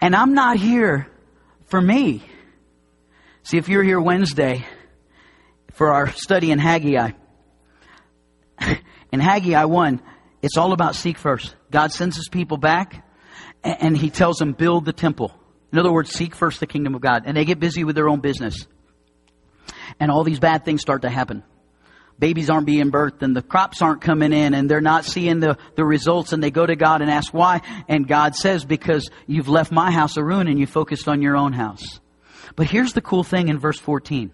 And 0.00 0.14
I'm 0.14 0.34
not 0.34 0.56
here 0.56 1.08
for 1.66 1.80
me. 1.80 2.22
See, 3.42 3.58
if 3.58 3.68
you're 3.68 3.82
here 3.82 4.00
Wednesday 4.00 4.64
for 5.72 5.92
our 5.92 6.10
study 6.12 6.50
in 6.50 6.58
Haggai, 6.58 7.12
in 9.12 9.20
Haggai 9.20 9.64
1, 9.64 10.00
it's 10.42 10.56
all 10.56 10.72
about 10.72 10.94
seek 10.94 11.18
first. 11.18 11.54
God 11.70 11.92
sends 11.92 12.16
his 12.16 12.28
people 12.28 12.56
back 12.56 13.04
and 13.62 13.96
he 13.96 14.10
tells 14.10 14.36
them 14.36 14.52
build 14.52 14.84
the 14.84 14.92
temple. 14.92 15.32
In 15.72 15.78
other 15.78 15.92
words, 15.92 16.10
seek 16.10 16.34
first 16.34 16.60
the 16.60 16.66
kingdom 16.66 16.94
of 16.94 17.00
God. 17.00 17.24
And 17.26 17.36
they 17.36 17.44
get 17.44 17.58
busy 17.58 17.82
with 17.82 17.96
their 17.96 18.08
own 18.08 18.20
business. 18.20 18.66
And 19.98 20.10
all 20.10 20.22
these 20.22 20.38
bad 20.38 20.64
things 20.64 20.82
start 20.82 21.02
to 21.02 21.10
happen. 21.10 21.42
Babies 22.18 22.48
aren't 22.48 22.66
being 22.66 22.92
birthed 22.92 23.22
and 23.22 23.34
the 23.34 23.42
crops 23.42 23.82
aren't 23.82 24.00
coming 24.00 24.32
in 24.32 24.54
and 24.54 24.70
they're 24.70 24.80
not 24.80 25.04
seeing 25.04 25.40
the, 25.40 25.58
the 25.74 25.84
results 25.84 26.32
and 26.32 26.40
they 26.40 26.52
go 26.52 26.64
to 26.64 26.76
God 26.76 27.02
and 27.02 27.10
ask 27.10 27.34
why. 27.34 27.60
And 27.88 28.06
God 28.06 28.36
says, 28.36 28.64
because 28.64 29.10
you've 29.26 29.48
left 29.48 29.72
my 29.72 29.90
house 29.90 30.16
a 30.16 30.22
ruin 30.22 30.46
and 30.46 30.58
you 30.58 30.66
focused 30.66 31.08
on 31.08 31.22
your 31.22 31.36
own 31.36 31.52
house. 31.52 31.82
But 32.54 32.66
here's 32.68 32.92
the 32.92 33.00
cool 33.00 33.24
thing 33.24 33.48
in 33.48 33.58
verse 33.58 33.78
14. 33.78 34.30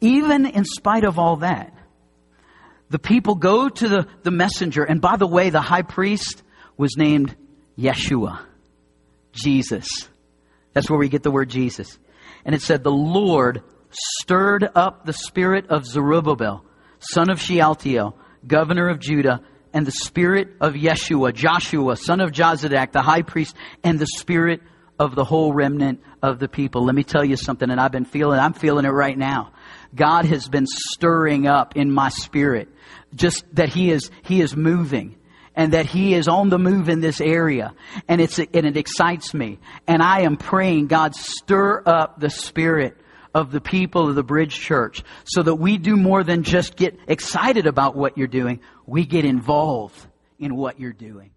Even 0.00 0.46
in 0.46 0.64
spite 0.64 1.04
of 1.04 1.18
all 1.18 1.36
that, 1.36 1.72
the 2.94 3.00
people 3.00 3.34
go 3.34 3.68
to 3.68 3.88
the, 3.88 4.06
the 4.22 4.30
messenger. 4.30 4.84
And 4.84 5.00
by 5.00 5.16
the 5.16 5.26
way, 5.26 5.50
the 5.50 5.60
high 5.60 5.82
priest 5.82 6.44
was 6.76 6.96
named 6.96 7.34
Yeshua, 7.76 8.38
Jesus. 9.32 9.88
That's 10.74 10.88
where 10.88 10.98
we 11.00 11.08
get 11.08 11.24
the 11.24 11.32
word 11.32 11.50
Jesus. 11.50 11.98
And 12.44 12.54
it 12.54 12.62
said, 12.62 12.84
the 12.84 12.92
Lord 12.92 13.64
stirred 13.90 14.70
up 14.76 15.06
the 15.06 15.12
spirit 15.12 15.70
of 15.70 15.84
Zerubbabel, 15.84 16.64
son 17.00 17.30
of 17.30 17.40
Shealtiel, 17.40 18.16
governor 18.46 18.88
of 18.88 19.00
Judah, 19.00 19.40
and 19.72 19.84
the 19.84 19.90
spirit 19.90 20.50
of 20.60 20.74
Yeshua, 20.74 21.34
Joshua, 21.34 21.96
son 21.96 22.20
of 22.20 22.30
Jozadak, 22.30 22.92
the 22.92 23.02
high 23.02 23.22
priest, 23.22 23.56
and 23.82 23.98
the 23.98 24.06
spirit 24.06 24.60
of 25.00 25.16
the 25.16 25.24
whole 25.24 25.52
remnant 25.52 26.00
of 26.22 26.38
the 26.38 26.46
people. 26.46 26.84
Let 26.84 26.94
me 26.94 27.02
tell 27.02 27.24
you 27.24 27.36
something, 27.36 27.68
and 27.68 27.80
I've 27.80 27.90
been 27.90 28.04
feeling, 28.04 28.38
I'm 28.38 28.52
feeling 28.52 28.84
it 28.84 28.90
right 28.90 29.18
now. 29.18 29.50
God 29.92 30.26
has 30.26 30.48
been 30.48 30.66
stirring 30.68 31.48
up 31.48 31.76
in 31.76 31.90
my 31.90 32.08
spirit, 32.08 32.68
just 33.14 33.44
that 33.54 33.68
He 33.68 33.90
is, 33.90 34.10
He 34.22 34.40
is 34.40 34.56
moving 34.56 35.16
and 35.56 35.72
that 35.72 35.86
he 35.86 36.14
is 36.14 36.28
on 36.28 36.48
the 36.48 36.58
move 36.58 36.88
in 36.88 37.00
this 37.00 37.20
area. 37.20 37.74
And 38.08 38.20
it's 38.20 38.38
and 38.38 38.48
it 38.52 38.76
excites 38.76 39.32
me. 39.34 39.58
And 39.86 40.02
i 40.02 40.22
am 40.22 40.36
praying 40.36 40.88
god 40.88 41.14
stir 41.14 41.82
up 41.86 42.18
the 42.18 42.30
spirit 42.30 42.96
of 43.34 43.50
the 43.50 43.60
people 43.60 44.08
of 44.08 44.14
the 44.14 44.22
bridge 44.22 44.54
church 44.54 45.02
so 45.24 45.42
that 45.42 45.56
we 45.56 45.76
do 45.76 45.96
more 45.96 46.22
than 46.22 46.44
just 46.44 46.76
get 46.76 46.98
excited 47.08 47.66
about 47.66 47.96
what 47.96 48.16
you're 48.16 48.26
doing. 48.26 48.60
We 48.86 49.06
get 49.06 49.24
involved 49.24 50.06
in 50.38 50.56
what 50.56 50.78
you're 50.78 50.92
doing 50.92 51.30